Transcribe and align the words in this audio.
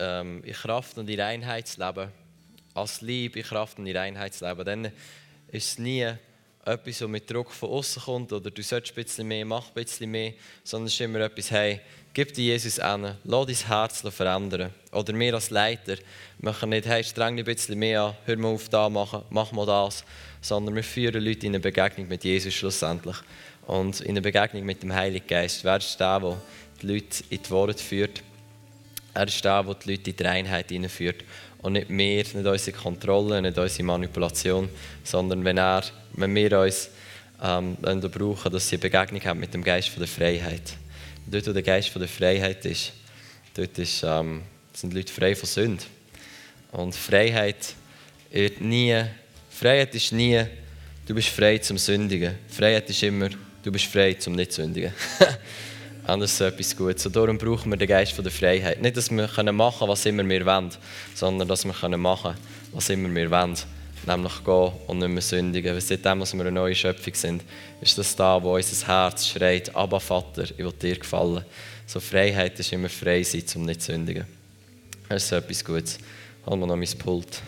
ähm, 0.00 0.42
in 0.44 0.54
Kraft 0.54 0.98
und 0.98 1.08
in 1.08 1.20
Reinheit 1.20 1.68
als 2.74 3.00
Liebe 3.00 3.40
in 3.40 3.44
Kraft 3.44 3.78
und 3.78 3.86
in 3.86 3.96
Reinheit 3.96 4.34
zu 4.34 4.44
dann 4.44 4.86
ist 5.52 5.72
es 5.72 5.78
nie 5.78 6.12
etwas, 6.64 6.98
das 6.98 7.08
mit 7.08 7.30
Druck 7.30 7.50
von 7.52 7.70
außen 7.70 8.02
kommt 8.02 8.32
oder 8.32 8.50
du 8.50 8.62
sollst 8.62 8.92
ein 8.92 8.94
bisschen 8.94 9.26
mehr, 9.26 9.44
mach 9.44 9.68
ein 9.68 9.74
bisschen 9.74 10.10
mehr, 10.10 10.34
sondern 10.62 10.86
es 10.86 10.94
ist 10.94 11.00
immer 11.00 11.20
etwas, 11.20 11.50
hey, 11.50 11.80
gib 12.12 12.34
dir 12.34 12.52
Jesus 12.52 12.78
an, 12.78 13.16
lass 13.24 13.46
dein 13.46 13.68
Herz 13.68 14.00
verändern. 14.00 14.72
Oder 14.92 15.18
wir 15.18 15.34
als 15.34 15.50
Leiter 15.50 15.96
machen 16.38 16.70
nicht, 16.70 16.86
hey, 16.86 17.02
streng 17.02 17.36
dich 17.36 17.46
ein 17.46 17.54
bisschen 17.54 17.78
mehr 17.78 18.02
an, 18.02 18.16
hör 18.26 18.36
mal 18.36 18.48
auf 18.48 18.68
da 18.68 18.88
machen, 18.88 19.22
mach 19.30 19.52
mal 19.52 19.66
das, 19.66 20.04
sondern 20.40 20.74
wir 20.74 20.84
führen 20.84 21.24
Leute 21.24 21.46
in 21.46 21.52
eine 21.52 21.60
Begegnung 21.60 22.08
mit 22.08 22.24
Jesus 22.24 22.54
schlussendlich 22.54 23.16
und 23.66 24.00
in 24.00 24.10
eine 24.10 24.22
Begegnung 24.22 24.64
mit 24.64 24.82
dem 24.82 24.92
Heiligen 24.92 25.26
Geist. 25.26 25.64
Wer 25.64 25.78
ist 25.78 25.98
der, 25.98 26.20
der 26.20 26.36
die 26.82 26.86
Leute 26.86 27.24
in 27.30 27.42
die 27.42 27.50
Worte 27.50 27.82
führt? 27.82 28.22
Er 29.14 29.26
ist 29.26 29.44
der, 29.44 29.62
der 29.62 29.74
die 29.74 29.90
Leute 29.90 30.10
in 30.10 30.16
die 30.16 30.22
Reinheit 30.22 30.68
hineinführt. 30.68 31.24
Und 31.62 31.74
nicht 31.74 31.88
wir, 31.90 32.16
nicht 32.16 32.36
unsere 32.36 32.76
Kontrolle, 32.76 33.42
nicht 33.42 33.58
unsere 33.58 33.82
Manipulation, 33.82 34.68
sondern 35.04 35.44
wenn, 35.44 35.58
er, 35.58 35.82
wenn 36.12 36.34
wir 36.34 36.60
uns 36.60 36.90
ähm, 37.42 37.76
brauchen, 37.76 38.52
dass 38.52 38.68
sie 38.68 38.76
eine 38.76 38.82
Begegnung 38.82 39.22
haben 39.24 39.40
mit 39.40 39.52
dem 39.52 39.62
Geist 39.62 39.90
der 39.98 40.06
Freiheit. 40.06 40.74
Dort, 41.26 41.46
wo 41.46 41.52
der 41.52 41.62
Geist 41.62 41.94
der 41.94 42.08
Freiheit 42.08 42.64
ist, 42.64 42.92
dort 43.54 43.78
ist, 43.78 44.02
ähm, 44.04 44.42
sind 44.72 44.94
Leute 44.94 45.12
frei 45.12 45.34
von 45.34 45.48
Sünde. 45.48 45.84
Und 46.72 46.94
Freiheit 46.94 47.74
wird 48.30 48.60
nie, 48.60 49.04
Freiheit 49.50 49.94
ist 49.94 50.12
nie, 50.12 50.44
du 51.06 51.14
bist 51.14 51.28
frei 51.28 51.58
zum 51.58 51.76
Sündigen. 51.78 52.36
Freiheit 52.48 52.88
ist 52.88 53.02
immer, 53.02 53.28
du 53.62 53.72
bist 53.72 53.86
frei 53.86 54.14
zum 54.14 54.34
Nicht-Sündigen. 54.34 54.92
Anders 56.10 56.32
ist 56.32 56.40
etwas 56.40 56.76
Gutes. 56.76 57.06
Und 57.06 57.14
darum 57.14 57.38
brauchen 57.38 57.70
wir 57.70 57.76
den 57.76 57.86
Geist 57.86 58.18
der 58.18 58.32
Freiheit. 58.32 58.82
Nicht, 58.82 58.96
dass 58.96 59.10
wir 59.10 59.22
machen 59.22 59.46
können, 59.46 59.58
was 59.58 60.06
immer 60.06 60.28
wir 60.28 60.44
wollen, 60.44 60.70
sondern 61.14 61.46
dass 61.46 61.64
wir 61.64 61.72
machen 61.72 61.92
können, 61.92 62.36
was 62.72 62.90
immer 62.90 63.14
wir 63.14 63.30
wollen. 63.30 63.54
Nämlich 64.06 64.44
gehen 64.44 64.72
und 64.88 64.98
nicht 64.98 65.08
mehr 65.08 65.22
sündigen. 65.22 65.72
Weil 65.72 65.80
seitdem, 65.80 66.18
dass 66.18 66.34
wir 66.34 66.40
eine 66.40 66.50
neue 66.50 66.74
Schöpfung 66.74 67.14
sind, 67.14 67.44
ist 67.80 67.96
das 67.96 68.16
da, 68.16 68.42
wo 68.42 68.56
unser 68.56 68.86
Herz 68.88 69.28
schreit, 69.28 69.74
aber 69.76 70.00
Vater, 70.00 70.44
ich 70.44 70.58
will 70.58 70.72
dir 70.72 70.98
gefallen. 70.98 71.44
So 71.86 72.00
Freiheit 72.00 72.58
ist 72.58 72.72
immer 72.72 72.88
frei 72.88 73.22
sein, 73.22 73.44
um 73.54 73.66
nicht 73.66 73.82
zu 73.82 73.92
sündigen. 73.92 74.24
Das 75.08 75.24
ist 75.24 75.32
etwas 75.32 75.64
Gutes. 75.64 75.98
Holen 76.44 76.60
wir 76.60 76.66
noch 76.66 76.76
mein 76.76 76.98
Pult. 76.98 77.40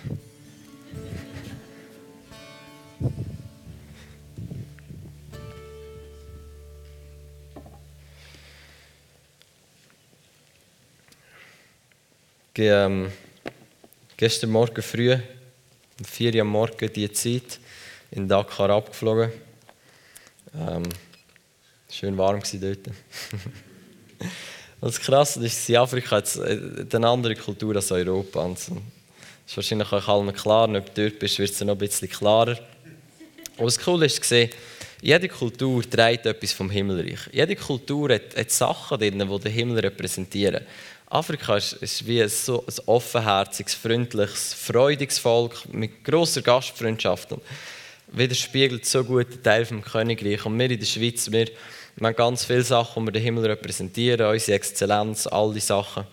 Ähm, 12.58 13.10
gestern 14.16 14.50
Morgen 14.50 14.82
früh, 14.82 15.14
um 15.14 16.04
4 16.04 16.34
Uhr 16.34 16.40
am 16.42 16.48
Morgen, 16.48 16.92
die 16.92 17.10
Zeit, 17.12 17.58
in 18.10 18.28
Dakar 18.28 18.70
abgeflogen. 18.70 19.32
Ähm, 20.54 20.82
schön 21.90 22.16
warm 22.18 22.42
war 22.42 22.60
dort. 22.60 22.86
Und 22.88 22.94
das 24.80 25.00
Krasse 25.00 25.44
ist, 25.44 25.68
in 25.68 25.76
Afrika 25.76 26.16
hat 26.16 26.36
äh, 26.36 26.84
eine 26.94 27.08
andere 27.08 27.36
Kultur 27.36 27.74
als 27.76 27.90
Europa. 27.90 28.40
Und 28.40 28.58
so. 28.58 28.74
Das 28.74 28.82
ist 29.46 29.56
wahrscheinlich 29.56 29.90
euch 29.90 30.08
allen 30.08 30.32
klar. 30.34 30.70
Wenn 30.70 30.84
du 30.84 30.90
dort 30.94 31.18
bist, 31.18 31.38
wird 31.38 31.50
es 31.50 31.60
noch 31.62 31.72
ein 31.72 31.78
bisschen 31.78 32.10
klarer. 32.10 32.58
Aber 33.56 33.64
das 33.64 33.78
Coole 33.78 34.06
ist, 34.06 34.20
gesehen, 34.20 34.50
jede 35.00 35.28
Kultur 35.28 35.82
trägt 35.88 36.26
etwas 36.26 36.52
vom 36.52 36.70
Himmelreich. 36.70 37.18
Jede 37.32 37.56
Kultur 37.56 38.12
hat, 38.12 38.36
hat 38.36 38.50
Sachen 38.50 38.98
drin, 38.98 39.18
die 39.18 39.38
den 39.40 39.52
Himmel 39.52 39.80
repräsentieren. 39.80 40.64
Afrika 41.12 41.58
ist, 41.58 41.74
ist 41.74 42.06
wie 42.06 42.22
ein, 42.22 42.28
so 42.30 42.64
ein 42.66 42.74
offenherziges, 42.86 43.74
freundliches, 43.74 44.54
freudiges 44.54 45.18
Volk 45.18 45.68
mit 45.70 46.02
großer 46.04 46.40
Gastfreundschaft 46.40 47.32
und 47.32 47.42
widerspiegelt 48.08 48.86
so 48.86 49.04
gut 49.04 49.30
den 49.30 49.42
Teil 49.42 49.66
vom 49.66 49.82
Königreich. 49.82 50.46
Und 50.46 50.58
wir 50.58 50.70
in 50.70 50.78
der 50.78 50.86
Schweiz, 50.86 51.30
wir, 51.30 51.48
wir 51.96 52.06
haben 52.06 52.16
ganz 52.16 52.46
viele 52.46 52.62
Sachen, 52.62 53.02
die 53.02 53.08
wir 53.08 53.12
den 53.12 53.22
Himmel 53.24 53.44
repräsentieren, 53.44 54.26
unsere 54.26 54.56
Exzellenz, 54.56 55.26
all 55.26 55.52
die 55.52 55.60
Sachen. 55.60 56.04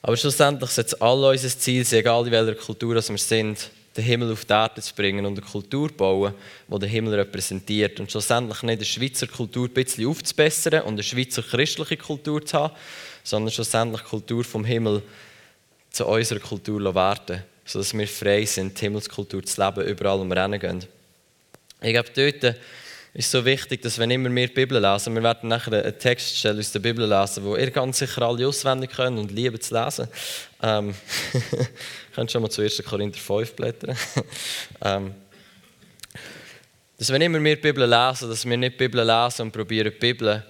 Aber 0.00 0.16
schlussendlich 0.16 0.70
sollte 0.70 0.94
es 0.94 1.00
alle 1.02 1.28
unser 1.28 1.48
Ziel 1.48 1.84
egal 1.90 2.24
in 2.26 2.32
welcher 2.32 2.54
Kultur 2.54 2.94
wir 2.94 3.02
sind, 3.18 3.70
den 3.96 4.04
Himmel 4.04 4.32
auf 4.32 4.46
die 4.46 4.52
Erde 4.52 4.80
zu 4.80 4.94
bringen 4.94 5.26
und 5.26 5.38
eine 5.38 5.46
Kultur 5.46 5.88
zu 5.88 5.94
bauen, 5.94 6.32
die 6.68 6.78
den 6.78 6.88
Himmel 6.88 7.14
repräsentiert. 7.14 8.00
Und 8.00 8.10
schlussendlich 8.10 8.62
nicht 8.62 8.80
die 8.80 8.86
Schweizer 8.86 9.26
Kultur 9.26 9.66
ein 9.66 9.74
bisschen 9.74 10.06
aufzubessern 10.06 10.82
und 10.82 10.94
eine 10.94 11.02
Schweizer 11.02 11.42
christliche 11.42 11.98
Kultur 11.98 12.44
zu 12.44 12.58
haben, 12.58 12.74
sondern 13.26 13.50
schlussendlich 13.50 14.04
Kultur 14.04 14.44
vom 14.44 14.64
Himmel 14.64 15.02
zu 15.90 16.06
unserer 16.06 16.38
Kultur 16.38 16.94
werden, 16.94 17.42
sodass 17.64 17.92
wir 17.92 18.06
frei 18.06 18.44
sind, 18.44 18.78
die 18.78 18.84
Himmelskultur 18.84 19.42
zu 19.42 19.60
leben, 19.60 19.84
überall, 19.84 20.20
wo 20.20 20.24
wir 20.24 20.42
hingehen. 20.42 20.84
Ich 21.82 21.92
glaube, 21.92 22.10
dort 22.14 22.56
ist 23.14 23.30
so 23.30 23.44
wichtig, 23.44 23.82
dass 23.82 23.98
wenn 23.98 24.12
immer 24.12 24.32
wir 24.32 24.46
die 24.46 24.54
Bibel 24.54 24.80
lesen, 24.80 25.12
wir 25.14 25.22
werden 25.24 25.48
nachher 25.48 25.84
einen 25.84 25.98
Text 25.98 26.46
aus 26.46 26.70
der 26.70 26.78
Bibel 26.78 27.08
lesen, 27.08 27.44
wo 27.44 27.56
ihr 27.56 27.70
ganz 27.72 27.98
sicher 27.98 28.22
alle 28.22 28.46
auswendig 28.46 28.92
können 28.92 29.18
und 29.18 29.32
lieben 29.32 29.60
zu 29.60 29.74
lesen. 29.74 30.06
Ähm, 30.62 30.94
könnt 32.14 32.30
schon 32.30 32.42
mal 32.42 32.50
zu 32.50 32.62
1. 32.62 32.80
Korinther 32.84 33.18
5 33.18 33.54
blättern. 33.54 33.96
ähm, 34.84 35.14
dass 36.96 37.10
wenn 37.10 37.22
immer 37.22 37.42
wir 37.42 37.56
die 37.56 37.62
Bibel 37.62 37.88
lesen, 37.88 38.28
dass 38.28 38.44
wir 38.44 38.56
nicht 38.56 38.74
die 38.74 38.86
Bibel 38.86 39.04
lesen 39.04 39.42
und 39.42 39.52
probieren 39.52 39.90
die 39.92 39.98
Bibel 39.98 40.44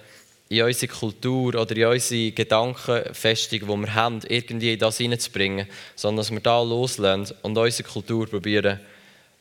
in 0.49 0.63
unsere 0.63 0.91
Kultur 0.91 1.55
oder 1.55 1.75
in 1.75 1.85
unsere 1.85 2.31
Gedankenfestung, 2.31 3.59
die 3.59 3.67
wir 3.67 3.95
haben, 3.95 4.21
irgendwie 4.27 4.73
in 4.73 4.79
das 4.79 4.97
hineinzubringen, 4.97 5.67
sondern 5.95 6.17
dass 6.17 6.31
wir 6.31 6.39
da 6.39 6.61
loslassen 6.61 7.35
und 7.41 7.57
unsere 7.57 7.87
Kultur 7.87 8.27
probieren 8.27 8.79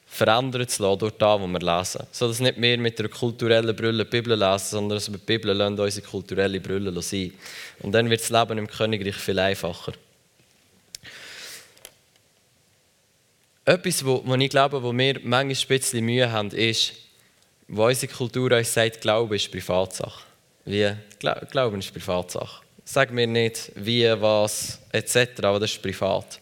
verändern 0.06 0.66
zu 0.66 0.82
lassen 0.82 0.98
durch 1.00 1.14
das, 1.18 1.40
was 1.40 1.48
wir 1.48 1.58
lesen. 1.58 2.06
So 2.12 2.28
dass 2.28 2.40
nicht 2.40 2.60
wir 2.60 2.78
mit 2.78 2.98
einer 2.98 3.08
kulturellen 3.08 3.76
Brille 3.76 4.04
die 4.04 4.10
Bibel 4.10 4.38
lesen, 4.38 4.66
sondern 4.70 4.96
dass 4.96 5.10
wir 5.10 5.18
die 5.18 5.26
Bibel 5.26 5.52
lassen, 5.52 5.78
unsere 5.78 6.06
kulturelle 6.06 6.60
Brille 6.60 7.02
sein. 7.02 7.32
Und 7.80 7.92
dann 7.92 8.08
wird 8.08 8.20
das 8.20 8.30
Leben 8.30 8.58
im 8.58 8.66
Königreich 8.66 9.16
viel 9.16 9.38
einfacher. 9.38 9.92
Etwas, 13.64 14.04
wo 14.04 14.34
ich 14.36 14.50
glaube, 14.50 14.82
wo 14.82 14.96
wir 14.96 15.20
manchmal 15.24 15.42
ein 15.42 15.66
bisschen 15.68 16.04
Mühe 16.04 16.30
haben, 16.30 16.50
ist, 16.50 16.92
wo 17.66 17.86
unsere 17.86 18.12
Kultur 18.12 18.52
uns 18.52 18.72
sagt, 18.72 19.00
Glaube 19.00 19.34
ist 19.36 19.50
Privatsache. 19.50 20.22
Wie? 20.66 20.92
Glauben 21.20 21.78
ist 21.78 21.92
Privatsache. 21.92 22.60
Sag 22.84 23.12
mir 23.12 23.28
nicht, 23.28 23.70
wie, 23.76 24.04
was, 24.20 24.80
etc., 24.90 25.44
aber 25.44 25.60
das 25.60 25.70
ist 25.70 25.80
privat. 25.80 26.40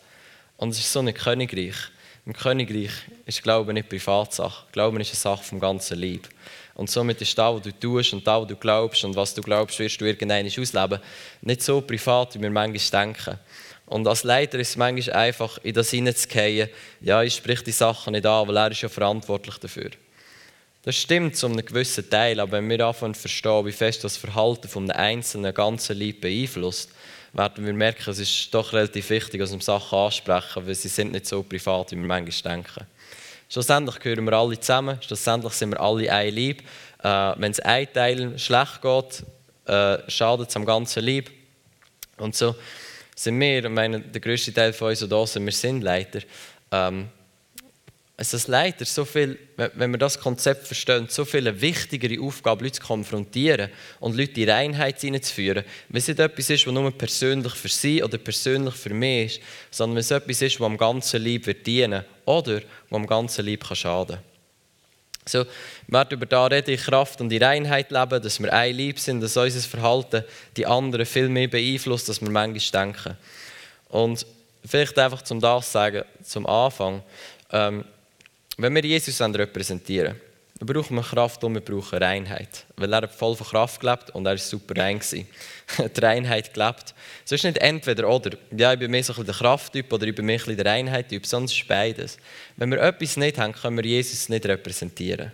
Und 0.57 0.71
es 0.71 0.79
ist 0.79 0.91
so 0.91 1.01
ein 1.01 1.13
Königreich. 1.13 1.77
Im 2.25 2.33
Königreich 2.33 2.91
ist 3.27 3.43
Glauben 3.43 3.75
nicht 3.75 3.91
Privatsache. 3.91 4.65
Glauben 4.73 4.99
ist 5.03 5.11
eine 5.11 5.17
Sache 5.17 5.45
vom 5.45 5.61
ganzen 5.61 6.01
Leib. 6.01 6.27
Und 6.75 6.89
somit 6.89 7.21
ist 7.21 7.37
das, 7.37 7.55
was 7.55 7.63
du 7.63 7.73
tust 7.73 8.15
und 8.15 8.27
das, 8.27 8.41
was 8.41 8.49
du 8.49 8.57
glaubst 8.57 9.05
und 9.05 9.15
was 9.15 9.35
du 9.35 9.43
glaubst, 9.43 9.79
wirst 9.79 10.01
du 10.01 10.07
irgendwann 10.07 10.47
ausleben, 10.47 11.01
nicht 11.43 11.63
so 11.63 11.83
privat, 11.83 12.35
wie 12.35 12.41
wir 12.41 12.51
manchmal 12.51 13.05
denken. 13.05 13.39
Und 13.85 14.09
als 14.09 14.25
Leiter 14.25 14.59
ist 14.59 14.71
es 14.71 14.77
manchmal 14.77 15.17
einfach, 15.17 15.59
in 15.59 15.75
das 15.75 15.91
hineinzugehen, 15.91 16.71
ja, 17.03 17.23
ich 17.23 17.35
spreche 17.35 17.65
die 17.65 17.73
Sachen 17.73 18.13
nicht 18.13 18.25
an, 18.25 18.49
weil 18.49 18.57
er 18.57 18.71
ist 18.71 18.81
ja 18.81 18.89
verantwortlich 18.89 19.59
dafür. 19.59 19.91
Das 20.85 20.97
stimmt 20.97 21.35
zu 21.35 21.47
einem 21.47 21.65
gewissen 21.65 22.11
Teil, 22.11 22.39
aber 22.39 22.53
wenn 22.53 22.69
wir 22.69 22.87
anfangen 22.87 23.15
zu 23.15 23.23
verstehen, 23.23 23.65
wie 23.65 23.73
fest 23.73 24.05
das 24.05 24.19
Verhalten 24.19 24.69
von 24.69 24.91
einem 24.91 25.19
einzelnen 25.19 25.55
ganzen 25.55 25.99
Leib 25.99 26.21
beeinflusst, 26.21 26.91
werden 27.33 27.65
wir 27.65 27.73
merken, 27.73 28.11
es 28.11 28.19
ist 28.19 28.53
doch 28.53 28.71
relativ 28.75 29.09
wichtig, 29.09 29.41
dass 29.41 29.51
wir 29.51 29.61
Sachen 29.63 29.99
ansprechen, 29.99 30.67
weil 30.67 30.75
sie 30.75 30.89
sind 30.89 31.13
nicht 31.13 31.27
so 31.27 31.43
privat, 31.43 31.93
wie 31.93 31.97
wir 31.97 32.05
manchmal 32.05 32.57
denken. 32.57 32.87
Schlussendlich 33.49 33.99
gehören 33.99 34.27
wir 34.27 34.35
alle 34.35 34.61
zusammen, 34.61 34.99
schlussendlich 35.01 35.55
sind 35.55 35.71
wir 35.71 35.81
alle 35.81 36.13
ein 36.13 36.35
Leib. 36.35 36.61
Äh, 37.03 37.41
wenn 37.41 37.53
es 37.53 37.61
ein 37.61 37.91
Teil 37.91 38.39
schlecht 38.39 38.83
geht, 38.83 39.25
äh, 39.67 40.11
schadet 40.11 40.51
es 40.51 40.57
am 40.57 40.67
ganzen 40.67 41.03
Leib. 41.03 41.31
Und 42.19 42.37
so 42.37 42.55
sind 43.17 43.41
wir, 43.41 43.65
ich 43.65 43.71
meine, 43.71 44.01
der 44.01 44.21
größte 44.21 44.53
Teil 44.53 44.75
von 44.75 44.89
uns, 44.89 45.01
da 45.01 45.27
sind, 45.27 45.47
wir 45.47 45.53
sind 45.53 45.81
Leiter. 45.81 46.21
Ähm, 46.71 47.09
es 48.17 48.33
ist 48.33 48.47
leider 48.47 48.85
so 48.85 49.05
viel, 49.05 49.39
wenn 49.57 49.91
wir 49.91 49.99
das 49.99 50.21
Konzept 50.21 50.67
verstehen, 50.67 51.09
so 51.09 51.25
viele 51.25 51.61
wichtigere 51.61 52.23
Aufgaben, 52.23 52.63
Leute 52.63 52.79
zu 52.79 52.87
konfrontieren 52.87 53.71
und 53.99 54.17
Leute 54.17 54.41
in 54.41 54.51
Reinheit 54.51 55.01
hineinzuführen, 55.01 55.65
wenn 55.89 55.99
es 55.99 56.07
nicht 56.07 56.21
etwas 56.21 56.49
ist, 56.49 56.65
was 56.67 56.73
nur 56.73 56.97
persönlich 56.97 57.55
für 57.55 57.69
sie 57.69 58.05
oder 58.05 58.19
persönlich 58.19 58.75
für 58.75 58.95
mich 58.95 59.39
ist, 59.39 59.41
sondern 59.73 59.97
wenn 59.97 60.01
es 60.01 60.11
etwas 60.13 60.43
ist, 60.43 60.61
was 60.61 60.67
am 60.67 60.77
ganzen 60.77 61.25
Leib 61.25 61.47
wird 61.47 61.67
dienen 61.67 62.05
oder 62.25 62.61
was 62.89 62.97
am 62.97 63.07
ganzen 63.07 63.47
Leib 63.47 63.67
kann 63.67 63.77
schaden 63.77 64.19
so, 65.27 65.39
wir 65.39 65.47
werden 65.99 66.19
über 66.19 66.27
da 66.27 66.47
reden, 66.47 66.71
in 66.71 66.79
Kraft 66.79 67.21
und 67.21 67.33
in 67.33 67.43
Reinheit 67.43 67.91
leben, 67.91 68.23
dass 68.23 68.41
wir 68.41 68.53
ein 68.53 68.77
Lieb 68.77 68.99
sind, 68.99 69.23
dass 69.23 69.37
unser 69.37 69.61
Verhalten 69.61 70.25
die 70.57 70.67
anderen 70.67 71.07
viel 71.07 71.29
mehr 71.29 71.49
beeinflusst, 71.49 72.09
als 72.09 72.21
wir 72.21 72.29
manchmal 72.29 72.87
denken. 72.87 73.17
Und 73.89 74.27
vielleicht 74.65 74.99
einfach 74.99 75.23
zum 75.23 75.41
das 75.41 75.73
sagen, 75.73 76.05
zum 76.23 76.47
Anfang, 76.47 77.03
ähm, 77.53 77.85
wenn 78.57 78.75
wir 78.75 78.85
Jesus 78.85 79.21
repräsentieren 79.21 80.17
dann 80.59 80.69
brauchen 80.69 80.95
wir 80.97 81.03
Kraft 81.03 81.43
und 81.43 81.55
wir 81.55 81.61
brauchen 81.61 81.99
Reinheit. 81.99 82.65
Weil 82.77 82.93
er 82.93 83.09
voll 83.09 83.35
von 83.35 83.47
Kraft 83.47 83.81
gelebt 83.81 84.11
und 84.11 84.25
er 84.25 84.33
war 84.33 84.39
super 84.39 84.81
rein. 84.81 85.01
Die 85.11 86.01
Reinheit 86.01 86.55
gelebt. 86.55 86.95
Es 87.25 87.33
ist 87.33 87.45
nicht 87.45 87.59
entweder 87.59 88.09
oder. 88.09 88.37
Ja, 88.57 88.73
ich 88.73 88.79
bin 88.79 88.91
mehr 88.91 89.03
so 89.03 89.15
ein 89.15 89.25
der 89.25 89.35
Krafttyp 89.35 89.93
oder 89.93 90.07
ich 90.07 90.15
bin 90.15 90.27
mehr 90.27 90.41
ein 90.47 90.57
der 90.57 90.67
Reinheit-Typ, 90.67 91.25
es 91.25 91.33
ist 91.33 91.69
beides. 91.69 92.19
Wenn 92.57 92.71
wir 92.71 92.81
etwas 92.81 93.17
nicht 93.17 93.39
haben, 93.39 93.53
können 93.53 93.77
wir 93.77 93.85
Jesus 93.85 94.29
nicht 94.29 94.47
repräsentieren. 94.47 95.33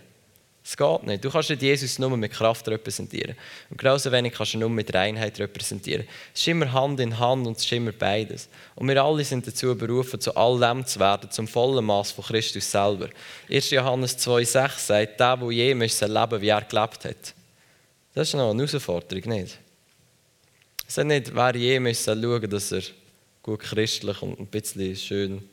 Es 0.63 0.77
geht 0.77 1.03
nicht. 1.03 1.23
Du 1.23 1.31
kannst 1.31 1.49
nicht 1.49 1.61
Jesus 1.63 1.97
nur 1.97 2.15
mit 2.15 2.31
Kraft 2.31 2.67
repräsentieren. 2.67 3.35
Und 3.69 3.79
genauso 3.79 4.11
wenig 4.11 4.33
kannst 4.33 4.53
du 4.53 4.59
nur 4.59 4.69
mit 4.69 4.93
Reinheit 4.93 5.39
repräsentieren. 5.39 6.07
Es 6.33 6.41
ist 6.41 6.47
immer 6.47 6.71
Hand 6.71 6.99
in 6.99 7.17
Hand 7.17 7.47
und 7.47 7.57
es 7.57 7.65
ist 7.65 7.71
immer 7.71 7.91
beides. 7.91 8.47
Und 8.75 8.87
wir 8.87 9.03
alle 9.03 9.23
sind 9.23 9.47
dazu 9.47 9.75
berufen, 9.75 10.21
zu 10.21 10.35
all 10.35 10.59
dem 10.59 10.85
zu 10.85 10.99
werden, 10.99 11.31
zum 11.31 11.47
vollen 11.47 11.83
Maß 11.83 12.11
von 12.11 12.23
Christus 12.25 12.69
selber. 12.69 13.09
1. 13.49 13.71
Johannes 13.71 14.17
2,6 14.19 14.79
sagt, 14.79 15.19
der, 15.19 15.37
der 15.37 15.51
je 15.51 15.73
müssen 15.73 16.13
leben, 16.13 16.41
wie 16.41 16.49
er 16.49 16.61
gelebt 16.61 17.05
hat. 17.05 17.33
Das 18.13 18.27
ist 18.27 18.35
noch 18.35 18.51
eine 18.51 18.63
Herausforderung, 18.63 19.23
nicht? 19.29 19.57
Es 20.87 20.97
hat 20.97 21.07
nicht, 21.07 21.33
wer 21.33 21.55
je 21.55 21.79
müssen 21.79 22.21
schauen, 22.21 22.49
dass 22.49 22.71
er 22.71 22.81
gut 23.41 23.61
christlich 23.61 24.21
und 24.21 24.39
ein 24.39 24.45
bisschen 24.45 24.95
schön, 24.95 25.49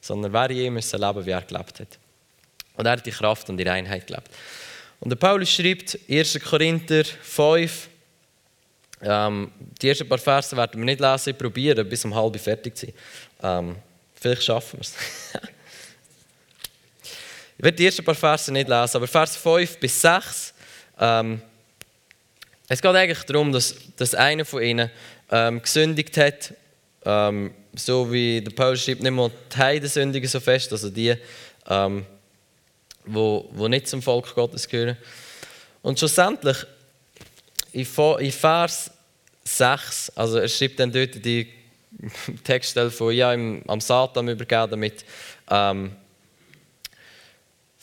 sondern 0.00 0.32
wer 0.32 0.50
je 0.52 0.70
müssen 0.70 1.00
leben, 1.00 1.26
wie 1.26 1.30
er 1.30 1.42
gelebt 1.42 1.80
hat. 1.80 1.98
Und 2.76 2.86
er 2.86 2.92
hat 2.92 3.06
die 3.06 3.10
Kraft 3.10 3.48
und 3.48 3.56
die 3.56 3.64
Reinheit 3.64 4.06
gelebt. 4.06 4.30
Und 5.00 5.10
der 5.10 5.16
Paulus 5.16 5.50
schreibt 5.50 5.98
1. 6.08 6.40
Korinther 6.40 7.04
5, 7.04 7.88
ähm, 9.02 9.52
die 9.80 9.88
ersten 9.88 10.08
paar 10.08 10.18
Verse 10.18 10.56
werden 10.56 10.80
wir 10.80 10.84
nicht 10.84 11.00
lesen, 11.00 11.30
ich 11.30 11.38
probiere, 11.38 11.84
bis 11.84 12.04
um 12.04 12.14
halb 12.14 12.38
fertig 12.40 12.76
zu 12.76 12.86
sein. 12.86 12.94
Ähm, 13.42 13.76
vielleicht 14.14 14.42
schaffen 14.42 14.78
wir 14.78 14.80
es. 14.80 14.94
ich 17.58 17.64
werde 17.64 17.76
die 17.76 17.86
ersten 17.86 18.04
paar 18.04 18.14
Verse 18.14 18.50
nicht 18.50 18.68
lesen, 18.68 18.96
aber 18.96 19.06
Vers 19.06 19.36
5 19.36 19.78
bis 19.78 20.00
6, 20.00 20.54
ähm, 20.98 21.42
es 22.68 22.82
geht 22.82 22.94
eigentlich 22.94 23.22
darum, 23.24 23.52
dass, 23.52 23.74
dass 23.96 24.14
einer 24.14 24.44
von 24.44 24.62
ihnen 24.62 24.90
ähm, 25.30 25.62
gesündigt 25.62 26.16
hat, 26.16 26.54
ähm, 27.04 27.54
so 27.74 28.10
wie 28.10 28.40
der 28.40 28.50
Paulus 28.50 28.82
schreibt, 28.82 29.02
nicht 29.02 29.12
mal 29.12 29.30
die 29.52 29.56
Heiden 29.56 29.88
sündigen 29.88 30.28
so 30.28 30.40
fest, 30.40 30.72
also 30.72 30.90
die, 30.90 31.14
ähm, 31.68 32.06
wo, 33.06 33.48
wo 33.52 33.68
nicht 33.68 33.88
zum 33.88 34.02
Volk 34.02 34.34
Gottes 34.34 34.68
gehören. 34.68 34.96
Und 35.82 35.98
schlussendlich, 35.98 36.58
in 37.72 37.84
Vers 37.84 38.90
6, 39.44 40.12
also 40.16 40.38
er 40.38 40.48
schreibt 40.48 40.80
dann 40.80 40.92
dort 40.92 41.24
die 41.24 41.48
Textstelle 42.44 42.90
von, 42.90 43.14
ja, 43.14 43.30
am 43.32 43.80
Satan 43.80 44.28
übergeben, 44.28 44.70
damit 44.70 45.04
ähm, 45.50 45.92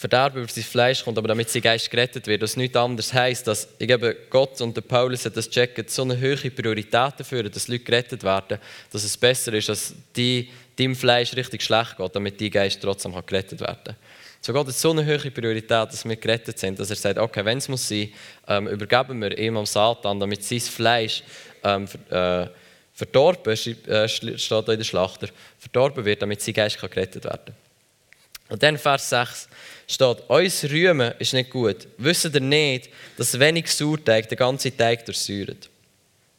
Verderben 0.03 0.43
über 0.43 0.51
sein 0.51 0.65
Fleisch 0.65 1.01
kommt, 1.01 1.17
aber 1.17 1.29
damit 1.29 1.49
sein 1.49 1.61
Geist 1.61 1.89
gerettet 1.89 2.27
wird. 2.27 2.41
Was 2.41 2.57
nichts 2.57 2.75
anderes 2.75 3.13
heisst, 3.13 3.47
dass 3.47 3.69
ich 3.79 3.87
glaube, 3.87 4.17
Gott 4.29 4.59
und 4.59 4.75
der 4.75 4.81
Paulus 4.81 5.23
das 5.23 5.49
checken, 5.49 5.85
so 5.87 6.01
eine 6.01 6.19
hohe 6.19 6.51
Priorität 6.51 7.13
dafür, 7.17 7.43
dass 7.43 7.69
Leute 7.69 7.85
gerettet 7.85 8.21
werden, 8.21 8.59
dass 8.91 9.05
es 9.05 9.15
besser 9.15 9.53
ist, 9.53 9.69
dass 9.69 9.93
die, 10.13 10.49
deinem 10.79 10.95
Fleisch 10.95 11.35
richtig 11.35 11.61
schlecht 11.61 11.97
geht, 11.97 12.15
damit 12.15 12.39
dein 12.39 12.51
Geist 12.51 12.81
trotzdem 12.81 13.13
gerettet 13.25 13.61
werden 13.61 13.79
kann. 13.83 13.95
So 14.41 14.51
Gott 14.51 14.67
hat 14.67 14.75
so 14.75 14.91
eine 14.91 15.05
hohe 15.05 15.31
Priorität, 15.31 15.69
dass 15.71 16.03
wir 16.03 16.15
gerettet 16.17 16.59
sind, 16.59 16.77
dass 16.77 16.89
er 16.89 16.97
sagt, 16.97 17.17
okay, 17.17 17.45
wenn 17.45 17.59
es 17.59 17.69
muss 17.69 17.87
sein, 17.87 18.11
ähm, 18.47 18.67
übergeben 18.67 19.21
wir 19.21 19.37
ihm 19.37 19.55
am 19.55 19.65
Satan, 19.65 20.19
damit 20.19 20.43
sein 20.43 20.59
Fleisch 20.59 21.23
ähm, 21.63 21.87
äh, 22.09 22.47
verdorben, 22.93 23.53
äh, 23.53 23.57
steht 23.57 23.87
in 23.87 24.77
der 24.77 24.83
Schlachter, 24.83 25.29
verdorben 25.57 26.03
wird, 26.03 26.21
damit 26.21 26.41
sein 26.41 26.53
Geist 26.53 26.79
gerettet 26.79 27.23
werden 27.23 27.45
kann. 27.45 27.55
Und 28.49 28.61
dann 28.61 28.77
Vers 28.77 29.09
6 29.09 29.47
steht, 29.87 30.29
uns 30.29 30.63
Rühmen 30.65 31.13
ist 31.19 31.33
nicht 31.33 31.49
gut. 31.49 31.87
Wisst 31.97 32.25
ihr 32.25 32.39
nicht, 32.41 32.89
dass 33.17 33.39
wenig 33.39 33.71
Sauerteig 33.71 34.27
den 34.27 34.37
ganzen 34.37 34.75
Teig 34.77 35.05
durchsäuert? 35.05 35.69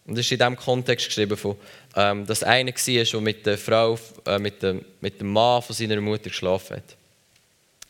Und 0.07 0.19
das 0.19 0.27
ist 0.27 0.33
in 0.33 0.39
diesem 0.39 0.57
Kontext 0.57 1.07
geschrieben, 1.07 1.37
von, 1.37 1.57
ähm, 1.97 2.27
dass 2.27 2.43
einer 2.43 2.73
war, 2.73 3.05
der 3.05 3.21
mit 3.21 3.47
der 3.47 3.59
Frau, 3.59 3.99
äh, 4.27 4.39
mit, 4.39 4.63
dem, 4.63 4.85
mit 5.01 5.21
dem 5.21 5.33
Mann 5.33 5.63
von 5.63 5.75
seiner 5.75 6.01
Mutter 6.01 6.31
geschlafen 6.31 6.77
hat. 6.77 6.97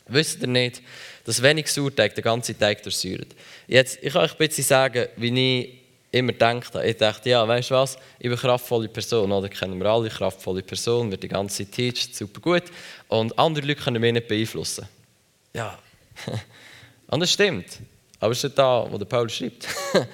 Wisst 0.07 0.41
ihr 0.41 0.47
nicht, 0.47 0.81
dass 1.23 1.41
wenig 1.41 1.67
Sauerteig 1.67 2.13
den 2.13 2.23
ganzen 2.23 2.57
Teig 2.57 2.83
durchsäuert? 2.83 3.27
Jetzt, 3.67 3.97
ich 4.01 4.13
kann 4.13 4.23
euch 4.23 4.33
ein 4.33 4.37
bisschen 4.37 4.63
sagen, 4.63 5.07
wie 5.17 5.61
ich 5.61 5.85
immer 6.11 6.31
gedacht 6.31 6.75
habe. 6.75 6.87
Ich 6.87 6.97
dachte, 6.97 7.29
ja, 7.29 7.47
weißt 7.47 7.71
du 7.71 7.75
was, 7.75 7.97
ich 8.19 8.23
bin 8.23 8.31
eine 8.31 8.39
kraftvolle 8.39 8.87
Person, 8.87 9.31
oder 9.31 9.49
kennen 9.49 9.79
wir 9.79 9.87
alle, 9.87 10.09
kraftvolle 10.09 10.61
Person, 10.61 11.09
wird 11.09 11.23
die 11.23 11.27
ganze 11.27 11.57
Zeit 11.57 11.73
teacht, 11.73 12.15
super 12.15 12.39
gut. 12.39 12.63
Und 13.07 13.37
andere 13.37 13.65
Leute 13.65 13.81
können 13.81 13.99
mich 13.99 14.13
nicht 14.13 14.27
beeinflussen. 14.27 14.87
Ja, 15.53 15.77
und 17.07 17.19
das 17.19 17.31
stimmt. 17.31 17.79
Aber 18.19 18.31
es 18.31 18.37
ist 18.37 18.43
nicht 18.43 18.57
da, 18.57 18.87
wo 18.89 18.97
der 18.97 19.05
Paulus 19.05 19.35
schreibt. 19.35 19.67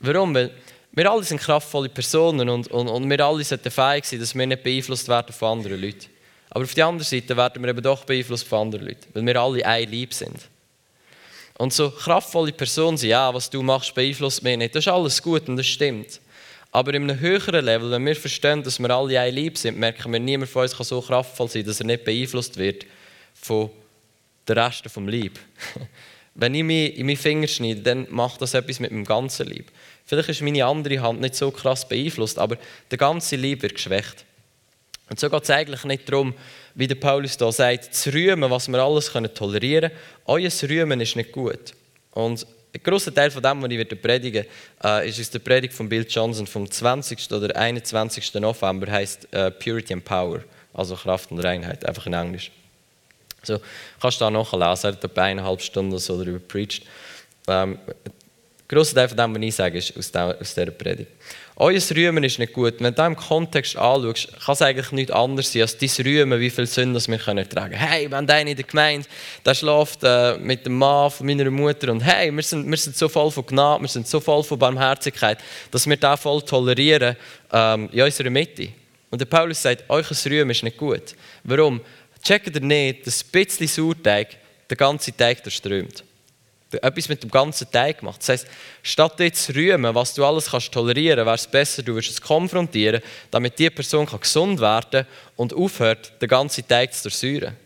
Warum? 0.00 0.34
Weil 0.34 0.50
wir 0.92 1.10
alle 1.10 1.24
sind 1.24 1.40
kraftvolle 1.40 1.88
Personen 1.88 2.48
und, 2.48 2.68
und, 2.68 2.88
und 2.88 3.10
wir 3.10 3.24
alle 3.24 3.42
sollten 3.44 3.70
fähig 3.70 4.04
sein, 4.04 4.20
dass 4.20 4.34
wir 4.34 4.46
nicht 4.46 4.62
beeinflusst 4.62 5.08
werden 5.08 5.32
von 5.32 5.58
anderen 5.58 5.80
Leuten. 5.80 6.06
Aber 6.50 6.64
auf 6.64 6.74
der 6.74 6.86
anderen 6.86 7.06
Seite 7.06 7.34
werden 7.34 7.62
wir 7.62 7.70
eben 7.70 7.82
doch 7.82 8.04
beeinflusst 8.04 8.46
von 8.46 8.60
anderen 8.60 8.86
Leuten, 8.86 9.06
weil 9.14 9.24
wir 9.24 9.40
alle 9.40 9.64
ein 9.64 9.90
Lieb 9.90 10.12
sind. 10.12 10.36
Und 11.56 11.72
so 11.72 11.90
kraftvolle 11.90 12.52
Personen 12.52 12.98
sind, 12.98 13.08
ja, 13.08 13.32
was 13.32 13.48
du 13.48 13.62
machst, 13.62 13.94
beeinflusst 13.94 14.42
mich 14.42 14.58
nicht. 14.58 14.74
Das 14.74 14.84
ist 14.84 14.92
alles 14.92 15.22
gut 15.22 15.48
und 15.48 15.56
das 15.56 15.66
stimmt. 15.66 16.20
Aber 16.70 16.92
in 16.92 17.08
einem 17.08 17.20
höheren 17.20 17.64
Level, 17.64 17.90
wenn 17.90 18.04
wir 18.04 18.16
verstehen, 18.16 18.62
dass 18.62 18.78
wir 18.78 18.90
alle 18.90 19.18
ein 19.20 19.34
Lieb 19.34 19.56
sind, 19.56 19.78
merken 19.78 20.12
wir, 20.12 20.20
niemand 20.20 20.50
von 20.50 20.62
uns 20.62 20.76
kann 20.76 20.84
so 20.84 21.00
kraftvoll 21.00 21.48
sein, 21.48 21.64
dass 21.64 21.80
er 21.80 21.86
nicht 21.86 22.04
beeinflusst 22.04 22.56
wird 22.58 22.86
von 23.34 23.70
den 24.48 24.58
Resten 24.58 24.88
vom 24.88 25.08
Lieb. 25.08 25.38
wenn 26.34 26.54
ich 26.54 26.64
mich 26.64 26.96
in 26.96 27.06
meine 27.06 27.18
Finger 27.18 27.46
schneide, 27.46 27.80
dann 27.80 28.06
macht 28.10 28.40
das 28.40 28.54
etwas 28.54 28.80
mit 28.80 28.90
meinem 28.90 29.04
ganzen 29.04 29.46
Lieb. 29.46 29.70
Vielleicht 30.04 30.28
ist 30.30 30.42
meine 30.42 30.64
andere 30.64 31.00
Hand 31.00 31.20
nicht 31.20 31.34
so 31.34 31.50
krass 31.50 31.86
beeinflusst, 31.86 32.38
aber 32.38 32.56
der 32.90 32.98
ganze 32.98 33.36
Lieb 33.36 33.62
wird 33.62 33.74
geschwächt. 33.74 34.24
Und 35.10 35.20
so 35.20 35.28
geht 35.28 35.42
es 35.42 35.50
eigentlich 35.50 35.84
nicht 35.84 36.08
darum, 36.08 36.34
wie 36.74 36.86
der 36.86 36.94
Paulus 36.94 37.36
da 37.36 37.52
sagt, 37.52 37.94
zu 37.94 38.12
rühmen, 38.12 38.50
was 38.50 38.68
wir 38.68 38.78
alles 38.78 39.12
können 39.12 39.32
tolerieren 39.34 39.90
können. 39.90 40.00
Euer 40.24 40.50
Rühmen 40.70 41.00
ist 41.00 41.16
nicht 41.16 41.32
gut. 41.32 41.74
Und 42.12 42.46
ein 42.74 42.82
grosser 42.82 43.14
Teil 43.14 43.30
von 43.30 43.42
dem, 43.42 43.62
was 43.62 43.70
ich 43.70 44.02
predigen 44.02 44.46
werde, 44.80 45.04
äh, 45.04 45.08
ist 45.08 45.20
aus 45.20 45.30
der 45.30 45.40
Predigt 45.40 45.74
von 45.74 45.88
Bill 45.88 46.06
Johnson 46.08 46.46
vom 46.46 46.70
20. 46.70 47.30
oder 47.32 47.54
21. 47.54 48.34
November, 48.34 48.90
heißt 48.90 49.28
äh, 49.32 49.50
Purity 49.50 49.92
and 49.92 50.04
Power, 50.04 50.42
also 50.72 50.96
Kraft 50.96 51.30
und 51.30 51.40
Reinheit, 51.40 51.84
einfach 51.84 52.06
in 52.06 52.14
Englisch. 52.14 52.50
So, 53.42 53.58
kannst 54.00 54.20
du 54.20 54.24
da 54.24 54.30
nachlesen, 54.30 54.90
er 54.90 54.92
hat 54.92 55.04
etwa 55.04 55.22
eineinhalb 55.22 55.60
Stunden 55.60 55.98
so 55.98 56.16
darüber 56.16 56.38
preached. 56.38 56.84
Ähm, 57.48 57.78
grosser 58.68 58.94
Teil 58.94 59.08
von 59.08 59.16
dem, 59.16 59.34
was 59.34 59.42
ich 59.42 59.54
sage, 59.54 59.78
ist 59.78 59.96
aus, 59.96 60.12
der, 60.12 60.36
aus 60.40 60.54
dieser 60.54 60.70
Predigt. 60.70 61.10
Euer 61.56 61.80
Rühmen 61.94 62.24
ist 62.24 62.38
nicht 62.38 62.54
gut. 62.54 62.74
Wenn 62.78 62.94
du 62.94 63.02
im 63.02 63.14
Kontext 63.14 63.76
anschaust, 63.76 64.28
kann 64.44 64.54
es 64.54 64.62
eigentlich 64.62 64.90
nichts 64.92 65.12
anderes 65.12 65.52
sein 65.52 65.62
als 65.62 65.76
dein 65.76 65.90
Rühmen, 66.06 66.40
wie 66.40 66.48
viel 66.48 66.66
Sünde 66.66 67.00
wir 67.06 67.18
können 67.18 67.48
tragen 67.48 67.72
können. 67.72 67.88
Hey, 67.88 68.10
wenn 68.10 68.26
der 68.26 68.40
in 68.40 68.56
der 68.56 68.64
Gemeinde, 68.64 69.06
der 69.44 69.54
schläft 69.54 70.00
äh, 70.02 70.38
mit 70.38 70.64
dem 70.64 70.78
Mann 70.78 71.10
von 71.10 71.26
meiner 71.26 71.50
Mutter 71.50 71.92
und 71.92 72.00
hey, 72.00 72.34
wir 72.34 72.42
sind, 72.42 72.68
wir 72.70 72.76
sind 72.78 72.96
so 72.96 73.08
voll 73.08 73.30
von 73.30 73.44
Gnade, 73.44 73.82
wir 73.82 73.88
sind 73.88 74.08
so 74.08 74.18
voll 74.18 74.42
von 74.42 74.58
Barmherzigkeit, 74.58 75.38
dass 75.70 75.86
wir 75.86 75.96
das 75.96 76.20
voll 76.20 76.40
tolerieren 76.42 77.16
ähm, 77.52 77.90
in 77.92 78.02
unserer 78.02 78.30
Mitte. 78.30 78.68
Und 79.10 79.20
der 79.20 79.26
Paulus 79.26 79.60
sagt, 79.60 79.84
euer 79.88 80.04
Rühmen 80.24 80.50
ist 80.50 80.62
nicht 80.62 80.78
gut. 80.78 81.14
Warum? 81.44 81.82
Checkt 82.22 82.54
ihr 82.54 82.60
nicht, 82.60 83.06
dass 83.06 83.24
ein 83.24 83.30
bisschen 83.30 83.66
Sauerteig 83.66 84.36
den 84.70 84.76
ganzen 84.76 85.16
Teig 85.16 85.42
durchströmt 85.42 86.04
etwas 86.80 87.08
mit 87.08 87.22
dem 87.22 87.30
ganzen 87.30 87.70
Teig 87.70 87.98
gemacht. 87.98 88.20
Das 88.20 88.28
heisst, 88.28 88.46
statt 88.82 89.18
jetzt 89.20 89.44
zu 89.44 89.54
rühmen, 89.54 89.94
was 89.94 90.14
du 90.14 90.24
alles 90.24 90.50
kannst 90.50 90.72
tolerieren, 90.72 91.26
wäre 91.26 91.34
es 91.34 91.46
besser, 91.46 91.82
du 91.82 91.94
würdest 91.94 92.12
es 92.12 92.20
konfrontieren, 92.20 93.02
damit 93.30 93.58
die 93.58 93.70
Person 93.70 94.06
gesund 94.06 94.60
werden 94.60 94.90
kann 94.90 95.06
und 95.36 95.54
aufhört, 95.54 96.12
den 96.20 96.28
ganzen 96.28 96.66
Teig 96.66 96.94
zu 96.94 97.02
durchsäuern. 97.02 97.56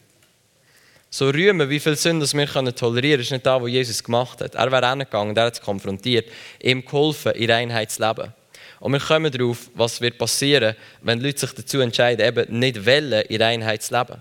So 1.09 1.31
rühmen, 1.31 1.71
wie 1.71 1.81
viel 1.81 1.97
Sünden 1.97 2.31
wir 2.31 2.47
können 2.47 2.75
tolerieren 2.75 3.19
können, 3.19 3.23
ist 3.23 3.31
nicht 3.31 3.47
das, 3.47 3.63
was 3.63 3.71
Jesus 3.71 4.05
gemacht 4.05 4.41
hat. 4.41 4.55
Er 4.55 4.71
wäre 4.71 4.91
hingegangen, 4.91 5.37
er 5.37 5.45
hat 5.45 5.55
es 5.55 5.61
konfrontiert, 5.61 6.27
ihm 6.61 6.85
geholfen, 6.85 7.33
in 7.33 7.51
Reinheit 7.51 7.91
zu 7.91 8.07
leben. 8.07 8.33
Und 8.81 8.93
wir 8.93 9.01
kommen 9.01 9.33
darauf, 9.33 9.71
was 9.75 10.01
wird 10.01 10.19
passieren, 10.19 10.77
wenn 11.01 11.21
Leute 11.21 11.39
sich 11.39 11.53
dazu 11.53 11.81
entscheiden, 11.81 12.27
eben 12.27 12.59
nicht 12.59 12.85
wollen, 12.85 13.25
in 13.27 13.41
Reinheit 13.41 13.83
zu 13.83 13.97
leben. 13.97 14.21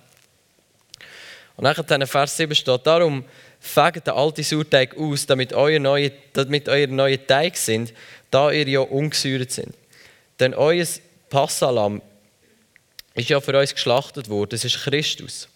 Und 1.57 1.63
dann 1.89 2.01
in 2.01 2.07
Vers 2.07 2.35
7 2.37 2.53
steht, 2.53 2.85
darum 2.85 3.23
fegt 3.59 4.07
den 4.07 4.13
alten 4.13 4.43
Sauerteig 4.43 4.97
aus, 4.97 5.25
damit 5.25 5.53
euer 5.53 5.79
neue, 5.79 6.11
damit 6.33 6.67
euer 6.67 6.87
neue 6.87 7.25
Teig 7.25 7.55
sind, 7.57 7.93
da 8.29 8.51
ihr 8.51 8.67
ja 8.67 8.81
ungesäuert 8.81 9.51
sind. 9.51 9.73
Denn 10.39 10.53
euer 10.53 10.85
Passalam 11.29 12.01
ist 13.13 13.29
ja 13.29 13.39
für 13.39 13.57
uns 13.57 13.73
geschlachtet 13.73 14.29
worden, 14.29 14.49
das 14.49 14.65
ist 14.65 14.83
Christus. 14.83 15.47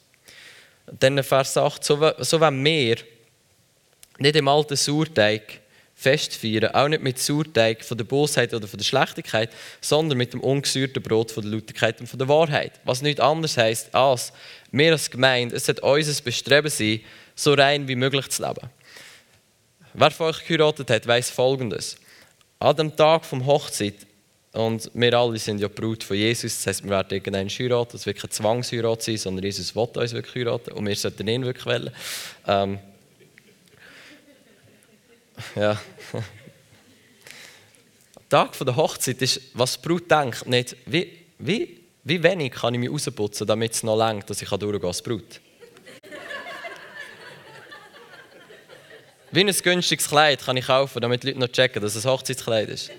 Dann 1.00 1.22
Vers 1.22 1.58
8, 1.58 1.84
so, 1.84 2.12
so 2.20 2.40
wenn 2.40 2.64
wir 2.64 2.98
nicht 4.18 4.36
im 4.36 4.48
alten 4.48 4.76
Sauerteig 4.76 5.60
festfeiern, 6.00 6.74
auch 6.74 6.88
nicht 6.88 7.04
mit 7.04 7.20
Sauerteig 7.20 7.84
von 7.84 7.98
der 7.98 8.06
Bosheit 8.06 8.54
oder 8.54 8.70
von 8.70 8.78
der 8.78 8.86
Schlechtigkeit, 8.86 9.50
sondern 9.82 10.18
mit 10.18 10.32
dem 10.32 10.40
ungesäuerten 10.40 11.04
Brot 11.04 11.30
von 11.30 11.44
der 11.44 11.52
Lautigkeit 11.52 12.00
und 12.00 12.08
von 12.08 12.18
der 12.18 12.30
Wahrheit. 12.30 12.72
Was 12.86 13.02
nichts 13.02 13.20
anderes 13.20 13.58
heisst 13.58 13.94
als, 13.94 14.32
wir 14.72 14.94
als 14.94 15.12
Gemeinde, 15.12 15.58
es 15.58 15.66
sollte 15.66 15.82
unser 15.82 16.22
Bestreben 16.24 16.70
sein, 16.70 17.02
so 17.36 17.54
rein 17.54 17.90
wie 17.90 17.98
möglich 17.98 18.30
zu 18.30 18.42
leben. 18.42 18.70
Wer 19.94 20.12
von 20.12 20.28
euch 20.28 20.46
geheiratet 20.48 20.90
hat, 20.90 21.06
weiß 21.06 21.32
Folgendes. 21.32 21.98
An 22.60 22.78
dem 22.78 22.96
Tag 22.96 23.26
vom 23.26 23.46
Hochzeit, 23.46 23.96
und 24.54 24.90
wir 24.94 25.14
alle 25.14 25.38
sind 25.38 25.60
ja 25.60 25.68
Brut 25.68 26.06
von 26.06 26.16
Jesus, 26.16 26.56
das 26.56 26.68
heißt, 26.68 26.84
wir 26.86 26.92
werden 26.92 27.12
irgendeinen 27.12 27.50
heiraten, 27.50 27.92
das 27.92 28.06
wird 28.06 28.20
keine 28.20 28.30
Zwangsheirat 28.30 29.02
sein, 29.02 29.18
sondern 29.18 29.44
Jesus 29.44 29.76
will 29.76 29.90
uns 29.96 30.14
wirklich 30.14 30.46
heiraten 30.46 30.72
und 30.72 30.88
wir 30.88 30.96
sollten 30.96 31.28
ihn 31.28 31.44
wirklich 31.44 31.66
wählen. 31.66 31.92
Ähm, 32.48 32.80
ja. 35.56 35.80
Tag 38.30 38.58
der 38.58 38.76
Hochzeit 38.76 39.22
ist, 39.22 39.42
was 39.54 39.82
die 39.82 39.88
Brut 39.88 40.10
denkt, 40.10 40.46
nicht, 40.46 40.76
wie, 40.86 41.26
wie, 41.40 41.80
wie 42.04 42.22
wenig 42.22 42.54
kann 42.54 42.74
ich 42.76 42.80
mich 42.80 42.92
rausputzen, 42.92 43.48
damit 43.48 43.74
es 43.74 43.82
noch 43.84 43.98
längt, 43.98 44.30
dass 44.30 44.42
ich 44.42 44.50
durchgehen 44.50 44.82
kann 44.82 45.04
Brut. 45.04 45.42
wie 49.32 49.42
ein 49.42 49.48
günstiges 49.48 50.08
Kleid 50.08 50.44
kann 50.44 50.58
ich 50.58 50.68
kaufen, 50.68 51.02
damit 51.02 51.24
die 51.24 51.28
Leute 51.28 51.40
noch 51.40 51.48
checken, 51.48 51.82
dass 51.82 51.96
es 51.96 52.06
ein 52.06 52.12
Hochzeitskleid 52.12 52.70
ist. 52.70 52.92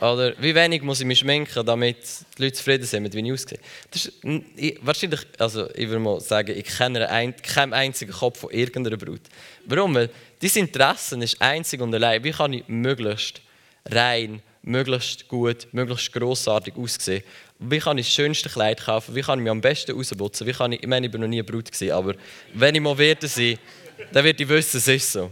Oder 0.00 0.34
wie 0.38 0.54
wenig 0.54 0.82
muss 0.82 1.00
ich 1.00 1.06
mich 1.06 1.20
schminken, 1.20 1.64
damit 1.64 1.96
die 2.36 2.42
Leute 2.42 2.54
zufrieden 2.54 2.84
sind 2.84 3.02
mit 3.02 3.14
wie 3.14 3.26
ich 3.26 3.32
aussehe. 3.32 3.58
Das 3.90 4.06
ist, 4.06 4.12
ich, 4.56 4.78
wahrscheinlich, 4.82 5.20
also 5.38 5.68
ich 5.74 5.88
würde 5.88 6.00
mal 6.00 6.20
sagen, 6.20 6.54
ich 6.56 6.64
kenne 6.64 7.08
ein, 7.08 7.34
keinen 7.36 7.72
einzigen 7.72 8.12
Kopf 8.12 8.40
von 8.40 8.50
irgendeiner 8.50 8.98
Brut. 8.98 9.22
Warum? 9.64 9.94
Weil 9.94 10.10
dein 10.40 10.50
Interesse 10.50 11.16
ist 11.22 11.40
einzig 11.40 11.80
und 11.80 11.94
allein, 11.94 12.22
wie 12.22 12.32
kann 12.32 12.52
ich 12.52 12.68
möglichst 12.68 13.40
rein, 13.86 14.42
möglichst 14.62 15.28
gut, 15.28 15.68
möglichst 15.72 16.12
grossartig 16.12 16.76
aussehen. 16.76 17.22
Wie 17.58 17.78
kann 17.78 17.96
ich 17.96 18.06
das 18.06 18.14
schönste 18.14 18.50
Kleid 18.50 18.84
kaufen? 18.84 19.14
Wie 19.14 19.22
kann 19.22 19.38
ich 19.38 19.44
mich 19.44 19.50
am 19.50 19.62
besten 19.62 19.92
rausputzen? 19.92 20.46
Wie 20.46 20.52
kann 20.52 20.72
ich, 20.72 20.82
ich 20.82 20.88
meine, 20.88 21.06
ich 21.06 21.12
war 21.12 21.20
noch 21.20 21.28
nie 21.28 21.36
eine 21.36 21.44
Brut, 21.44 21.72
gewesen, 21.72 21.92
aber 21.92 22.14
wenn 22.52 22.74
ich 22.74 22.80
mal 22.82 22.98
werde 22.98 23.28
sein, 23.28 23.58
dann 24.12 24.24
werde 24.24 24.42
ich 24.42 24.48
wissen, 24.48 24.76
es 24.76 24.88
ist 24.88 25.12
so. 25.12 25.30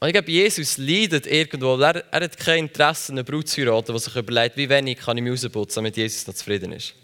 Und 0.00 0.08
ich 0.08 0.14
glaube, 0.14 0.30
Jesus 0.30 0.78
leidet 0.78 1.26
irgendwo. 1.26 1.78
Er, 1.78 2.02
er 2.10 2.24
hat 2.24 2.38
kein 2.38 2.64
Interesse, 2.64 3.12
eine 3.12 3.22
Brut 3.22 3.48
zu 3.48 3.60
heiraten, 3.60 3.92
die 3.92 3.98
sich 3.98 4.16
überlegt, 4.16 4.56
wie 4.56 4.68
wenig 4.68 4.98
kann 4.98 5.18
ich 5.18 5.22
mich 5.22 5.32
rausputzen, 5.32 5.76
damit 5.76 5.98
Jesus 5.98 6.26
noch 6.26 6.34
zufrieden 6.34 6.72
ist. 6.72 6.94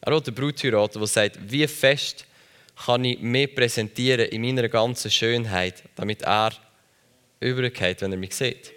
Er 0.00 0.14
hat 0.14 0.26
eine 0.28 0.36
Brut 0.36 0.62
heiraten, 0.62 1.00
die 1.00 1.06
sagt, 1.08 1.38
wie 1.50 1.66
fest 1.66 2.24
kann 2.86 3.04
ich 3.04 3.18
mich 3.18 3.52
präsentieren 3.52 4.28
in 4.28 4.42
meiner 4.42 4.68
ganzen 4.68 5.10
Schönheit, 5.10 5.82
damit 5.96 6.22
er 6.22 6.52
übergeht, 7.40 8.00
wenn 8.02 8.12
er 8.12 8.18
mich 8.18 8.36
sieht. 8.36 8.72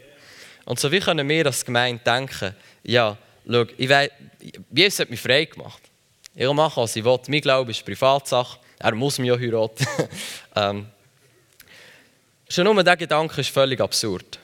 Und 0.65 0.79
so 0.79 0.91
wie 0.91 0.99
können 0.99 1.29
wir 1.29 1.45
als 1.45 1.63
Gemeinde 1.63 2.03
denken, 2.03 2.55
ja, 2.83 3.15
schau, 3.47 3.65
ich 3.77 3.89
weiss, 3.89 4.09
Jesus 4.71 4.99
hat 5.01 5.11
mich 5.11 5.21
frei 5.21 5.45
gemacht. 5.45 5.83
Ich 6.33 6.51
mache, 6.51 6.81
was 6.81 6.95
ich 6.95 7.05
will. 7.05 7.19
Mein 7.27 7.41
Glaube 7.41 7.71
ist 7.71 7.85
Privatsache. 7.85 8.59
Er 8.79 8.95
muss 8.95 9.19
mich 9.19 9.29
ja 9.29 9.37
heiraten. 9.37 9.85
ähm, 10.55 10.87
schon 12.49 12.65
nur 12.65 12.75
dieser 12.75 12.97
Gedanke 12.97 13.41
ist 13.41 13.49
völlig 13.49 13.79
absurd. 13.81 14.39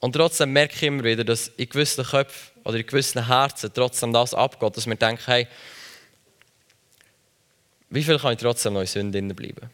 Und 0.00 0.12
trotzdem 0.12 0.52
merke 0.52 0.74
ich 0.74 0.82
immer 0.82 1.04
wieder, 1.04 1.24
dass 1.24 1.48
in 1.48 1.68
gewissen 1.68 2.04
Köpfen 2.04 2.60
oder 2.64 2.76
in 2.76 2.86
gewissen 2.86 3.26
Herzen 3.26 3.70
trotzdem 3.72 4.12
das 4.12 4.34
abgeht, 4.34 4.76
dass 4.76 4.86
wir 4.86 4.94
denken, 4.94 5.22
hey, 5.26 5.46
wie 7.90 8.02
viel 8.02 8.18
kann 8.18 8.32
ich 8.32 8.38
trotzdem 8.38 8.74
noch 8.74 8.80
in 8.80 8.86
Sünde 8.86 9.34
bleiben? 9.34 9.70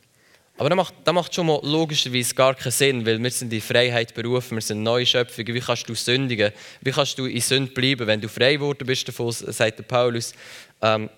Aber 0.59 0.69
das 0.69 0.77
macht, 0.77 0.95
das 1.03 1.15
macht 1.15 1.35
schon 1.35 1.47
mal 1.47 1.61
logischerweise 1.63 2.35
gar 2.35 2.55
keinen 2.55 2.73
Sinn, 2.73 3.07
weil 3.07 3.21
wir 3.21 3.31
sind 3.31 3.53
in 3.53 3.61
Freiheit 3.61 4.15
berufen, 4.15 4.57
wir 4.57 4.63
sind 4.63 4.83
neue 4.83 5.07
Schöpfungen. 5.07 5.55
Wie 5.55 5.61
kannst 5.61 5.89
du 5.89 5.95
sündigen? 5.95 6.53
Wie 6.83 6.93
kannst 6.93 7.19
du 7.19 7.27
in 7.27 7.41
Sünde 7.41 7.73
bleiben, 7.73 8.07
wenn 8.07 8.21
du 8.21 8.29
frei 8.29 8.55
geworden 8.55 8.87
bist 8.87 9.09
davon, 9.09 9.33
sagt 9.33 9.89
Paulus. 9.89 10.35
Ähm, 10.83 11.09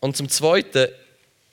und 0.00 0.16
zum 0.16 0.28
Zweiten 0.28 0.88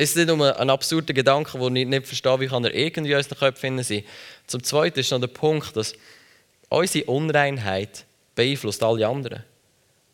ist 0.01 0.12
es 0.12 0.15
nicht 0.15 0.36
nur 0.36 0.60
ein 0.60 0.70
absurder 0.72 1.13
Gedanke, 1.13 1.60
den 1.60 1.75
ich 1.75 1.88
nicht 1.88 2.08
verstehe, 2.08 2.39
wie 2.39 2.48
kann 2.48 2.63
er 2.63 2.74
irgendwie 2.74 3.12
in 3.12 3.17
unseren 3.17 3.38
Köpfen 3.38 3.84
sein. 3.84 4.03
Zum 4.48 4.63
Zweiten 4.63 5.00
ist 5.00 5.12
noch 5.12 5.20
der 5.20 5.27
Punkt, 5.27 5.75
dass 5.77 5.93
unsere 6.70 7.05
Unreinheit 7.05 8.05
beeinflusst 8.34 8.81
alle 8.81 9.08
anderen. 9.08 9.43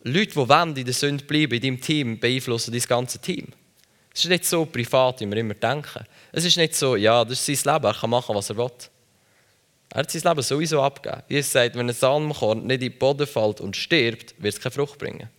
Leute, 0.03 0.31
die 0.31 0.35
wollen 0.35 0.75
in 0.75 0.83
der 0.83 0.93
Sünde 0.93 1.23
bleiben, 1.23 1.53
in 1.53 1.61
deinem 1.61 1.81
Team, 1.81 2.19
beeinflussen 2.19 2.73
dein 2.73 2.81
ganze 2.81 3.19
Team. 3.19 3.47
Es 4.13 4.25
ist 4.25 4.29
nicht 4.29 4.43
so 4.43 4.65
privat, 4.65 5.21
wie 5.21 5.25
wir 5.25 5.37
immer 5.37 5.53
denken. 5.53 6.03
Es 6.33 6.43
ist 6.43 6.57
nicht 6.57 6.75
so, 6.75 6.97
ja, 6.97 7.23
das 7.23 7.47
ist 7.47 7.63
sein 7.63 7.75
Leben, 7.75 7.85
er 7.85 7.93
kann 7.93 8.09
machen, 8.09 8.35
was 8.35 8.49
er 8.49 8.57
will. 8.57 8.69
Er 9.91 9.99
hat 9.99 10.11
sein 10.11 10.21
Leben 10.21 10.41
sowieso 10.41 10.81
abgegeben. 10.81 11.23
Jesus 11.29 11.53
sagt, 11.53 11.75
wenn 11.75 11.87
ein 11.87 11.95
Samenkorn 11.95 12.67
nicht 12.67 12.83
in 12.83 12.91
den 12.91 12.99
Boden 12.99 13.25
fällt 13.25 13.61
und 13.61 13.77
stirbt, 13.77 14.35
wird 14.37 14.53
es 14.53 14.59
keine 14.59 14.73
Frucht 14.73 14.99
bringen. 14.99 15.29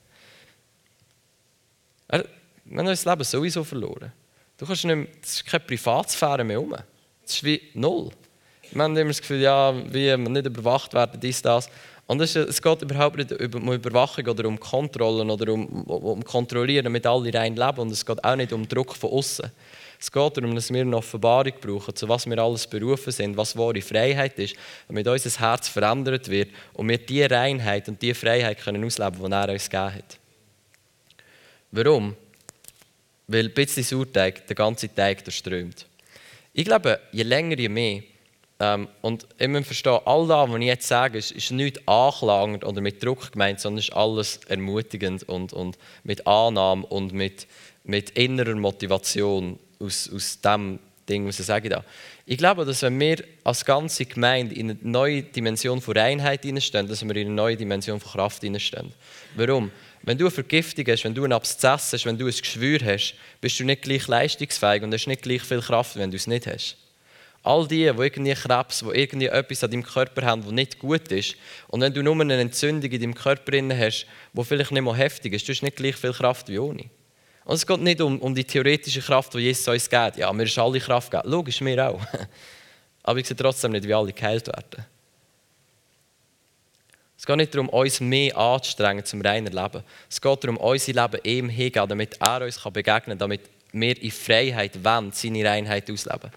Er, 2.09 2.25
wir 2.64 2.78
haben 2.78 2.87
unser 2.88 3.11
Leben 3.11 3.25
sowieso 3.25 3.62
verloren. 3.62 4.11
Du 4.59 4.67
kannst 4.67 4.85
nicht 4.85 4.97
mehr, 4.97 5.07
das 5.21 5.35
ist 5.35 5.47
keine 5.47 5.65
Privatsphäre 5.65 6.43
mehr 6.43 6.61
um. 6.61 6.71
Das 6.71 6.85
ist 7.27 7.45
wie 7.45 7.62
null. 7.75 8.11
Wir 8.73 8.83
haben 8.83 8.97
immer 8.97 9.09
das 9.09 9.21
Gefühl, 9.21 9.41
ja, 9.41 9.73
wie 9.87 10.07
wir 10.07 10.19
nicht 10.19 10.47
überwacht 10.47 10.93
werden, 10.93 11.19
dies, 11.21 11.41
das. 11.41 11.71
Und 12.09 12.21
es, 12.21 12.35
es 12.35 12.61
geht 12.61 12.83
überhaupt 12.83 13.19
nicht 13.19 13.33
um 13.33 13.73
Überwachung 13.73 14.27
oder 14.27 14.49
um 14.49 14.59
Kontrollen 14.59 15.31
oder 15.31 15.53
um, 15.53 15.85
um 15.85 16.25
Kontrollieren, 16.25 16.85
damit 16.85 17.07
alle 17.07 17.33
rein 17.33 17.55
leben. 17.55 17.79
Und 17.79 17.93
es 17.93 18.05
geht 18.05 18.25
auch 18.25 18.35
nicht 18.35 18.53
um 18.53 18.67
Druck 18.67 18.95
von 18.97 19.11
außen. 19.11 19.50
Es 20.00 20.11
geht 20.11 20.37
darum, 20.37 20.55
dass 20.55 20.73
wir 20.73 20.81
eine 20.81 20.97
Offenbarung 20.97 21.53
brauchen, 21.61 21.95
zu 21.95 22.09
was 22.09 22.27
wir 22.27 22.38
alles 22.38 22.67
berufen 22.67 23.12
sind, 23.12 23.37
was 23.37 23.57
wahre 23.57 23.83
Freiheit 23.83 24.38
ist, 24.38 24.57
damit 24.88 25.07
unser 25.07 25.38
Herz 25.38 25.69
verändert 25.69 26.29
wird 26.29 26.49
und 26.73 26.88
wir 26.88 26.99
die 26.99 27.23
Reinheit 27.23 27.88
und 27.88 28.00
die 28.00 28.15
Freiheit 28.15 28.59
können 28.59 28.85
ausleben 28.85 29.21
können, 29.21 29.31
die 29.31 29.37
er 29.37 29.53
uns 29.53 29.69
gegeben 29.69 29.95
hat. 29.95 30.19
Warum? 31.71 32.17
Weil 33.29 33.47
ein 33.47 33.55
bisschen 33.55 33.85
Sauerteig 33.85 34.47
den 34.47 34.55
ganzen 34.57 34.95
Teig 34.95 35.23
durchströmt. 35.25 35.87
Ich 36.53 36.65
glaube, 36.65 36.99
je 37.13 37.23
länger, 37.23 37.59
je 37.59 37.69
mehr, 37.69 38.03
ähm, 38.61 38.89
und 39.03 39.27
ich 39.39 39.49
muss 39.49 39.67
verstehen, 39.67 40.01
all 40.05 40.27
das, 40.27 40.51
was 40.51 40.59
ich 40.59 40.67
jetzt 40.67 40.89
sage, 40.89 41.19
ist, 41.19 41.31
ist 41.31 41.53
nicht 41.53 41.87
anklagend 41.89 42.65
oder 42.65 42.81
mit 42.81 43.03
Druck 43.03 43.33
gemeint, 43.33 43.61
sondern 43.61 43.79
ist 43.79 43.93
alles 43.93 44.41
ermutigend 44.49 45.23
und, 45.29 45.53
und 45.53 45.79
mit 46.03 46.27
Annahme 46.27 46.85
und 46.87 47.13
mit, 47.13 47.47
mit 47.85 48.11
innerer 48.11 48.57
Motivation 48.57 49.59
aus, 49.79 50.11
aus 50.13 50.41
dem 50.41 50.81
Ding, 51.09 51.27
was 51.27 51.39
ich 51.39 51.47
sage 51.47 51.69
da. 51.69 51.85
Ich 52.27 52.37
glaube, 52.37 52.65
dass 52.65 52.83
wenn 52.83 52.99
wir 52.99 53.23
als 53.45 53.65
ganze 53.65 54.05
Gemeinde 54.05 54.55
in 54.55 54.71
eine 54.71 54.79
neue 54.83 55.23
Dimension 55.23 55.81
von 55.81 55.97
Reinheit 55.97 56.43
hineinstehen, 56.43 56.89
dass 56.89 57.03
wir 57.03 57.17
in 57.17 57.29
eine 57.29 57.35
neue 57.35 57.57
Dimension 57.57 58.01
von 58.01 58.13
Kraft 58.13 58.43
hineinstehen. 58.43 58.93
Warum? 59.37 59.71
Wenn 60.02 60.19
du 60.19 60.25
eine 60.25 60.31
Vergiftung 60.31 60.87
hast, 60.88 61.05
wenn 61.05 61.14
du 61.14 61.25
einen 61.25 61.33
Abszess 61.33 61.93
hast, 61.93 62.07
wenn 62.07 62.19
du 62.19 62.26
ein 62.26 62.33
Geschwür 62.33 62.78
hast, 62.85 63.14
bist 63.40 63.59
du 63.61 63.64
nicht 63.64 63.83
gleich 63.83 64.07
leistungsfähig 64.07 64.83
und 64.83 64.93
hast 64.93 65.07
nicht 65.07 65.23
gleich 65.23 65.43
viel 65.43 65.61
Kraft, 65.61 65.97
wenn 65.97 66.11
du 66.11 66.17
es 66.17 66.26
nicht 66.26 66.47
hast. 66.47 66.76
All 67.43 67.67
die, 67.67 67.76
die 67.76 67.85
irgendwie 67.85 68.35
Krebs, 68.35 68.81
die 68.81 68.99
irgendwie 68.99 69.26
etwas 69.26 69.64
an 69.64 69.71
deinem 69.71 69.83
Körper 69.85 70.23
haben, 70.23 70.43
das 70.43 70.52
nicht 70.52 70.78
gut 70.78 71.11
ist, 71.12 71.37
und 71.69 71.81
wenn 71.81 71.95
du 71.95 72.02
nur 72.02 72.21
eine 72.21 72.40
Entzündung 72.40 72.90
in 72.90 73.00
deinem 73.00 73.14
Körper 73.14 73.52
hast, 73.76 74.07
die 74.33 74.45
vielleicht 74.45 74.73
nicht 74.73 74.83
mal 74.83 74.97
heftig 74.97 75.33
ist, 75.33 75.49
du 75.49 75.52
hast 75.52 75.62
nicht 75.62 75.76
gleich 75.76 75.97
viel 75.97 76.12
Kraft 76.12 76.49
wie 76.49 76.59
ohne. 76.59 76.85
Und 77.45 77.55
es 77.55 77.67
geht 77.67 77.81
nicht 77.81 78.00
um, 78.02 78.19
um 78.21 78.35
die 78.35 78.45
theoretische 78.45 79.00
Kraft, 79.00 79.33
die 79.33 79.38
Jesus 79.38 79.67
uns 79.69 79.88
gibt. 79.88 80.19
Ja, 80.19 80.31
mir 80.33 80.43
ist 80.43 80.59
alle 80.59 80.81
Kraft 80.81 81.11
gegeben. 81.11 81.31
Logisch, 81.31 81.62
mir 81.62 81.88
auch. 81.88 82.00
Aber 83.02 83.19
ich 83.19 83.26
sehe 83.26 83.37
trotzdem 83.37 83.73
nicht, 83.73 83.88
wie 83.88 83.95
alle 83.95 84.12
geheilt 84.12 84.49
werden. 84.49 84.85
Es 87.19 87.27
geht 87.27 87.37
nicht 87.37 87.53
darum, 87.53 87.69
uns 87.69 88.01
mehr 88.01 88.37
anzustrengen 88.37 89.05
zum 89.05 89.21
reinen 89.21 89.53
Leben. 89.53 89.83
Es 90.09 90.21
geht 90.21 90.45
darum, 90.45 90.57
unser 90.57 90.93
Leben 90.93 91.21
ihm 91.25 91.49
hingeben, 91.49 91.89
damit 91.89 92.17
er 92.21 92.43
uns 92.43 92.63
begegnen 92.63 93.19
kann, 93.19 93.19
damit 93.19 93.41
wir 93.73 94.01
in 94.01 94.11
Freiheit 94.13 94.83
wollen, 94.85 95.11
seine 95.13 95.45
Reinheit 95.45 95.91
ausleben. 95.91 96.31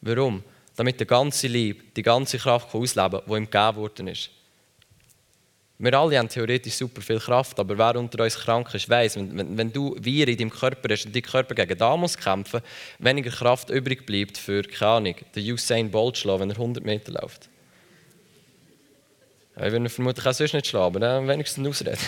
Warum? 0.00 0.42
Damit 0.74 0.98
der 0.98 1.06
ganze 1.06 1.48
Liebe, 1.48 1.84
die 1.94 2.02
ganze 2.02 2.38
Kraft 2.38 2.74
ausleben 2.74 3.20
kann, 3.20 3.22
die 3.26 3.34
ihm 3.34 3.50
gegeben 3.50 3.76
worden 3.76 4.08
ist. 4.08 4.30
Wir 5.82 5.94
alle 5.94 6.18
haben 6.18 6.28
theoretisch 6.28 6.74
super 6.74 7.00
viel 7.00 7.18
Kraft, 7.18 7.58
aber 7.58 7.76
wer 7.76 7.96
unter 7.96 8.22
uns 8.22 8.36
krank 8.38 8.74
ist, 8.74 8.88
weiß, 8.88 9.16
wenn, 9.16 9.36
wenn, 9.36 9.56
wenn 9.56 9.72
du 9.72 9.96
wir 9.98 10.28
in 10.28 10.36
deinem 10.36 10.50
Körper 10.50 10.92
hast 10.92 11.06
und 11.06 11.14
dein 11.14 11.22
Körper 11.22 11.54
gegen 11.54 11.78
da 11.78 11.96
muss 11.96 12.18
kämpfen, 12.18 12.60
weniger 12.98 13.30
Kraft 13.30 13.70
übrig 13.70 14.04
bleibt 14.04 14.36
für, 14.36 14.62
keine 14.62 14.90
Ahnung, 14.90 15.14
den 15.34 15.52
Usain 15.52 15.90
Bolt 15.90 16.18
schlagen, 16.18 16.40
wenn 16.40 16.50
er 16.50 16.56
100 16.56 16.84
Meter 16.84 17.12
läuft. 17.12 17.48
Ich 19.56 19.72
würde 19.72 19.88
vermutlich 19.88 20.26
auch 20.26 20.32
sonst 20.32 20.54
nicht 20.54 20.66
schlagen, 20.66 20.86
aber 20.96 21.00
dann 21.00 21.28
wenigstens 21.28 21.66
ausreden. 21.66 21.98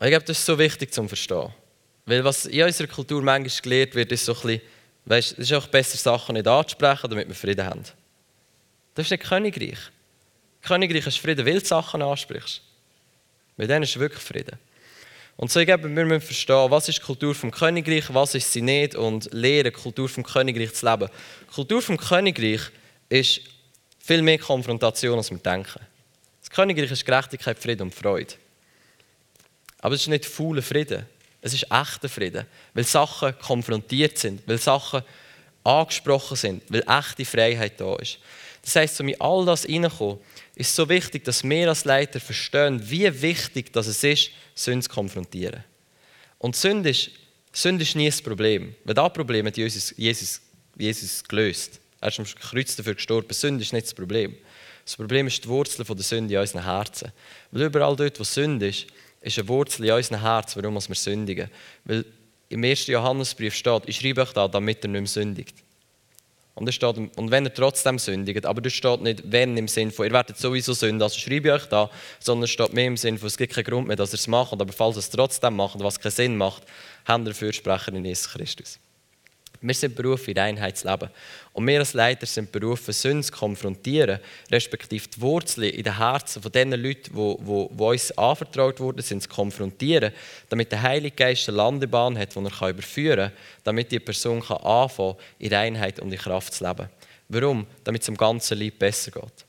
ich 0.00 0.10
glaube, 0.10 0.24
das 0.24 0.38
ist 0.38 0.46
so 0.46 0.58
wichtig 0.58 0.92
zum 0.92 1.08
Verstehen. 1.08 1.52
Weil 2.06 2.22
was 2.24 2.46
in 2.46 2.62
unserer 2.62 2.88
Kultur 2.88 3.22
manchmal 3.22 3.62
gelehrt 3.62 3.94
wird, 3.94 4.12
ist 4.12 4.26
so 4.26 4.34
ein 4.34 4.40
bisschen, 4.42 4.60
weißt, 5.06 5.32
es 5.32 5.38
ist 5.38 5.52
auch 5.54 5.66
besser, 5.66 5.96
Sachen 5.96 6.34
nicht 6.34 6.46
anzusprechen, 6.46 7.08
damit 7.08 7.28
wir 7.28 7.34
Frieden 7.34 7.64
haben. 7.64 7.82
Das 8.94 9.06
ist 9.06 9.10
nicht 9.10 9.24
Königreich. 9.24 9.78
Königreich 10.62 11.06
ist 11.06 11.18
Frieden, 11.18 11.46
weil 11.46 11.58
du 11.58 11.64
Sachen 11.64 12.02
ansprichst. 12.02 12.60
Mit 13.56 13.70
denen 13.70 13.84
ist 13.84 13.98
wirklich 13.98 14.22
Frieden. 14.22 14.58
Und 15.36 15.50
so, 15.50 15.64
glaube, 15.64 15.94
wir 15.94 16.04
müssen 16.04 16.20
verstehen, 16.20 16.70
was 16.70 16.88
ist 16.88 16.98
die 16.98 17.02
Kultur 17.02 17.34
vom 17.34 17.50
Königreich, 17.50 18.04
was 18.12 18.34
ist 18.34 18.52
sie 18.52 18.62
nicht 18.62 18.94
und 18.94 19.32
lernen, 19.32 19.72
die 19.74 19.82
Kultur 19.82 20.08
vom 20.08 20.22
Königreich 20.22 20.72
zu 20.74 20.88
leben. 20.88 21.08
Die 21.50 21.54
Kultur 21.54 21.82
vom 21.82 21.96
Königreich 21.96 22.60
ist 23.08 23.40
viel 23.98 24.22
mehr 24.22 24.38
Konfrontation, 24.38 25.18
als 25.18 25.30
wir 25.30 25.38
denken. 25.38 25.80
Das 26.40 26.50
Königreich 26.50 26.90
ist 26.90 27.04
Gerechtigkeit, 27.04 27.58
Frieden 27.58 27.82
und 27.82 27.94
Freude. 27.94 28.34
Aber 29.80 29.94
es 29.94 30.02
ist 30.02 30.08
nicht 30.08 30.24
fauler 30.24 30.62
Frieden. 30.62 31.06
Es 31.40 31.52
ist 31.52 31.66
echter 31.70 32.08
Frieden, 32.08 32.46
weil 32.72 32.84
Sachen 32.84 33.38
konfrontiert 33.38 34.16
sind, 34.16 34.40
weil 34.46 34.56
Sachen 34.56 35.02
angesprochen 35.62 36.36
sind, 36.36 36.62
weil 36.68 36.84
echte 36.88 37.24
Freiheit 37.24 37.78
da 37.80 37.96
ist. 37.96 38.18
Das 38.62 38.76
heißt, 38.76 39.00
um 39.00 39.08
in 39.08 39.20
all 39.20 39.44
das 39.44 39.64
hineinkommen, 39.64 40.20
ist 40.54 40.74
so 40.74 40.88
wichtig, 40.88 41.24
dass 41.24 41.42
wir 41.42 41.68
als 41.68 41.84
Leiter 41.84 42.20
verstehen, 42.20 42.80
wie 42.88 43.22
wichtig 43.22 43.72
dass 43.72 43.86
es 43.86 44.04
ist, 44.04 44.30
Sünde 44.54 44.86
zu 44.86 44.90
konfrontieren. 44.90 45.64
Und 46.38 46.56
Sünde 46.56 46.90
ist, 46.90 47.10
Sünde 47.52 47.82
ist 47.82 47.96
nie 47.96 48.06
das 48.06 48.22
Problem. 48.22 48.74
Weil 48.84 48.94
das 48.94 49.12
Problem 49.12 49.46
hat 49.46 49.56
Jesus, 49.56 49.94
Jesus, 49.96 50.40
Jesus 50.76 51.24
gelöst. 51.24 51.80
Er 52.00 52.08
ist 52.08 52.18
am 52.18 52.26
Kreuz 52.26 52.76
dafür 52.76 52.94
gestorben. 52.94 53.32
Sünde 53.32 53.62
ist 53.62 53.72
nicht 53.72 53.86
das 53.86 53.94
Problem. 53.94 54.36
Das 54.84 54.96
Problem 54.96 55.26
ist 55.26 55.42
die 55.42 55.48
Wurzel 55.48 55.84
der 55.84 55.96
Sünde 56.02 56.34
in 56.34 56.40
unseren 56.40 56.64
Herzen. 56.64 57.12
Weil 57.50 57.62
überall 57.62 57.96
dort, 57.96 58.20
wo 58.20 58.24
Sünde 58.24 58.68
ist, 58.68 58.86
ist 59.22 59.38
eine 59.38 59.48
Wurzel 59.48 59.86
in 59.86 59.92
unseren 59.92 60.20
Herzen, 60.20 60.62
warum 60.62 60.74
wir 60.74 60.94
sündigen. 60.94 61.48
Weil 61.84 62.04
im 62.50 62.62
1. 62.62 62.86
Johannesbrief 62.88 63.54
steht, 63.54 63.84
ich 63.86 63.96
schreibe 63.96 64.22
euch 64.22 64.32
da, 64.32 64.46
damit 64.46 64.84
er 64.84 64.88
nicht 64.88 65.00
mehr 65.00 65.08
sündigt. 65.08 65.56
Und, 66.56 66.72
steht, 66.72 66.96
und 66.96 67.30
wenn 67.32 67.46
er 67.46 67.52
trotzdem 67.52 67.98
sündigt, 67.98 68.46
aber 68.46 68.60
das 68.60 68.72
steht 68.72 69.00
nicht, 69.00 69.22
wenn 69.24 69.56
im 69.56 69.66
Sinn 69.66 69.90
von, 69.90 70.06
ihr 70.06 70.12
werdet 70.12 70.38
sowieso 70.38 70.72
sünden, 70.72 71.02
also 71.02 71.18
schreibe 71.18 71.48
ich 71.48 71.54
euch 71.54 71.66
da, 71.66 71.90
sondern 72.20 72.44
es 72.44 72.50
steht 72.50 72.72
mehr 72.72 72.86
im 72.86 72.96
Sinn 72.96 73.18
von, 73.18 73.26
es 73.26 73.36
gibt 73.36 73.54
keinen 73.54 73.64
Grund 73.64 73.88
mehr, 73.88 73.96
dass 73.96 74.10
er 74.10 74.20
es 74.20 74.28
macht, 74.28 74.52
aber 74.52 74.72
falls 74.72 74.94
er 74.96 75.00
es 75.00 75.10
trotzdem 75.10 75.56
macht, 75.56 75.80
was 75.80 75.98
keinen 75.98 76.12
Sinn 76.12 76.36
macht, 76.36 76.62
haben 77.06 77.26
wir 77.26 77.34
Fürsprecher 77.34 77.92
in 77.92 78.04
Jesus 78.04 78.30
Christus. 78.30 78.78
Wir 79.66 79.74
sind 79.74 79.96
berufen, 79.96 80.32
in 80.32 80.38
Einheit 80.38 80.76
zu 80.76 80.86
leben. 80.86 81.08
Und 81.54 81.66
wir 81.66 81.78
als 81.78 81.94
Leiter 81.94 82.26
sind 82.26 82.52
berufen, 82.52 82.92
Sünde 82.92 83.26
zu 83.26 83.32
konfrontieren, 83.32 84.20
respektive 84.50 85.08
die 85.08 85.20
Wurzeln 85.22 85.70
in 85.70 85.82
den 85.82 85.96
Herzen 85.96 86.42
von 86.42 86.52
den 86.52 86.72
Leuten, 86.72 87.14
die 87.14 87.82
uns 87.82 88.12
anvertraut 88.18 88.78
wurden, 88.78 89.00
sind 89.00 89.22
zu 89.22 89.28
konfrontieren, 89.30 90.12
damit 90.50 90.70
der 90.70 90.82
Heilige 90.82 91.16
Geist 91.16 91.48
eine 91.48 91.56
Landebahn 91.56 92.18
hat, 92.18 92.36
die 92.36 92.40
er 92.40 92.68
überführen 92.68 93.30
kann, 93.30 93.32
damit 93.64 93.90
die 93.90 94.00
Person 94.00 94.42
kann 94.42 94.58
anfangen 94.58 95.14
kann, 95.16 95.24
in 95.38 95.54
Einheit 95.54 95.98
und 95.98 96.12
in 96.12 96.18
Kraft 96.18 96.52
zu 96.52 96.62
leben. 96.62 96.90
Warum? 97.30 97.66
Damit 97.84 98.02
es 98.02 98.06
dem 98.06 98.18
ganzen 98.18 98.58
Leib 98.58 98.78
besser 98.78 99.12
geht. 99.12 99.46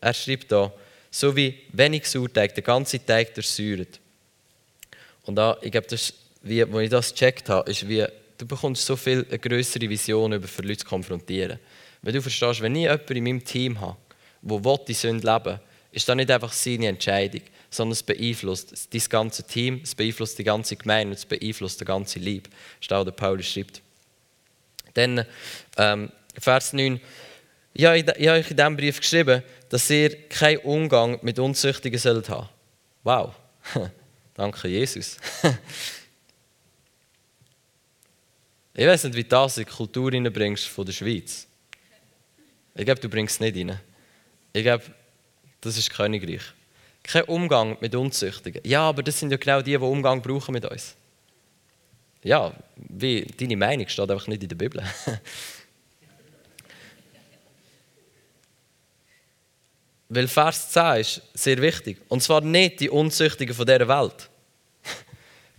Er 0.00 0.14
schreibt 0.14 0.48
hier, 0.48 0.72
so 1.10 1.36
wie 1.36 1.58
wenig 1.74 2.06
Sauerteig 2.06 2.54
den 2.54 2.64
ganzen 2.64 3.04
Teig 3.04 3.34
durchsäuert. 3.34 4.00
Und 5.24 5.36
da, 5.36 5.58
ich 5.60 5.70
glaube, 5.70 5.88
das, 5.88 6.14
wie, 6.40 6.62
als 6.62 6.74
ich 6.74 6.88
das 6.88 7.10
gecheckt 7.10 7.50
habe, 7.50 7.70
ist 7.70 7.86
wie 7.86 8.06
du 8.40 8.46
bekommst 8.46 8.86
so 8.86 8.96
viel 8.96 9.26
eine 9.28 9.38
größere 9.38 9.88
Vision 9.88 10.32
über 10.32 10.48
für 10.48 10.62
Leute 10.62 10.78
zu 10.78 10.86
konfrontieren. 10.86 11.58
Weil 12.02 12.12
du 12.12 12.22
verstehst, 12.22 12.60
wenn 12.62 12.74
ich 12.74 12.82
jemanden 12.82 13.16
in 13.16 13.24
meinem 13.24 13.44
Team 13.44 13.80
habe, 13.80 13.96
der 14.42 14.78
die 14.88 14.94
Sünde 14.94 15.26
leben 15.26 15.60
ist 15.92 16.08
das 16.08 16.14
nicht 16.14 16.30
einfach 16.30 16.52
seine 16.52 16.86
Entscheidung, 16.86 17.42
sondern 17.68 17.92
es 17.92 18.02
beeinflusst 18.02 18.94
das 18.94 19.10
ganze 19.10 19.42
Team, 19.42 19.80
es 19.82 19.94
beeinflusst 19.94 20.38
die 20.38 20.44
ganze 20.44 20.76
Gemeinde 20.76 21.16
es 21.16 21.26
beeinflusst 21.26 21.80
den 21.80 21.86
ganzen 21.86 22.22
Lieb. 22.22 22.44
Das 22.44 22.82
ist 22.82 22.92
auch 22.92 23.04
der 23.04 23.10
Paulus 23.10 23.46
schreibt. 23.46 23.82
Dann 24.94 25.24
ähm, 25.76 26.12
Vers 26.38 26.72
9. 26.72 27.00
Ja, 27.74 27.94
ich, 27.94 28.06
ich 28.06 28.28
habe 28.28 28.38
euch 28.38 28.50
in 28.50 28.56
diesem 28.56 28.76
Brief 28.76 29.00
geschrieben, 29.00 29.42
dass 29.68 29.90
ihr 29.90 30.28
keinen 30.28 30.58
Umgang 30.58 31.18
mit 31.22 31.38
Unzüchtigen 31.38 31.98
sollt 31.98 32.28
haben. 32.28 32.48
Wow. 33.02 33.34
Danke, 34.34 34.68
Jesus. 34.68 35.16
Ich 38.74 38.86
weiß 38.86 39.04
nicht, 39.04 39.16
wie 39.16 39.24
das 39.24 39.58
in 39.58 39.64
die 39.64 39.70
Kultur 39.70 40.12
reinbringst 40.12 40.66
von 40.66 40.86
der 40.86 40.92
Schweiz. 40.92 41.46
Ich 42.74 42.84
glaube, 42.84 43.00
du 43.00 43.08
bringst 43.08 43.34
es 43.34 43.40
nicht 43.40 43.56
rein. 43.56 43.80
Ich 44.52 44.62
glaube, 44.62 44.84
das 45.60 45.76
ist 45.76 45.90
Königreich. 45.90 46.42
Kein 47.02 47.24
Umgang 47.24 47.76
mit 47.80 47.94
Unzüchtigen. 47.94 48.62
Ja, 48.64 48.82
aber 48.82 49.02
das 49.02 49.18
sind 49.18 49.30
ja 49.30 49.36
genau 49.36 49.60
die, 49.60 49.72
die 49.72 49.76
Umgang 49.76 50.22
brauchen 50.22 50.52
mit 50.52 50.64
uns. 50.64 50.94
Ja, 52.22 52.52
wie 52.76 53.22
deine 53.22 53.56
Meinung 53.56 53.88
steht 53.88 54.10
einfach 54.10 54.28
nicht 54.28 54.42
in 54.42 54.48
der 54.48 54.56
Bibel. 54.56 54.82
Weil 60.08 60.28
Vers 60.28 60.70
10 60.70 60.96
ist 60.96 61.22
sehr 61.34 61.60
wichtig. 61.62 61.98
Und 62.08 62.22
zwar 62.22 62.40
nicht 62.40 62.80
die 62.80 62.90
Unzüchtigen 62.90 63.54
von 63.54 63.66
dieser 63.66 63.88
Welt. 63.88 64.29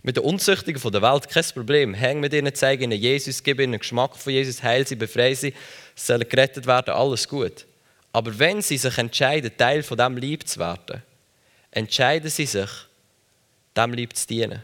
Mit 0.02 0.16
den 0.16 0.24
Unzüchtigen 0.24 0.90
der 0.90 1.02
Welt 1.02 1.28
kein 1.28 1.44
Problem. 1.54 1.94
Häng 1.94 2.20
mit 2.20 2.34
ihnen, 2.34 2.54
zeig 2.54 2.80
ihnen 2.80 2.98
Jesus, 2.98 3.42
gib 3.42 3.60
ihnen 3.60 3.72
den 3.72 3.78
Geschmack 3.78 4.16
von 4.16 4.32
Jesus, 4.32 4.62
heil 4.62 4.86
sie, 4.86 4.96
befreie 4.96 5.36
sie, 5.36 5.54
sollen 5.94 6.28
gerettet 6.28 6.66
werden, 6.66 6.92
alles 6.92 7.28
gut. 7.28 7.66
Aber 8.12 8.36
wenn 8.38 8.60
sie 8.62 8.78
sich 8.78 8.98
entscheiden, 8.98 9.56
Teil 9.56 9.82
von 9.82 9.96
dem 9.96 10.16
Lieb 10.16 10.46
zu 10.46 10.58
werden, 10.58 11.02
entscheiden 11.70 12.30
sie 12.30 12.46
sich, 12.46 12.70
dem 13.76 13.94
Lieb 13.94 14.16
zu 14.16 14.26
dienen. 14.26 14.62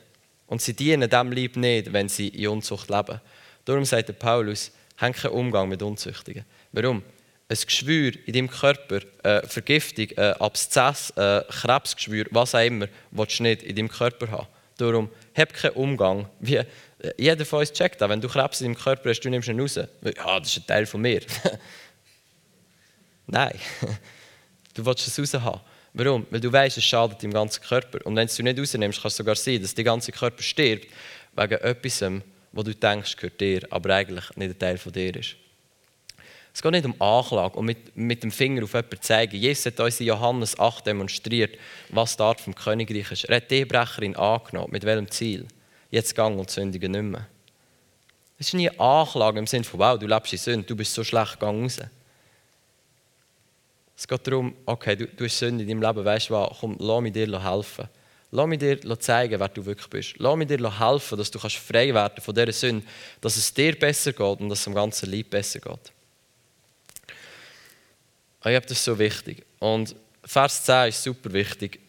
Und 0.49 0.61
sie 0.61 0.75
dienen 0.75 1.09
dem 1.09 1.33
Lieb 1.33 1.57
nicht, 1.57 1.93
wenn 1.93 2.09
sie 2.09 2.29
in 2.29 2.49
Unzucht 2.49 2.91
leben. 2.91 3.21
Darum 3.65 3.85
sagt 3.85 4.09
der 4.09 4.15
Paulus, 4.15 4.73
hang 4.97 5.13
keinen 5.13 5.33
Umgang 5.33 5.69
mit 5.69 5.83
Unzüchtigen. 5.83 6.45
Warum? 6.73 7.03
Ein 7.49 7.57
Geschwür 7.65 8.13
in 8.27 8.33
deinem 8.35 8.51
Körper, 8.51 9.01
äh, 9.23 9.47
Vergiftung, 9.47 10.09
äh, 10.17 10.35
Abszess, 10.39 11.11
äh, 11.17 11.43
Krebsgeschwür, 11.49 12.27
was 12.31 12.55
auch 12.55 12.65
immer, 12.65 12.89
willst 13.11 13.39
du 13.39 13.45
nicht 13.45 13.63
in 13.63 13.77
deinem 13.77 13.89
Körper 13.89 14.31
haben. 14.31 14.47
Darum 14.79 15.11
hab 15.37 15.53
keinen 15.53 15.75
Umgang. 15.75 16.29
Wie, 16.41 16.57
äh, 16.57 16.65
jeder 17.19 17.45
von 17.45 17.61
uns 17.61 17.73
checkt 17.73 18.01
das. 18.01 18.09
Wenn 18.09 18.21
du 18.21 18.29
Krebs 18.29 18.61
in 18.61 18.69
deinem 18.69 18.81
Körper 18.81 19.11
hast, 19.11 19.21
du 19.21 19.29
nimmst 19.29 19.49
ihn 19.49 19.61
raus. 19.61 19.77
Ja, 19.77 20.39
das 20.39 20.49
ist 20.49 20.59
ein 20.59 20.67
Teil 20.67 20.87
von 20.87 21.03
mir. 21.03 21.21
Nein. 23.27 23.59
Du 24.75 24.87
willst 24.87 25.09
es 25.09 25.19
raus 25.19 25.43
haben. 25.43 25.61
Warum? 25.93 26.25
Weil 26.31 26.39
du 26.39 26.53
weißt, 26.53 26.79
es 26.79 26.85
schadet 26.85 27.21
deinem 27.21 27.33
ganzen 27.33 27.61
Körper. 27.61 27.99
Und 28.07 28.15
wenn 28.15 28.29
du 28.29 28.33
es 28.33 28.39
nicht 28.39 28.61
rausnimmst, 28.61 29.03
kann 29.03 29.09
es 29.09 29.17
sogar 29.17 29.35
sein, 29.35 29.61
dass 29.61 29.75
der 29.75 29.83
ganze 29.83 30.13
Körper 30.13 30.41
stirbt, 30.41 30.87
wegen 31.35 31.55
etwas, 31.55 32.05
was 32.53 32.65
du 32.65 32.75
denkst, 32.77 33.17
gehört 33.17 33.41
dir, 33.41 33.67
aber 33.71 33.97
eigentlich 33.97 34.37
nicht 34.37 34.51
ein 34.51 34.59
Teil 34.59 34.79
von 34.79 34.93
dir 34.93 35.17
ist. 35.17 35.35
Es 36.59 36.63
geht 36.63 36.73
nicht 36.73 36.87
um 36.87 37.01
Anklage 37.01 37.57
und 37.57 37.67
mit, 37.67 37.97
mit 37.97 38.25
dem 38.25 38.33
Finger 38.33 38.65
auf 38.65 38.73
jemanden 38.73 39.01
zeigen. 39.01 39.37
Jesus 39.37 39.67
hat 39.67 39.79
uns 39.79 40.01
in 40.01 40.07
Johannes 40.07 40.59
8 40.59 40.89
demonstriert, 40.89 41.57
was 41.91 42.17
die 42.17 42.23
Art 42.25 42.41
vom 42.41 42.53
Königreich 42.53 43.13
ist. 43.13 43.27
Er 43.27 43.37
hat 43.37 43.49
die 43.49 43.59
Ehebrecherin 43.59 44.17
angenommen. 44.17 44.73
Mit 44.73 44.83
welchem 44.83 45.09
Ziel? 45.09 45.47
Jetzt 45.93 46.17
gang 46.17 46.37
und 46.37 46.51
sündige 46.51 46.89
nicht 46.89 47.05
mehr. 47.05 47.29
Es 48.41 48.49
ist 48.49 48.55
nie 48.55 48.69
eine 48.69 48.81
Anklage 48.81 49.39
im 49.39 49.47
Sinne 49.47 49.63
von, 49.63 49.79
wow, 49.79 49.97
du 49.97 50.09
lebst 50.09 50.33
in 50.33 50.39
Sünde, 50.41 50.67
du 50.67 50.75
bist 50.75 50.93
so 50.93 51.05
schlecht, 51.05 51.39
gang 51.39 51.63
raus. 51.63 51.79
Es 53.97 54.09
geht 54.09 54.27
darum, 54.27 54.53
okay, 54.67 54.97
du, 54.97 55.07
du 55.07 55.27
hast 55.27 55.39
Sünde 55.39 55.63
in 55.63 55.69
deinem 55.69 55.83
Leben, 55.83 56.05
weißt 56.05 56.31
du 56.31 56.35
was, 56.35 56.59
komm, 56.59 56.75
lass 56.81 57.01
mich 57.01 57.13
dir 57.13 57.41
helfen. 57.41 57.89
Lass 58.33 58.47
mich 58.49 58.59
dir 58.59 58.99
zeigen, 58.99 59.39
wer 59.39 59.49
du 59.49 59.65
wirklich 59.65 59.89
bist. 59.89 60.15
Lass 60.19 60.37
mich 60.37 60.49
dir 60.49 60.81
helfen, 60.81 61.19
dass 61.19 61.31
du 61.31 61.39
frei 61.39 61.95
werden 61.95 62.21
von 62.21 62.35
dieser 62.35 62.53
Sünde, 62.53 62.85
dass 63.21 63.37
es 63.37 63.55
dir 63.55 63.79
besser 63.79 64.13
geht 64.13 64.41
und 64.41 64.49
dass 64.49 64.59
es 64.59 64.65
dem 64.65 64.75
ganzen 64.75 65.09
Leib 65.09 65.31
besser 65.31 65.61
geht. 65.61 65.93
Ich 68.41 68.45
glaube, 68.45 68.67
das 68.67 68.79
ist 68.79 68.85
so 68.85 68.99
wichtig. 68.99 69.45
Und 69.59 69.97
Vers 70.25 70.65
10 70.65 70.89
ist 70.89 71.03
super 71.03 71.33
wichtig. 71.33 71.81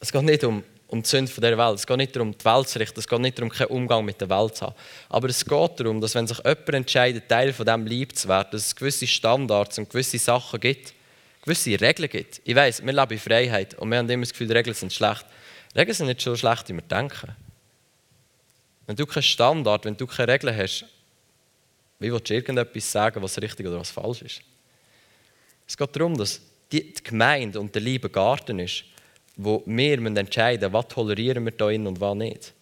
Es 0.00 0.12
geht 0.12 0.22
nicht 0.22 0.44
um, 0.44 0.62
um 0.86 1.02
die 1.02 1.08
Sünde 1.08 1.32
dieser 1.32 1.58
Welt. 1.58 1.78
Es 1.78 1.86
geht 1.86 1.96
nicht 1.96 2.14
darum, 2.14 2.36
die 2.36 2.44
Welt 2.44 2.68
zu 2.68 2.78
richten. 2.78 3.00
Es 3.00 3.08
geht 3.08 3.20
nicht 3.20 3.38
darum, 3.38 3.50
keinen 3.50 3.68
Umgang 3.68 4.04
mit 4.04 4.20
der 4.20 4.30
Welt 4.30 4.56
zu 4.56 4.66
haben. 4.66 4.76
Aber 5.08 5.28
es 5.28 5.44
geht 5.44 5.80
darum, 5.80 6.00
dass 6.00 6.14
wenn 6.14 6.26
sich 6.26 6.38
jemand 6.38 6.68
entscheidet, 6.68 7.28
Teil 7.28 7.52
von 7.52 7.66
dem 7.66 7.86
Lieb 7.86 8.16
zu 8.16 8.28
werden, 8.28 8.48
dass 8.52 8.66
es 8.66 8.76
gewisse 8.76 9.06
Standards 9.06 9.78
und 9.78 9.90
gewisse 9.90 10.18
Sachen 10.18 10.60
gibt, 10.60 10.94
gewisse 11.42 11.80
Regeln 11.80 12.08
gibt. 12.08 12.40
Ich 12.44 12.54
weiß, 12.54 12.84
wir 12.84 12.92
leben 12.92 13.12
in 13.12 13.18
Freiheit 13.18 13.74
und 13.74 13.90
wir 13.90 13.98
haben 13.98 14.08
immer 14.08 14.22
das 14.22 14.32
Gefühl, 14.32 14.52
Regeln 14.52 14.74
sind 14.74 14.92
schlecht. 14.92 15.26
Regeln 15.74 15.94
sind 15.94 16.06
nicht 16.06 16.20
so 16.20 16.36
schlecht, 16.36 16.68
wie 16.68 16.74
wir 16.74 16.82
denken. 16.82 17.34
Wenn 18.86 18.96
du 18.96 19.06
keinen 19.06 19.22
Standard, 19.22 19.84
wenn 19.84 19.96
du 19.96 20.06
keine 20.06 20.32
Regeln 20.32 20.56
hast, 20.56 20.84
wie 21.98 22.12
willst 22.12 22.30
du 22.30 22.34
irgendetwas 22.34 22.92
sagen, 22.92 23.22
was 23.22 23.40
richtig 23.40 23.66
oder 23.66 23.80
was 23.80 23.90
falsch 23.90 24.22
ist? 24.22 24.42
Es 25.68 25.76
geht 25.76 25.94
darum, 25.94 26.16
dass 26.16 26.40
die 26.72 26.94
Gemeinde 27.04 27.60
und 27.60 27.74
der 27.74 27.82
liebe 27.82 28.08
Garten 28.08 28.58
ist, 28.58 28.84
wo 29.36 29.62
wir 29.66 29.98
entscheiden 29.98 30.60
müssen, 30.60 30.72
was 30.72 30.88
tolerieren 30.88 31.44
wir 31.44 31.52
da 31.52 31.66
und 31.66 32.00
was 32.00 32.14
nicht. 32.16 32.54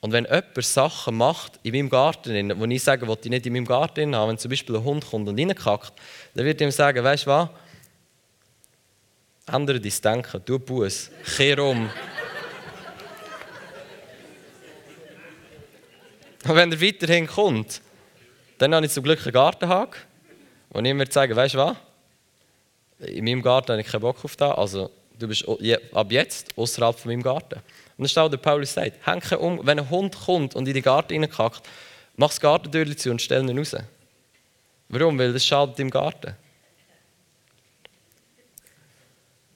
Und 0.00 0.12
wenn 0.12 0.24
jemand 0.24 0.62
Sachen 0.62 1.16
macht 1.16 1.58
in 1.62 1.72
meinem 1.72 1.88
Garten, 1.88 2.60
wo 2.60 2.64
ich 2.66 2.82
sage, 2.82 3.08
was 3.08 3.18
ich 3.22 3.30
nicht 3.30 3.46
in 3.46 3.54
meinem 3.54 3.64
Garten 3.66 4.14
haben, 4.14 4.30
wenn 4.30 4.38
zum 4.38 4.50
Beispiel 4.50 4.76
ein 4.76 4.84
Hund 4.84 5.08
kommt 5.08 5.28
und 5.28 5.38
reinkackt, 5.38 5.94
dann 6.34 6.44
wird 6.44 6.60
ihm 6.60 6.70
sagen, 6.70 7.02
weißt 7.02 7.24
du 7.24 7.30
was? 7.30 7.48
Ändere 9.46 9.80
dein 9.80 9.92
Denken, 10.02 10.44
tu 10.44 10.58
Buß, 10.58 11.10
kehr 11.36 11.58
um. 11.58 11.88
und 16.44 16.54
wenn 16.54 16.70
er 16.70 16.80
weiterhin 16.80 17.26
kommt, 17.26 17.80
dann 18.58 18.74
habe 18.74 18.84
ich 18.86 18.92
zum 18.92 19.04
Glück 19.04 19.22
einen 19.22 19.32
Gartenhag, 19.32 19.96
wo 20.70 20.80
ich 20.80 20.86
ihm 20.86 21.02
sagen 21.10 21.34
weißt 21.34 21.54
du 21.54 21.58
was? 21.58 21.76
In 23.06 23.24
meinem 23.24 23.42
Garten 23.42 23.72
habe 23.72 23.80
ich 23.80 23.86
keinen 23.86 24.00
Bock 24.00 24.24
auf 24.24 24.36
das, 24.36 24.56
also 24.56 24.90
du 25.18 25.28
bist 25.28 25.44
ab 25.92 26.10
jetzt 26.10 26.56
außerhalb 26.56 26.98
von 26.98 27.10
meinem 27.10 27.22
Garten. 27.22 27.56
Und 27.56 27.62
dann 27.98 28.08
steht 28.08 28.32
der 28.32 28.38
Paulus 28.38 28.74
sagt, 28.74 29.06
hänge 29.06 29.38
um, 29.38 29.60
wenn 29.64 29.78
ein 29.78 29.90
Hund 29.90 30.16
kommt 30.18 30.54
und 30.54 30.66
in 30.66 30.74
den 30.74 30.82
Garten 30.82 31.12
reinkackt, 31.12 31.62
mach 32.16 32.28
das 32.28 32.40
Gartentür 32.40 32.96
zu 32.96 33.10
und 33.10 33.20
stell 33.20 33.48
ihn 33.48 33.58
raus. 33.58 33.76
Warum? 34.88 35.18
Weil 35.18 35.32
das 35.32 35.46
schadet 35.46 35.78
im 35.78 35.90
Garten. 35.90 36.34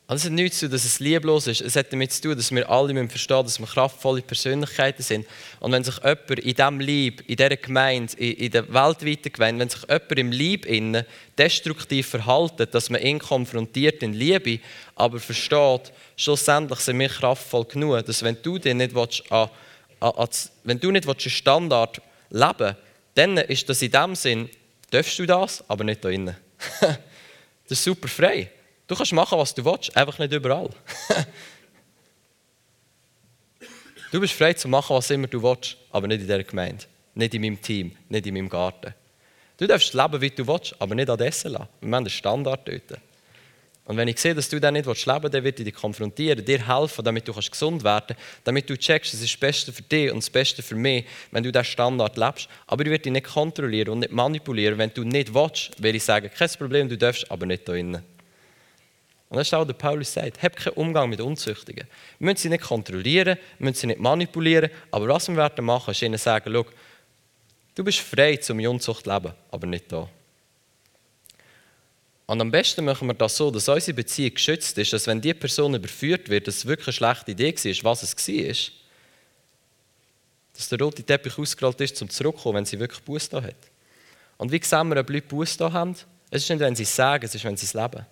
Und 0.08 0.16
es 0.16 0.24
hat 0.24 0.32
nichts 0.32 0.60
zu 0.60 0.66
tun, 0.66 0.72
dass 0.72 0.84
es 0.84 1.00
lieblos 1.00 1.48
ist. 1.48 1.60
Es 1.60 1.74
hat 1.74 1.92
damit 1.92 2.12
zu 2.12 2.22
tun, 2.22 2.36
dass 2.36 2.52
wir 2.52 2.70
alle 2.70 3.08
verstehen 3.08 3.42
dass 3.42 3.58
wir 3.58 3.66
kraftvolle 3.66 4.22
Persönlichkeiten 4.22 5.02
sind. 5.02 5.26
Und 5.58 5.72
wenn 5.72 5.82
sich 5.82 5.96
jemand 5.96 6.30
in 6.30 6.54
diesem 6.54 6.80
Lieb, 6.80 7.28
in 7.28 7.34
dieser 7.34 7.56
Gemeinde, 7.56 8.14
in, 8.16 8.52
der 8.52 8.72
weltweiten 8.72 9.32
Gemeinde, 9.32 9.60
wenn 9.60 9.68
sich 9.68 9.82
jemand 9.82 10.12
im 10.12 10.30
Lieb 10.30 10.64
innen 10.64 11.04
destruktiv 11.36 12.06
verhält, 12.06 12.72
dass 12.72 12.88
man 12.88 13.02
ihn 13.02 13.18
konfrontiert 13.18 14.00
in 14.04 14.12
Liebe, 14.12 14.60
aber 14.94 15.18
versteht, 15.18 15.92
schlussendlich 16.16 16.78
sind 16.78 17.00
wir 17.00 17.08
kraftvoll 17.08 17.64
genug, 17.64 18.06
dass 18.06 18.22
wenn 18.22 18.40
du 18.40 18.58
dir 18.58 18.74
nicht 18.76 18.94
willst, 18.94 19.24
an, 19.32 19.50
an, 19.98 20.12
an, 20.12 20.28
wenn 20.62 20.78
du 20.78 20.92
nicht 20.92 21.08
willst, 21.08 21.26
einen 21.26 21.30
Standard 21.32 22.00
leben 22.30 22.54
willst, 22.58 22.76
dann 23.16 23.38
ist 23.38 23.68
das 23.68 23.82
in 23.82 23.90
dem 23.90 24.14
Sinn, 24.14 24.50
darfst 24.88 25.18
du 25.18 25.26
das, 25.26 25.64
aber 25.68 25.82
nicht 25.82 26.04
da 26.04 26.10
innen. 26.10 26.36
das 26.80 26.98
ist 27.70 27.82
super 27.82 28.06
frei. 28.06 28.52
Du 28.86 28.94
kannst 28.94 29.12
machen, 29.12 29.38
was 29.38 29.54
du 29.54 29.64
willst, 29.64 29.96
einfach 29.96 30.18
nicht 30.18 30.32
überall. 30.32 30.70
du 34.12 34.20
bist 34.20 34.34
frei 34.34 34.52
zu 34.52 34.68
machen, 34.68 34.94
was 34.94 35.10
immer 35.10 35.26
du 35.26 35.42
willst, 35.42 35.76
aber 35.90 36.06
nicht 36.06 36.20
in 36.20 36.26
dieser 36.26 36.44
Gemeinde, 36.44 36.84
nicht 37.14 37.34
in 37.34 37.42
meinem 37.42 37.60
Team, 37.60 37.96
nicht 38.08 38.26
in 38.26 38.34
meinem 38.34 38.48
Garten. 38.48 38.94
Du 39.56 39.66
darfst 39.66 39.92
leben, 39.94 40.20
wie 40.20 40.30
du 40.30 40.46
willst, 40.46 40.74
aber 40.78 40.94
nicht 40.94 41.10
an 41.10 41.18
Essen 41.18 41.52
lassen. 41.52 41.68
Wir 41.80 41.86
haben 41.86 41.94
einen 41.94 42.10
Standard 42.10 42.68
dort. 42.68 43.00
Und 43.86 43.96
wenn 43.96 44.08
ich 44.08 44.18
sehe, 44.18 44.34
dass 44.34 44.48
du 44.48 44.60
dann 44.60 44.74
nicht 44.74 44.86
leben 44.86 44.96
willst, 44.96 45.06
dann 45.06 45.44
wird 45.44 45.60
ich 45.60 45.64
dich 45.64 45.74
konfrontieren, 45.74 46.44
dir 46.44 46.66
helfen, 46.66 47.04
damit 47.04 47.26
du 47.26 47.32
gesund 47.32 47.82
werden 47.84 48.16
kannst, 48.16 48.22
damit 48.44 48.68
du 48.68 48.76
checkst, 48.76 49.14
es 49.14 49.22
ist 49.22 49.34
das 49.34 49.40
Beste 49.40 49.72
für 49.72 49.82
dich 49.82 50.10
und 50.10 50.18
das 50.18 50.30
Beste 50.30 50.62
für 50.62 50.74
mich, 50.74 51.06
wenn 51.30 51.42
du 51.42 51.50
diesen 51.50 51.64
Standard 51.64 52.16
lebst. 52.16 52.48
Aber 52.66 52.84
ich 52.84 52.90
werde 52.90 53.04
dich 53.04 53.12
nicht 53.12 53.26
kontrollieren 53.26 53.90
und 53.90 54.00
nicht 54.00 54.12
manipulieren, 54.12 54.76
wenn 54.78 54.92
du 54.92 55.04
nicht 55.04 55.32
willst, 55.32 55.70
weil 55.82 55.94
ich 55.94 56.04
sage, 56.04 56.28
kein 56.28 56.50
Problem, 56.50 56.88
du 56.88 56.98
darfst, 56.98 57.30
aber 57.30 57.46
nicht 57.46 57.66
da 57.66 57.72
drinnen. 57.72 58.15
Und 59.28 59.38
das 59.38 59.48
ist 59.48 59.54
auch, 59.54 59.64
der 59.64 59.74
Paulus 59.74 60.12
sagt, 60.12 60.42
hab 60.42 60.56
keinen 60.56 60.74
Umgang 60.74 61.10
mit 61.10 61.20
Unzüchtigen. 61.20 61.86
Wir 62.18 62.24
müssen 62.24 62.42
sie 62.42 62.48
nicht 62.48 62.62
kontrollieren, 62.62 63.36
wir 63.58 63.64
müssen 63.64 63.80
sie 63.80 63.86
nicht 63.88 64.00
manipulieren, 64.00 64.70
aber 64.90 65.08
was 65.08 65.28
wir 65.28 65.36
werden 65.36 65.64
machen, 65.64 65.90
ist 65.90 66.02
ihnen 66.02 66.18
sagen, 66.18 66.52
schau, 66.52 66.66
du 67.74 67.84
bist 67.84 67.98
frei, 67.98 68.36
zum 68.36 68.60
Unzucht 68.60 69.04
zu 69.04 69.10
leben, 69.10 69.32
aber 69.50 69.66
nicht 69.66 69.90
da. 69.90 70.08
Und 72.26 72.40
am 72.40 72.50
besten 72.50 72.84
machen 72.84 73.06
wir 73.08 73.14
das 73.14 73.36
so, 73.36 73.50
dass 73.50 73.68
unsere 73.68 73.94
Beziehung 73.94 74.34
geschützt 74.34 74.76
ist, 74.78 74.92
dass 74.92 75.06
wenn 75.06 75.20
die 75.20 75.34
Person 75.34 75.74
überführt 75.74 76.28
wird, 76.28 76.46
dass 76.48 76.56
es 76.56 76.66
wirklich 76.66 77.00
eine 77.00 77.14
schlechte 77.14 77.30
Idee 77.32 77.54
war, 77.54 77.92
was 77.92 78.02
es 78.02 78.28
war, 78.28 78.72
dass 80.54 80.68
der 80.68 80.80
rote 80.80 81.02
Teppich 81.02 81.38
ausgerollt 81.38 81.80
ist, 81.80 82.00
um 82.02 82.08
zurückzukommen, 82.08 82.58
wenn 82.58 82.64
sie 82.64 82.80
wirklich 82.80 83.02
Buß 83.02 83.28
da 83.28 83.42
hat. 83.42 83.56
Und 84.38 84.50
wie 84.50 84.60
sehen 84.62 84.88
wir, 84.88 85.00
ob 85.00 85.10
Leute 85.10 85.26
Buß 85.26 85.56
da 85.56 85.70
haben? 85.70 85.94
Es 86.30 86.42
ist 86.42 86.50
nicht, 86.50 86.60
wenn 86.60 86.74
sie 86.74 86.82
es 86.82 86.94
sagen, 86.94 87.24
es 87.24 87.34
ist, 87.34 87.44
wenn 87.44 87.56
sie 87.56 87.66
es 87.66 87.74
leben. 87.74 88.04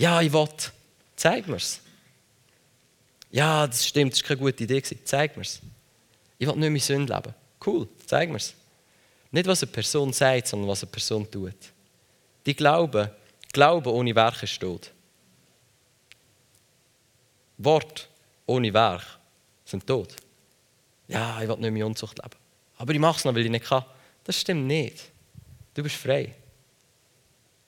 Ja, 0.00 0.22
ich 0.22 0.32
will. 0.32 0.48
Zeig 1.14 1.46
mir 1.46 1.56
es. 1.56 1.78
Ja, 3.30 3.66
das 3.66 3.86
stimmt, 3.86 4.14
das 4.14 4.22
war 4.22 4.28
keine 4.28 4.40
gute 4.40 4.64
Idee. 4.64 4.82
Zeig 5.04 5.36
mir 5.36 5.42
es. 5.42 5.60
Ich 6.38 6.48
will 6.48 6.56
nicht 6.56 6.70
mehr 6.70 6.80
Sünde 6.80 7.14
leben. 7.14 7.34
Cool, 7.64 7.86
zeig 8.06 8.30
mir 8.30 8.36
es. 8.36 8.54
Nicht, 9.30 9.46
was 9.46 9.62
eine 9.62 9.70
Person 9.70 10.10
sagt, 10.14 10.46
sondern 10.46 10.70
was 10.70 10.82
eine 10.82 10.90
Person 10.90 11.30
tut. 11.30 11.54
Die 12.46 12.56
glauben, 12.56 13.10
Glauben 13.52 13.92
ohne 13.92 14.14
Werke 14.14 14.46
tot. 14.46 14.90
Wort 17.58 18.08
ohne 18.46 18.72
Werk 18.72 19.04
sind 19.66 19.86
tot. 19.86 20.16
Ja, 21.08 21.42
ich 21.42 21.48
will 21.48 21.58
nicht 21.58 21.72
mehr 21.72 21.86
Unzucht 21.86 22.16
leben. 22.16 22.36
Aber 22.78 22.94
ich 22.94 22.98
mache 22.98 23.18
es 23.18 23.24
noch, 23.26 23.34
weil 23.34 23.44
ich 23.44 23.50
nicht 23.50 23.66
kann. 23.66 23.84
Das 24.24 24.40
stimmt 24.40 24.66
nicht. 24.66 25.10
Du 25.74 25.82
bist 25.82 25.96
frei. 25.96 26.34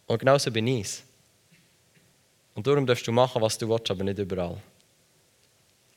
Und 0.06 0.18
genauso 0.18 0.50
bin 0.50 0.66
ich. 0.66 1.02
Und 2.54 2.66
darum 2.66 2.86
darfst 2.86 3.06
du 3.06 3.12
machen, 3.12 3.40
was 3.40 3.56
du 3.56 3.68
willst, 3.68 3.90
aber 3.90 4.04
nicht 4.04 4.18
überall. 4.18 4.60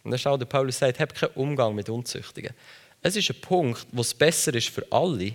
Und 0.04 0.12
dann 0.12 0.20
schaut 0.20 0.40
der 0.40 0.46
Paulus 0.46 0.78
sagt, 0.78 1.00
hab 1.00 1.14
keinen 1.14 1.34
Umgang 1.34 1.74
mit 1.74 1.90
Unzüchtigen. 1.90 2.54
Es 3.02 3.16
ist 3.16 3.30
ein 3.30 3.42
Punkt, 3.42 3.86
wo 3.92 4.02
es 4.02 4.14
besser 4.14 4.54
ist 4.54 4.70
für 4.70 4.86
alle, 4.92 5.34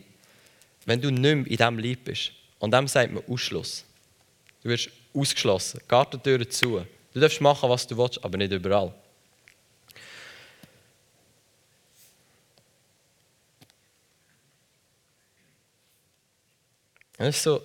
wenn 0.86 1.00
du 1.00 1.10
nicht 1.10 1.20
mehr 1.22 1.32
in 1.32 1.44
diesem 1.44 1.78
Lieb 1.78 2.04
bist. 2.04 2.32
Und 2.58 2.72
dem 2.72 2.86
sagt 2.88 3.12
man 3.12 3.22
Ausschluss. 3.28 3.84
Du 4.62 4.68
wirst 4.68 4.90
ausgeschlossen. 5.14 5.80
Gartentüren 5.88 6.48
zu. 6.50 6.84
Du 7.12 7.20
darfst 7.20 7.40
machen, 7.40 7.68
was 7.68 7.86
du 7.86 7.96
willst, 7.96 8.22
aber 8.24 8.38
nicht 8.38 8.52
überall. 8.52 8.94
Das 17.16 17.36
ist 17.36 17.42
so, 17.42 17.60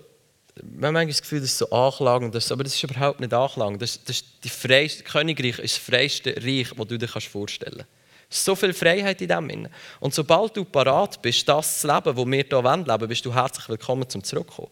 wir 0.55 0.87
haben 0.87 0.93
manchmal 0.93 1.07
das 1.07 1.21
Gefühl, 1.21 1.41
das 1.41 1.51
ist 1.51 1.57
so 1.57 1.69
anklagend, 1.69 2.33
aber 2.51 2.63
das 2.63 2.75
ist 2.75 2.83
überhaupt 2.83 3.19
nicht 3.19 3.33
anklagend. 3.33 3.81
Das, 3.81 4.01
das 4.03 4.23
die 4.41 4.49
freiste, 4.49 5.03
Königreich 5.03 5.59
ist 5.59 5.77
das 5.77 5.83
freiste 5.83 6.35
Reich, 6.37 6.69
das 6.75 6.87
du 6.87 6.97
dir 6.97 7.07
vorstellen 7.07 7.77
kannst. 7.77 7.89
So 8.29 8.55
viel 8.55 8.73
Freiheit 8.73 9.21
in 9.21 9.27
dem. 9.27 9.67
Und 9.99 10.13
sobald 10.13 10.55
du 10.55 10.65
parat 10.65 11.21
bist, 11.21 11.47
das 11.47 11.81
zu 11.81 11.87
leben, 11.87 12.15
wo 12.15 12.25
wir 12.25 12.37
hier 12.37 12.45
leben 12.45 12.87
wollen, 12.87 13.07
bist 13.07 13.25
du 13.25 13.33
herzlich 13.33 13.67
willkommen 13.69 14.09
zum 14.09 14.23
Zurückkommen. 14.23 14.69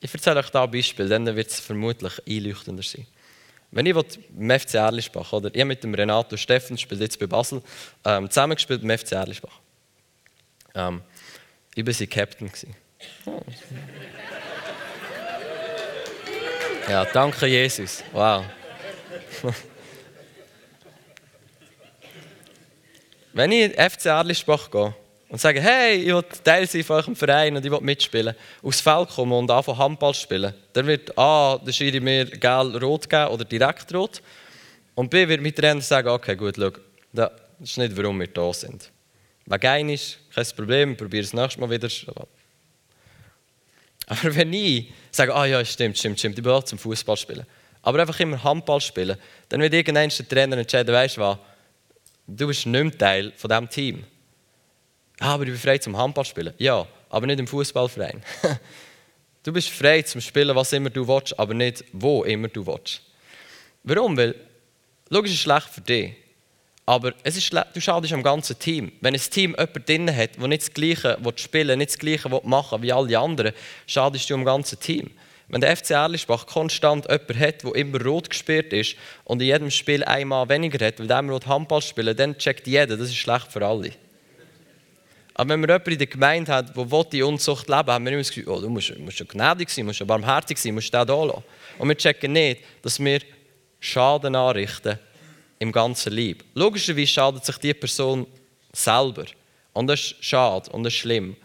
Ich 0.00 0.12
erzähle 0.12 0.40
euch 0.40 0.50
da 0.50 0.64
ein 0.64 0.70
Beispiel, 0.70 1.08
dann 1.08 1.24
wird 1.26 1.48
es 1.48 1.60
vermutlich 1.60 2.12
einleuchtender 2.26 2.82
sein. 2.82 3.06
Wenn 3.70 3.86
ich 3.86 3.94
im 3.94 4.50
FC 4.50 4.74
Erlischbach, 4.74 5.32
oder 5.32 5.54
ich 5.54 5.64
mit 5.64 5.82
dem 5.82 5.94
Renato 5.94 6.36
Steffen, 6.36 6.78
spielt 6.78 7.00
jetzt 7.00 7.18
bei 7.18 7.26
Basel, 7.26 7.62
ähm, 8.04 8.30
zusammengespielt 8.30 8.80
beim 8.80 8.96
FC 8.96 9.12
Erlischbach. 9.12 9.60
Ähm, 10.74 11.02
ich 11.74 11.86
war 11.86 11.92
sein 11.92 12.08
Captain. 12.08 12.50
Ja, 16.88 17.04
danke 17.04 17.46
Jesus. 17.46 18.04
Wow. 18.12 18.44
Wenn 23.32 23.52
ich 23.52 23.64
in 23.64 23.90
FC 23.90 24.06
Erlischbach 24.06 24.70
gehe, 24.70 24.94
und 25.28 25.40
sagen, 25.40 25.60
hey, 25.60 25.96
ich 25.96 26.14
will 26.14 26.22
Teil 26.44 26.66
sein 26.66 26.84
von 26.84 26.96
eurem 26.96 27.16
Verein 27.16 27.56
und 27.56 27.64
ich 27.64 27.70
will 27.70 27.80
mitspielen, 27.80 28.34
aufs 28.62 28.80
Feld 28.80 29.08
kommen 29.08 29.32
und 29.32 29.50
anfangen 29.50 29.78
Handball 29.78 30.14
spielen, 30.14 30.54
dann 30.72 30.86
wird 30.86 31.18
A, 31.18 31.58
der 31.58 31.72
Schiri 31.72 32.00
mir 32.00 32.26
gelb-rot 32.26 33.08
geben 33.08 33.28
oder 33.28 33.44
direkt 33.44 33.92
rot. 33.92 34.22
Und 34.94 35.10
B, 35.10 35.26
wird 35.26 35.42
mein 35.42 35.54
Trainer 35.54 35.80
sagen, 35.80 36.08
okay, 36.08 36.36
gut, 36.36 36.54
schau, 36.56 36.70
das 37.12 37.32
ist 37.60 37.78
nicht, 37.78 37.96
warum 37.96 38.20
wir 38.20 38.28
da 38.28 38.52
sind. 38.52 38.90
Wenn 39.44 39.60
geil 39.60 39.90
ist, 39.90 40.18
kein 40.34 40.46
Problem, 40.56 40.96
probiere 40.96 41.24
es 41.24 41.32
nächstes 41.32 41.60
Mal 41.60 41.70
wieder. 41.70 41.88
Aber 44.06 44.34
wenn 44.34 44.52
ich 44.52 44.92
sage, 45.10 45.34
ah 45.34 45.44
ja, 45.44 45.64
stimmt, 45.64 45.98
stimmt, 45.98 46.18
stimmt, 46.18 46.38
ich 46.38 46.44
will 46.44 46.52
auch 46.52 46.62
zum 46.62 46.78
Fußball 46.78 47.16
spielen, 47.16 47.44
aber 47.82 48.00
einfach 48.00 48.18
immer 48.20 48.42
Handball 48.42 48.80
spielen, 48.80 49.16
dann 49.48 49.60
wird 49.60 49.74
irgendein 49.74 50.10
der 50.10 50.28
Trainer 50.28 50.56
entscheiden, 50.58 50.94
weißt 50.94 51.16
du 51.16 51.20
was, 51.20 51.38
du 52.26 52.46
bist 52.46 52.66
nicht 52.66 52.82
mehr 52.82 52.98
Teil 52.98 53.32
von 53.36 53.48
diesem 53.48 53.68
Team. 53.68 54.04
Ah, 55.18 55.34
aber 55.34 55.44
ich 55.44 55.50
bin 55.50 55.58
frei 55.58 55.78
zum 55.78 55.96
Handball 55.96 56.24
spielen. 56.24 56.52
Ja, 56.58 56.86
aber 57.08 57.26
nicht 57.26 57.40
im 57.40 57.46
Fußballverein. 57.46 58.22
du 59.42 59.52
bist 59.52 59.70
frei 59.70 60.02
zum 60.02 60.20
Spielen, 60.20 60.54
was 60.54 60.72
immer 60.72 60.90
du 60.90 61.06
willst, 61.08 61.38
aber 61.38 61.54
nicht 61.54 61.84
wo 61.92 62.22
immer 62.24 62.48
du 62.48 62.66
willst. 62.66 63.00
Warum? 63.82 64.16
Weil, 64.16 64.34
logisch 65.08 65.32
ist 65.32 65.40
schlecht 65.40 65.68
für 65.68 65.80
dich. 65.80 66.12
Aber 66.88 67.12
es 67.24 67.36
ist 67.36 67.52
du 67.52 67.80
schadest 67.80 68.12
am 68.12 68.22
ganzen 68.22 68.56
Team. 68.60 68.92
Wenn 69.00 69.12
ein 69.12 69.20
Team 69.20 69.56
jemanden 69.58 69.84
drin 69.84 70.16
hat, 70.16 70.36
der 70.40 70.46
nicht 70.46 70.62
das 70.62 70.72
Gleiche 70.72 71.18
spielen 71.34 71.68
will, 71.68 71.76
nicht 71.76 71.90
das 71.90 71.98
Gleiche 71.98 72.28
machen 72.44 72.80
wie 72.80 72.92
alle 72.92 73.18
anderen, 73.18 73.52
schadest 73.88 74.30
du 74.30 74.34
am 74.34 74.44
ganzen 74.44 74.78
Team. 74.78 75.10
Wenn 75.48 75.60
der 75.60 75.76
FC 75.76 75.90
Erlischbach 75.90 76.46
konstant 76.46 77.06
jemanden 77.06 77.40
hat, 77.40 77.64
der 77.64 77.74
immer 77.74 78.04
rot 78.04 78.30
gespielt 78.30 78.72
ist 78.72 78.96
und 79.24 79.42
in 79.42 79.48
jedem 79.48 79.70
Spiel 79.70 80.04
einmal 80.04 80.48
weniger 80.48 80.84
hat, 80.86 81.00
weil 81.00 81.08
der 81.08 81.20
rot 81.22 81.46
Handball 81.48 81.82
spielen, 81.82 82.16
dann 82.16 82.38
checkt 82.38 82.68
jeder, 82.68 82.96
das 82.96 83.08
ist 83.08 83.16
schlecht 83.16 83.50
für 83.50 83.66
alle. 83.66 83.90
Aber 85.34 85.50
wenn 85.50 85.60
man 85.60 85.68
jemanden 85.68 85.90
in 85.90 85.98
der 85.98 86.06
Gemeinde 86.06 86.52
hat, 86.52 86.76
der 86.76 87.04
die 87.12 87.22
Unzucht 87.22 87.68
leben 87.68 87.90
haben 87.90 88.04
wir 88.04 88.12
immer 88.12 88.20
das 88.20 88.30
Gefühl, 88.30 88.48
oh, 88.48 88.60
du 88.60 88.68
musst, 88.68 88.96
musst 88.98 89.18
schon 89.18 89.28
gnädig 89.28 89.70
sein, 89.70 89.86
musst 89.86 89.98
schon 89.98 90.06
barmherzig 90.06 90.56
sein, 90.56 90.74
musst 90.74 90.94
den 90.94 91.06
da 91.06 91.24
lassen. 91.24 91.42
Und 91.78 91.88
wir 91.88 91.96
checken 91.96 92.32
nicht, 92.32 92.62
dass 92.82 92.98
wir 92.98 93.20
Schaden 93.78 94.34
anrichten 94.34 94.98
im 95.58 95.72
ganzen 95.72 96.12
Leib. 96.12 96.44
Logischerweise 96.54 97.06
schadet 97.06 97.44
sich 97.44 97.56
die 97.58 97.74
Person 97.74 98.26
selber. 98.72 99.24
Und 99.72 99.86
das 99.86 100.00
ist 100.00 100.24
schade 100.24 100.70
und 100.70 100.84
das 100.84 100.92
ist 100.92 101.00
schlimm. 101.00 101.36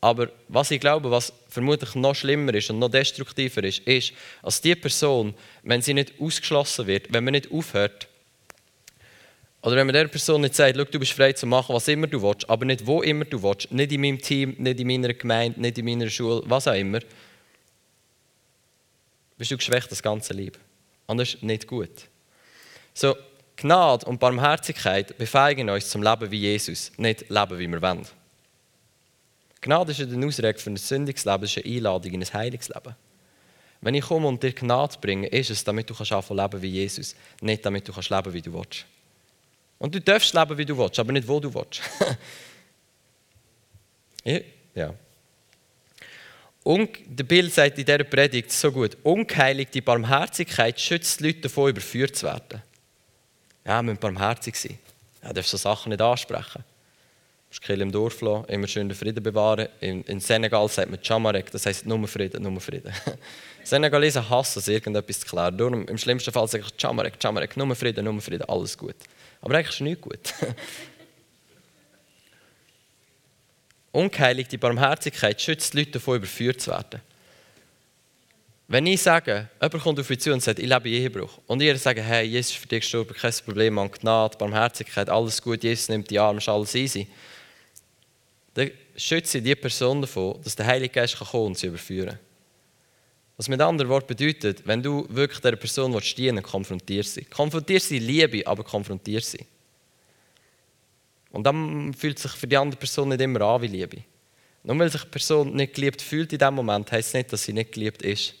Aber 0.00 0.28
was 0.48 0.70
ich 0.70 0.80
glaube, 0.80 1.10
was 1.10 1.32
vermutlich 1.48 1.94
noch 1.94 2.14
schlimmer 2.14 2.52
ist 2.54 2.68
und 2.68 2.78
noch 2.78 2.90
destruktiver 2.90 3.64
ist, 3.64 3.78
ist, 3.80 4.12
als 4.42 4.60
die 4.60 4.74
Person, 4.74 5.34
wenn 5.62 5.80
sie 5.80 5.94
nicht 5.94 6.12
ausgeschlossen 6.20 6.86
wird, 6.86 7.10
wenn 7.10 7.24
man 7.24 7.32
nicht 7.32 7.50
aufhört, 7.50 8.08
oder 9.62 9.76
wenn 9.76 9.86
man 9.86 9.94
der 9.94 10.08
Person 10.08 10.42
nicht 10.42 10.54
sagt, 10.54 10.76
du 10.76 10.98
bist 10.98 11.12
frei 11.12 11.32
zu 11.32 11.46
machen, 11.46 11.74
was 11.74 11.88
immer 11.88 12.06
du 12.06 12.20
willst, 12.20 12.48
aber 12.50 12.66
nicht 12.66 12.86
wo 12.86 13.00
immer 13.00 13.24
du 13.24 13.42
willst, 13.42 13.72
nicht 13.72 13.92
in 13.92 14.02
meinem 14.02 14.20
Team, 14.20 14.54
nicht 14.58 14.78
in 14.78 14.86
meiner 14.86 15.14
Gemeinde, 15.14 15.58
nicht 15.58 15.78
in 15.78 15.86
meiner 15.86 16.10
Schule, 16.10 16.42
was 16.44 16.68
auch 16.68 16.74
immer, 16.74 17.00
bist 19.38 19.50
du 19.50 19.56
geschwächt 19.56 19.90
das 19.90 20.02
ganze 20.02 20.34
Leben. 20.34 20.58
Und 21.06 21.16
das 21.16 21.32
ist 21.32 21.42
nicht 21.42 21.66
gut. 21.66 21.90
So, 22.92 23.16
Gnade 23.56 24.06
und 24.06 24.18
Barmherzigkeit 24.18 25.16
befähigen 25.16 25.70
uns 25.70 25.88
zum 25.88 26.02
Leben 26.02 26.30
wie 26.30 26.40
Jesus, 26.40 26.92
nicht 26.96 27.28
leben, 27.30 27.58
wie 27.58 27.68
wir 27.68 27.82
wollen. 27.82 28.06
Gnade 29.60 29.92
ist 29.92 30.00
eine 30.00 30.26
Ausrede 30.26 30.58
für 30.58 30.70
ein 30.70 30.76
sündiges 30.76 31.24
Leben, 31.24 31.44
ist 31.44 31.58
eine 31.58 31.66
Einladung 31.66 32.12
in 32.12 32.22
ein 32.22 32.32
heiliges 32.32 32.68
Leben. 32.68 32.94
Wenn 33.80 33.94
ich 33.94 34.04
komme 34.04 34.28
und 34.28 34.42
dir 34.42 34.52
Gnade 34.52 34.96
bringe, 35.00 35.28
ist 35.28 35.50
es, 35.50 35.62
damit 35.62 35.88
du 35.88 35.94
kannst 35.94 36.10
leben 36.10 36.62
wie 36.62 36.68
Jesus, 36.68 37.14
nicht 37.40 37.64
damit 37.64 37.86
du 37.86 37.92
kannst 37.92 38.10
leben, 38.10 38.32
wie 38.32 38.42
du 38.42 38.52
willst. 38.52 38.86
Und 39.78 39.94
du 39.94 40.00
darfst 40.00 40.34
leben, 40.34 40.58
wie 40.58 40.64
du 40.64 40.76
willst, 40.76 40.98
aber 40.98 41.12
nicht, 41.12 41.28
wo 41.28 41.38
du 41.38 41.52
willst. 41.54 41.80
ja. 44.74 44.94
Und 46.62 46.90
der 47.06 47.24
Bill 47.24 47.50
sagt 47.50 47.78
in 47.78 47.84
dieser 47.84 48.04
Predigt 48.04 48.50
so 48.50 48.72
gut, 48.72 48.96
ungeheiligte 49.02 49.82
Barmherzigkeit 49.82 50.80
schützt 50.80 51.20
die 51.20 51.26
Leute 51.26 51.40
davon, 51.42 51.70
überführt 51.70 52.16
zu 52.16 52.26
werden. 52.26 52.62
Ja, 53.64 53.82
müssen 53.82 53.98
barmherzig 53.98 54.56
sein. 54.56 54.78
Ja, 55.22 55.32
darfst 55.32 55.50
so 55.50 55.56
Sachen 55.56 55.90
nicht 55.90 56.02
ansprechen. 56.02 56.62
Du 57.50 57.60
musst 57.68 57.80
im 57.80 57.92
Dorf 57.92 58.20
lassen, 58.20 58.44
immer 58.46 58.66
schön 58.66 58.88
den 58.88 58.96
Frieden 58.96 59.22
bewahren. 59.22 59.68
In, 59.80 60.02
in 60.04 60.20
Senegal 60.20 60.68
sagt 60.68 60.90
man 60.90 61.00
Chamarek, 61.02 61.50
das 61.50 61.64
heisst 61.66 61.86
nur 61.86 62.06
Frieden, 62.08 62.42
nur 62.42 62.60
Frieden. 62.60 62.92
Senegalesen 63.64 64.28
hassen 64.28 64.58
es, 64.58 64.68
irgendetwas 64.68 65.20
zu 65.20 65.26
klären. 65.26 65.56
Darum 65.56 65.86
im 65.86 65.96
schlimmsten 65.96 66.32
Fall 66.32 66.48
sage 66.48 66.64
ich 66.66 66.76
Chamarek, 66.76 67.14
Chamarek, 67.20 67.56
nur 67.56 67.74
Frieden, 67.74 68.04
nur 68.04 68.20
Frieden, 68.20 68.44
alles 68.48 68.76
gut. 68.76 68.96
Aber 69.40 69.54
eigentlich 69.54 69.74
ist 69.74 69.80
nichts 69.80 70.02
gut. 70.02 70.34
Ungeheiligte 73.92 74.58
Barmherzigkeit 74.58 75.40
schützt 75.40 75.72
die 75.72 75.78
Leute 75.78 75.92
davon, 75.92 76.16
überführt 76.16 76.60
zu 76.60 76.72
werden. 76.72 77.00
Wenn 78.66 78.86
ich 78.86 79.02
sage, 79.02 79.50
jemand 79.60 79.82
kommt 79.82 80.00
auf 80.00 80.08
mich 80.08 80.20
zu 80.20 80.32
und 80.32 80.42
sagt, 80.42 80.58
ich 80.58 80.68
lebe 80.68 80.88
in 80.88 80.94
Ehebruch, 80.94 81.38
und 81.46 81.60
ihr 81.60 81.76
sagt, 81.76 82.00
hey, 82.00 82.24
Jesus 82.24 82.52
ist 82.52 82.58
für 82.58 82.68
dich 82.68 82.80
gestorben, 82.80 83.14
kein 83.14 83.32
Problem, 83.44 83.78
an 83.78 83.90
Gnade, 83.90 84.38
Barmherzigkeit, 84.38 85.10
alles 85.10 85.40
gut, 85.42 85.62
Jesus 85.62 85.90
nimmt 85.90 86.08
die 86.08 86.18
Arme, 86.18 86.38
ist 86.38 86.48
alles 86.48 86.74
easy, 86.74 87.06
dann 88.54 88.70
schütze 88.96 89.38
ich 89.38 89.44
die 89.44 89.54
Person 89.54 90.00
davon, 90.00 90.40
dass 90.42 90.56
der 90.56 90.66
Heilige 90.66 90.94
Geist 90.94 91.18
kommen 91.18 91.48
und 91.48 91.58
sie 91.58 91.66
überführen 91.66 92.18
Was 93.36 93.48
mit 93.48 93.60
anderen 93.60 93.90
Worten 93.90 94.06
bedeutet, 94.06 94.66
wenn 94.66 94.82
du 94.82 95.06
wirklich 95.10 95.40
dieser 95.40 95.56
Person 95.56 95.92
dienen 96.16 96.36
willst, 96.36 96.50
konfrontier 96.50 97.04
sie. 97.04 97.24
Konfrontier 97.24 97.80
sie 97.80 97.98
Liebe, 97.98 98.46
aber 98.46 98.64
konfrontier 98.64 99.20
sie. 99.20 99.44
Und 101.32 101.44
dann 101.44 101.92
fühlt 101.92 102.18
sich 102.18 102.30
für 102.30 102.46
die 102.46 102.56
andere 102.56 102.78
Person 102.78 103.08
nicht 103.08 103.20
immer 103.20 103.40
an 103.42 103.60
wie 103.60 103.66
Liebe. 103.66 104.04
Nur 104.62 104.78
weil 104.78 104.88
sich 104.88 105.02
eine 105.02 105.10
Person 105.10 105.54
nicht 105.54 105.74
geliebt 105.74 106.00
fühlt 106.00 106.32
in 106.32 106.38
dem 106.38 106.54
Moment, 106.54 106.90
heißt 106.90 107.08
es 107.08 107.14
nicht, 107.14 107.32
dass 107.32 107.42
sie 107.42 107.52
nicht 107.52 107.72
geliebt 107.72 108.00
ist. 108.02 108.34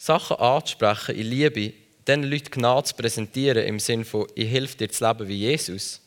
Sachen 0.00 0.38
anzusprechen 0.38 1.14
in 1.14 1.26
Liebe, 1.26 1.74
den 2.06 2.22
Leuten 2.22 2.50
Gnade 2.50 2.86
zu 2.86 2.94
präsentieren 2.94 3.66
im 3.66 3.78
Sinne 3.78 4.06
von, 4.06 4.26
ich 4.34 4.50
helfe 4.50 4.78
dir 4.78 4.88
zu 4.88 5.06
leben 5.06 5.28
wie 5.28 5.36
Jesus, 5.36 6.00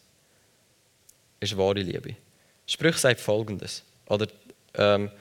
ist 1.39 1.55
wahre 1.55 1.81
Liebe. 1.81 2.15
Sprüch 2.65 2.97
sagt 2.97 3.21
folgendes, 3.21 3.83
oder 4.07 4.25
ähm, 4.73 5.11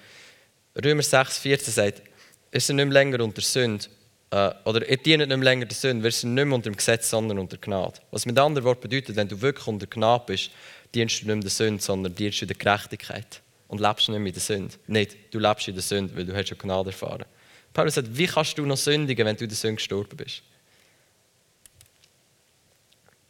Römer 0.82 1.02
6, 1.02 1.36
14 1.36 1.74
sagt, 1.74 2.02
ist 2.50 2.70
er 2.70 2.74
nicht 2.74 2.86
mehr 2.86 2.94
länger 2.94 3.22
unter 3.22 3.42
Sünde, 3.42 3.84
äh, 4.30 4.52
oder 4.64 4.88
ihr 4.88 4.96
dient 4.96 5.18
nicht 5.18 5.28
mehr 5.28 5.36
länger 5.36 5.66
der 5.66 5.76
Sünde, 5.76 6.02
wir 6.02 6.10
sind 6.10 6.32
nicht 6.32 6.46
mehr 6.46 6.54
unter 6.54 6.70
dem 6.70 6.76
Gesetz, 6.76 7.10
sondern 7.10 7.40
unter 7.40 7.58
Gnade. 7.58 8.00
Was 8.10 8.24
mit 8.24 8.38
anderen 8.38 8.64
Worten 8.64 8.88
bedeutet, 8.88 9.16
wenn 9.16 9.28
du 9.28 9.38
wirklich 9.42 9.66
unter 9.66 9.86
Gnade 9.86 10.24
bist, 10.26 10.50
dienst 10.94 11.20
du 11.20 11.26
nicht 11.26 11.34
mehr 11.34 11.42
der 11.42 11.50
Sünde, 11.50 11.82
sondern 11.82 12.14
dienst 12.14 12.40
du 12.40 12.46
der 12.46 12.56
Gerechtigkeit. 12.56 13.42
Und 13.68 13.80
lebst 13.80 14.08
nicht 14.08 14.18
mehr 14.18 14.28
in 14.28 14.32
der 14.32 14.42
Sünde. 14.42 14.74
Nicht, 14.86 15.16
du 15.30 15.38
lebst 15.38 15.68
in 15.68 15.74
der 15.74 15.82
Sünde, 15.82 16.16
weil 16.16 16.24
du 16.24 16.34
hast 16.34 16.48
schon 16.48 16.58
Gnade 16.58 16.90
erfahren. 16.90 17.24
Paulus 17.72 17.94
sagt, 17.94 18.08
wie 18.16 18.26
kannst 18.26 18.58
du 18.58 18.66
noch 18.66 18.76
sündigen, 18.76 19.26
wenn 19.26 19.36
du 19.36 19.46
der 19.46 19.56
Sünde 19.56 19.76
gestorben 19.76 20.16
bist? 20.16 20.42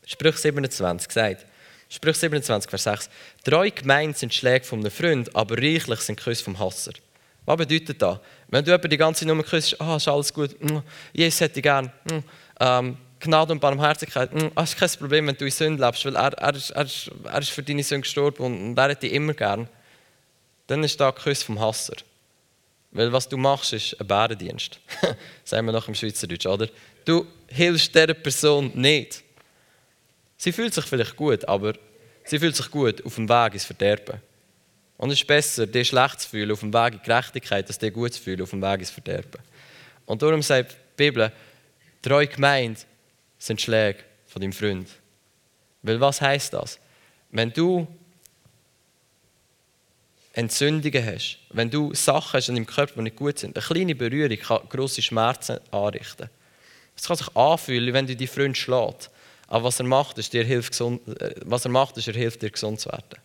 Sprüch 0.07 0.37
27 0.37 1.13
sagt, 1.13 1.47
Sprüch 1.89 2.17
27, 2.17 2.71
Vers 2.71 2.85
6, 2.85 3.11
Treu 3.45 3.71
gemeint 3.71 4.17
sind 4.17 4.33
Schläge 4.33 4.65
von 4.65 4.81
einem 4.81 4.91
Freund, 4.91 5.35
aber 5.37 5.59
reichlich 5.59 6.01
sind 6.01 6.19
Küsse 6.19 6.43
vom 6.43 6.59
Hasser. 6.59 6.93
Was 7.45 7.57
bedeutet 7.57 8.01
das? 8.01 8.19
Wenn 8.49 8.65
du 8.65 8.71
jemanden 8.71 8.89
die 8.89 8.97
ganze 8.97 9.27
nur 9.27 9.43
küsst, 9.45 9.79
ah, 9.81 9.97
ist 9.97 10.09
alles 10.09 10.33
gut, 10.33 10.59
mm, 10.63 10.79
Jesus 11.13 11.41
hätte 11.41 11.59
ich 11.59 11.63
gern, 11.63 11.93
mm, 12.05 12.19
ähm, 12.61 12.97
Gnade 13.21 13.53
und 13.53 13.61
Barmherzigkeit, 13.61 14.33
mm, 14.33 14.53
ah, 14.55 14.63
ist 14.63 14.79
kein 14.79 14.89
Problem, 14.91 15.27
wenn 15.27 15.37
du 15.37 15.45
in 15.45 15.51
Sünde 15.51 15.85
lebst, 15.85 16.05
weil 16.07 16.17
er, 16.17 16.33
er, 16.33 16.55
er, 16.55 16.87
er 17.25 17.39
ist 17.39 17.51
für 17.51 17.63
deine 17.63 17.83
Sünde 17.83 18.03
gestorben 18.03 18.43
und, 18.43 18.71
und 18.71 18.79
er 18.79 18.89
hätte 18.89 19.03
dich 19.03 19.13
immer 19.13 19.35
gern. 19.35 19.69
Dann 20.69 20.85
ist 20.85 20.99
da 20.99 21.13
Kuss 21.13 21.43
vom 21.43 21.61
Hasser. 21.61 21.97
Weil 22.93 23.13
was 23.13 23.29
du 23.29 23.37
machst, 23.39 23.73
ist 23.73 23.99
ein 23.99 24.07
Bärendienst. 24.07 24.79
Sagen 25.45 25.67
wir 25.67 25.73
noch 25.73 25.89
im 25.89 25.95
Schweizerdeutsch, 25.95 26.47
oder? 26.47 26.69
Du 27.05 27.27
hilfst 27.49 27.95
dieser 27.95 28.15
Person 28.15 28.71
nicht. 28.75 29.25
Sie 30.37 30.53
fühlt 30.53 30.75
sich 30.75 30.85
vielleicht 30.85 31.17
gut, 31.17 31.47
aber 31.49 31.73
sie 32.25 32.39
fühlt 32.39 32.55
sich 32.55 32.71
gut 32.71 33.05
auf 33.05 33.15
dem 33.15 33.29
Weg 33.29 33.55
ins 33.55 33.65
Verderben. 33.65 34.21
Und 34.99 35.11
es 35.11 35.21
ist 35.21 35.27
besser, 35.27 35.67
dir 35.67 35.85
schlecht 35.85 36.21
zu 36.21 36.29
fühlen 36.29 36.53
auf 36.53 36.61
dem 36.61 36.73
Weg 36.73 36.95
in 36.95 37.03
Gerechtigkeit, 37.03 37.67
als 37.67 37.79
dir 37.79 37.91
gut 37.91 38.13
zu 38.13 38.21
fühlen 38.21 38.43
auf 38.43 38.51
dem 38.51 38.63
Weg 38.63 38.81
ins 38.81 38.91
Verderben. 38.91 39.41
Und 40.05 40.21
darum 40.23 40.43
sagt 40.43 40.73
die 40.73 40.77
Bibel, 40.97 41.33
treu 42.03 42.27
gemeint 42.27 42.87
sind 43.39 43.61
Schläge 43.61 44.01
von 44.27 44.43
deinem 44.43 44.53
Freund. 44.53 44.89
Weil 45.83 46.01
was 46.01 46.21
heißt 46.21 46.53
das? 46.53 46.79
Wenn 47.31 47.53
du 47.53 47.87
Entzündungen 50.35 51.05
hast, 51.05 51.39
wenn 51.51 51.71
du 51.71 51.93
Sachen 51.95 52.33
hast 52.35 52.49
in 52.49 52.55
deinem 52.55 52.67
Körper, 52.67 52.95
die 52.97 53.03
nicht 53.03 53.17
gut 53.17 53.39
sind, 53.39 53.57
eine 53.57 53.65
kleine 53.65 53.95
Berührung 53.95 54.37
kann 54.39 54.61
grosse 54.69 55.03
Schmerzen 55.03 55.59
anrichten. 55.71 56.31
Es 56.97 57.07
kann 57.07 57.17
sich 57.17 57.37
anfühlen, 57.37 57.93
wenn 57.93 58.07
du 58.07 58.17
deinen 58.17 58.29
Freund 58.29 58.57
schlägt. 58.57 59.11
Aber 59.49 59.65
was 59.65 59.81
er 59.81 59.87
macht, 59.87 60.17
ist, 60.17 60.33
dir 60.33 60.45
hilft, 60.45 60.71
gesund, 60.71 61.07
äh, 61.21 61.35
was 61.45 61.67
er 61.67 61.71
macht, 61.71 61.99
ist, 61.99 62.09
er 62.09 62.15
hilft 62.15 62.41
dir 62.41 62.51
gesund 62.51 62.81
zu 62.81 62.91
werden. 62.91 63.21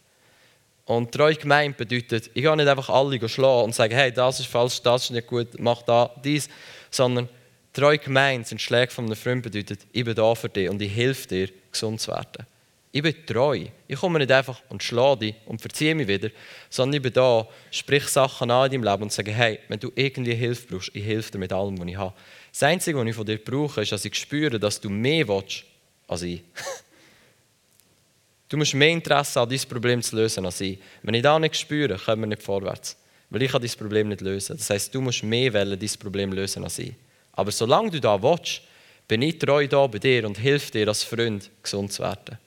Und 0.85 1.11
treu 1.11 1.33
gemeint 1.33 1.77
bedeutet, 1.77 2.27
ich 2.33 2.43
gehe 2.43 2.55
nicht 2.55 2.67
einfach 2.67 2.89
alle 2.89 3.29
schlagen 3.29 3.63
und 3.65 3.75
sagen, 3.75 3.93
hey, 3.93 4.11
das 4.11 4.39
ist 4.39 4.47
falsch, 4.47 4.81
das 4.81 5.05
ist 5.05 5.11
nicht 5.11 5.27
gut, 5.27 5.47
mach 5.59 5.81
da, 5.81 6.09
dies, 6.23 6.49
sondern 6.91 7.29
treu 7.73 7.97
gemeint 7.97 8.47
sind 8.47 8.61
Schläge 8.61 8.91
von 8.91 9.05
einem 9.05 9.15
Freund 9.15 9.43
bedeutet, 9.43 9.81
ich 9.91 10.03
bin 10.03 10.15
da 10.15 10.33
für 10.33 10.49
dich 10.49 10.69
und 10.69 10.81
ich 10.81 10.93
helfe 10.93 11.27
dir, 11.27 11.49
gesund 11.71 12.01
zu 12.01 12.11
werden. 12.11 12.45
Ich 12.91 13.01
bin 13.01 13.25
treu. 13.25 13.65
Ich 13.87 13.99
komme 13.99 14.19
nicht 14.19 14.31
einfach 14.31 14.61
und 14.69 14.81
schlage 14.81 15.19
dich 15.19 15.35
und 15.45 15.61
verziehe 15.61 15.93
mich 15.93 16.07
wieder, 16.07 16.29
sondern 16.69 16.95
ich 16.95 17.01
bin 17.01 17.13
da, 17.13 17.47
sprich 17.69 18.05
Sachen 18.07 18.49
an 18.49 18.65
in 18.65 18.81
deinem 18.81 18.91
Leben 18.91 19.03
und 19.03 19.11
sage, 19.11 19.31
hey, 19.31 19.59
wenn 19.67 19.79
du 19.79 19.91
irgendwie 19.95 20.33
Hilfe 20.33 20.67
brauchst, 20.67 20.95
ich 20.95 21.05
helfe 21.05 21.31
dir 21.31 21.37
mit 21.37 21.51
allem, 21.51 21.77
was 21.79 21.87
ich 21.87 21.97
habe. 21.97 22.13
Das 22.51 22.63
Einzige, 22.63 22.97
was 22.97 23.07
ich 23.07 23.15
von 23.15 23.25
dir 23.25 23.37
brauche, 23.37 23.81
ist, 23.81 23.91
dass 23.91 24.05
ich 24.05 24.15
spüre, 24.15 24.59
dass 24.59 24.79
du 24.79 24.89
mehr 24.89 25.27
willst 25.27 25.63
als 26.07 26.21
ich. 26.23 26.43
Du 28.49 28.55
musst 28.55 28.73
mehr 28.73 28.91
Interesse 28.91 29.41
haben, 29.41 29.49
dieses 29.49 29.65
Problem 29.65 30.01
zu 30.01 30.15
lösen 30.15 30.45
als 30.45 30.61
ich. 30.61 30.79
Wenn 31.03 31.13
ich 31.15 31.21
das 31.21 31.37
nicht 31.37 31.57
spüre, 31.57 31.97
kommen 31.97 32.21
wir 32.21 32.27
nicht 32.27 32.41
vorwärts. 32.41 32.95
Weil 33.29 33.41
ich 33.41 33.51
kann 33.51 33.61
dieses 33.61 33.75
Problem 33.75 34.07
nicht 34.07 34.21
lösen. 34.21 34.55
Das 34.55 34.69
heißt, 34.69 34.95
du 34.95 35.01
musst 35.01 35.21
mehr 35.23 35.53
wollen, 35.53 35.77
dieses 35.77 35.97
Problem 35.97 36.31
lösen 36.31 36.63
als 36.63 36.79
ich. 36.79 36.93
Aber 37.33 37.51
solange 37.51 37.91
du 37.91 37.99
da 37.99 38.21
willst, 38.23 38.61
bin 39.05 39.21
ich 39.21 39.37
treu 39.37 39.67
da 39.67 39.85
bei 39.87 39.99
dir 39.99 40.25
und 40.25 40.37
hilf 40.37 40.71
dir 40.71 40.87
als 40.87 41.03
Freund, 41.03 41.49
gesund 41.61 41.91
zu 41.91 42.03
werden. 42.03 42.37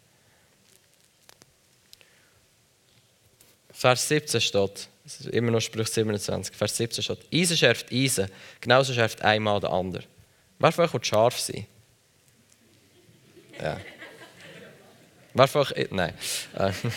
Vers 3.81 4.07
17 4.09 4.43
steht, 4.43 4.89
immer 5.31 5.51
noch 5.51 5.61
Sprüch 5.61 5.89
27, 5.89 6.55
Vers 6.55 6.77
17 6.77 7.03
steht, 7.03 7.21
Eisen 7.33 7.57
schärft 7.57 7.91
Eisen, 7.91 8.29
genauso 8.61 8.93
schärft 8.93 9.23
einmal 9.23 9.59
der 9.59 9.71
andere. 9.71 10.05
Wer 10.59 10.71
von 10.71 10.85
euch 10.85 11.07
scharf 11.07 11.41
sein? 11.41 11.67
Ja. 13.59 13.81
Mehrfach, 15.33 15.73
nein. 15.93 16.13
Äh. 16.59 16.73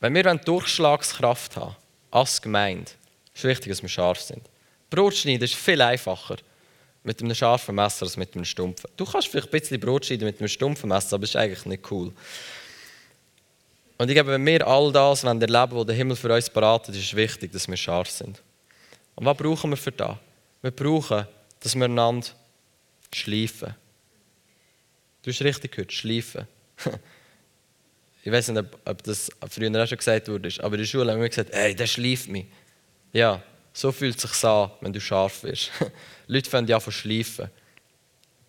Wenn 0.00 0.14
wir 0.14 0.34
Durchschlagskraft 0.36 1.56
haben, 1.56 1.76
als 2.10 2.40
Gemeinde, 2.40 2.90
ist 3.34 3.44
wichtig, 3.44 3.68
dass 3.68 3.82
wir 3.82 3.90
scharf 3.90 4.22
sind. 4.22 4.48
Brot 4.88 5.16
schneiden 5.16 5.44
ist 5.44 5.54
viel 5.54 5.82
einfacher 5.82 6.38
mit 7.02 7.20
einem 7.20 7.34
scharfen 7.34 7.74
Messer 7.74 8.06
als 8.06 8.16
mit 8.16 8.34
einem 8.34 8.46
stumpfen. 8.46 8.88
Du 8.96 9.04
kannst 9.04 9.28
vielleicht 9.28 9.48
ein 9.48 9.60
bisschen 9.60 9.78
Brot 9.78 10.06
schneiden 10.06 10.24
mit 10.24 10.40
einem 10.40 10.48
stumpfen 10.48 10.88
Messer, 10.88 11.16
aber 11.16 11.26
das 11.26 11.30
ist 11.30 11.36
eigentlich 11.36 11.66
nicht 11.66 11.90
cool. 11.90 12.14
Und 13.98 14.08
ich 14.08 14.14
glaube, 14.14 14.30
wenn 14.30 14.46
wir 14.46 14.66
all 14.66 14.92
das 14.92 15.24
erleben 15.24 15.52
wollen, 15.52 15.70
was 15.72 15.86
der 15.86 15.96
Himmel 15.96 16.16
für 16.16 16.32
uns 16.32 16.48
beratet, 16.48 16.94
ist 16.94 17.04
es 17.04 17.16
wichtig, 17.16 17.50
dass 17.52 17.66
wir 17.66 17.76
scharf 17.76 18.08
sind. 18.08 18.40
Und 19.16 19.26
was 19.26 19.36
brauchen 19.36 19.70
wir 19.70 19.76
für 19.76 19.90
das? 19.90 20.16
Wir 20.62 20.70
brauchen, 20.70 21.26
dass 21.58 21.74
wir 21.74 21.84
einander 21.84 22.28
schleifen. 23.12 23.74
Du 25.22 25.30
hast 25.30 25.42
richtig 25.42 25.72
gehört, 25.72 25.92
schleifen. 25.92 26.46
ich 28.24 28.30
weiß 28.30 28.48
nicht, 28.48 28.64
ob 28.84 29.02
das 29.02 29.30
früher 29.50 29.82
auch 29.82 29.86
schon 29.88 29.98
gesagt 29.98 30.28
wurde, 30.28 30.48
aber 30.60 30.74
in 30.74 30.80
der 30.80 30.86
Schule 30.86 31.12
haben 31.12 31.20
wir 31.20 31.28
gesagt, 31.28 31.50
hey, 31.52 31.74
der 31.74 31.88
schleift 31.88 32.28
mich. 32.28 32.46
Ja, 33.12 33.42
so 33.72 33.90
fühlt 33.90 34.16
es 34.16 34.22
sich 34.22 34.44
an, 34.44 34.70
wenn 34.80 34.92
du 34.92 35.00
scharf 35.00 35.42
wirst. 35.42 35.72
Leute 36.28 36.48
fangen 36.48 36.68
ja 36.68 36.78
von 36.78 36.92
schleifen. 36.92 37.50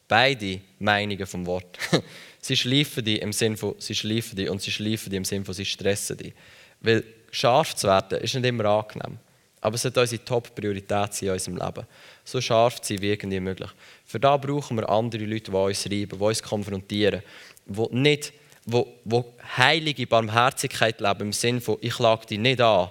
Beide 0.08 0.62
Meinungen 0.78 1.26
vom 1.26 1.46
Wort. 1.48 1.78
sie 2.42 2.58
schleifen 2.58 3.04
dich 3.04 3.22
im 3.22 3.34
Sinne 3.34 3.58
von, 3.58 3.76
sie 3.80 3.96
schleifen 3.96 4.36
dich 4.36 4.50
und 4.50 4.62
sie 4.62 4.72
schleifen 4.72 5.10
dich 5.10 5.18
im 5.18 5.26
Sinne 5.26 5.46
von, 5.46 5.54
sie 5.54 5.66
stressen 5.66 6.18
dich. 6.18 6.34
Weil 6.82 7.04
scharf 7.32 7.76
zu 7.76 7.88
werden 7.88 8.20
ist 8.20 8.36
nicht 8.36 8.46
immer 8.46 8.66
angenehm. 8.66 9.18
Aber 9.62 9.76
es 9.76 9.82
sollte 9.82 10.00
unsere 10.00 10.24
Top-Priorität 10.24 11.22
in 11.22 11.32
unserem 11.32 11.58
Leben. 11.58 11.86
So 12.24 12.40
scharf 12.40 12.82
zu 12.82 12.94
sein 12.94 13.02
wie 13.02 13.10
irgendwie 13.10 13.40
möglich. 13.40 13.70
Für 14.06 14.20
da 14.20 14.38
brauchen 14.38 14.78
wir 14.78 14.90
andere 14.90 15.26
Leute, 15.26 15.52
die 15.52 15.58
uns 15.58 15.86
reiben, 15.86 16.18
die 16.18 16.24
uns 16.24 16.42
konfrontieren, 16.42 17.22
die 17.66 17.88
nicht, 17.92 18.34
wo, 18.66 18.88
wo 19.04 19.34
heilige 19.58 20.08
Barmherzigkeit 20.08 21.02
leben, 21.02 21.22
im 21.22 21.34
Sinne 21.34 21.60
von, 21.60 21.78
ich 21.82 22.00
lage 22.00 22.26
dich 22.28 22.40
nicht 22.40 22.62
an, 22.62 22.90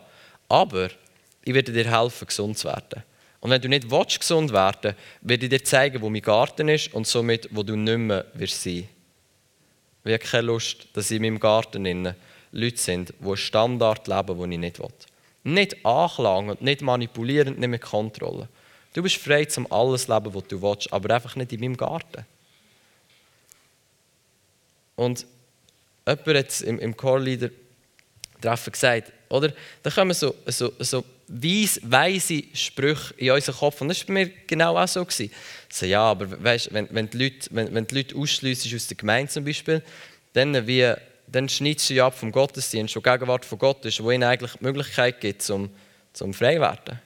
aber 0.49 0.91
ich 1.43 1.55
werde 1.55 1.73
dir 1.73 1.91
helfen, 1.91 2.27
gesund 2.27 2.59
zu 2.59 2.69
werden. 2.69 3.03
Und 3.41 3.51
wenn 3.51 3.63
du 3.63 3.69
nicht 3.69 3.91
willst, 3.91 4.21
gesund 4.21 4.53
werden 4.53 4.95
werde 5.23 5.47
ich 5.47 5.51
dir 5.51 5.65
zeigen, 5.65 6.03
wo 6.03 6.11
mein 6.11 6.23
Garten 6.23 6.69
ist 6.69 6.93
und 6.93 7.07
somit, 7.07 7.49
wo 7.53 7.63
du 7.63 7.77
nicht 7.77 7.99
mehr 7.99 8.27
wirst 8.35 8.63
sein. 8.63 8.73
Ich 8.73 8.98
habe 10.05 10.19
keine 10.19 10.47
Lust, 10.47 10.89
dass 10.93 11.11
in 11.11 11.23
meinem 11.23 11.41
Garten 11.41 12.15
Leute 12.53 12.77
sind, 12.77 13.13
die 13.21 13.25
einen 13.25 13.37
Standard 13.37 14.09
leben, 14.09 14.39
den 14.39 14.53
ich 14.53 14.59
nicht 14.59 14.79
will. 14.79 14.89
Nicht 15.45 15.85
anklagen 15.85 16.51
und 16.51 16.63
nicht 16.63 16.83
manipulieren 16.83 17.55
und 17.55 17.61
nicht 17.61 17.69
mit 17.69 17.83
Kontrolle. 17.83 18.49
Du 18.95 19.03
bist 19.03 19.17
frei, 19.17 19.45
zum 19.45 19.71
alles 19.71 20.09
leben, 20.09 20.35
was 20.35 20.47
du 20.49 20.61
willst, 20.61 20.93
aber 20.93 21.15
einfach 21.15 21.37
nicht 21.37 21.53
in 21.53 21.61
meinem 21.61 21.77
Garten. 21.77 22.25
Und 24.97 25.27
jemand 26.07 26.27
hat 26.27 26.61
im, 26.63 26.79
im 26.79 26.97
Core-Leader-Treffen 26.97 28.73
gesagt, 28.73 29.13
oder? 29.29 29.53
Da 29.83 29.91
kommen 29.91 30.15
so, 30.15 30.35
so, 30.47 30.73
so 30.79 31.05
weise, 31.29 31.81
weise 31.85 32.43
Sprüche 32.55 33.15
in 33.17 33.31
unseren 33.31 33.57
Kopf. 33.57 33.81
Und 33.81 33.89
das 33.89 34.01
war 34.01 34.07
bei 34.07 34.13
mir 34.13 34.31
genau 34.47 34.77
auch 34.77 34.89
so. 34.89 35.05
Gewesen. 35.05 35.31
So, 35.71 35.87
ja, 35.87 36.03
aber 36.03 36.43
weißt, 36.43 36.73
wenn, 36.73 36.89
wenn, 36.91 37.11
die 37.11 37.19
Leute, 37.19 37.49
wenn, 37.53 37.75
wenn 37.75 37.87
die 37.87 37.95
Leute 37.97 38.17
ausschliessen 38.17 38.75
aus 38.75 38.87
der 38.87 38.97
Gemeinde 38.97 39.31
zum 39.31 39.45
Beispiel, 39.45 39.83
dann, 40.33 40.67
wie, 40.67 40.93
dann 41.27 41.49
schneidest 41.49 41.91
du 41.91 41.95
ja 41.95 42.07
ab 42.07 42.19
vom 42.19 42.33
Gottesdienst, 42.33 42.97
wo 42.97 43.01
Gegenwart 43.01 43.45
von 43.45 43.59
Gott 43.59 43.85
ist, 43.85 44.03
wo 44.03 44.11
ihnen 44.11 44.25
eigentlich 44.25 44.53
die 44.53 44.65
Möglichkeit 44.65 45.21
gibt, 45.21 45.43
zum, 45.43 45.71
zum 46.13 46.33
frei 46.33 46.55
zu 46.55 46.61
werden. 46.61 47.01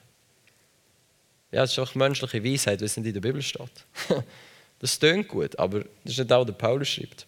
Ja, 1.51 1.63
das 1.63 1.73
ist 1.73 1.79
auch 1.79 1.95
menschliche 1.95 2.43
Weisheit, 2.43 2.81
wie 2.81 2.87
es 2.87 2.97
in 2.97 3.05
der 3.05 3.21
Bibel 3.21 3.43
steht. 3.43 3.71
das 4.79 4.99
tönt 4.99 5.29
gut, 5.29 5.59
aber 5.59 5.81
das 5.81 6.13
ist 6.13 6.19
nicht 6.19 6.33
auch, 6.33 6.45
der 6.45 6.55
Paulus 6.55 6.89
schreibt. 6.89 7.27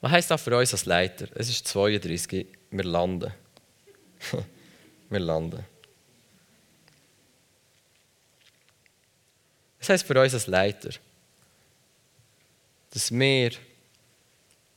Was 0.00 0.10
heisst 0.10 0.30
das 0.30 0.42
für 0.42 0.56
uns 0.56 0.72
als 0.72 0.86
Leiter? 0.86 1.28
Es 1.34 1.48
ist 1.48 1.68
32, 1.68 2.46
wir 2.70 2.84
landen. 2.84 3.32
wir 5.12 5.20
landen. 5.20 5.64
Das 9.78 9.88
heisst 9.88 10.06
für 10.06 10.20
uns 10.20 10.34
als 10.34 10.46
Leiter, 10.46 10.90
dass 12.90 13.10
wir 13.10 13.50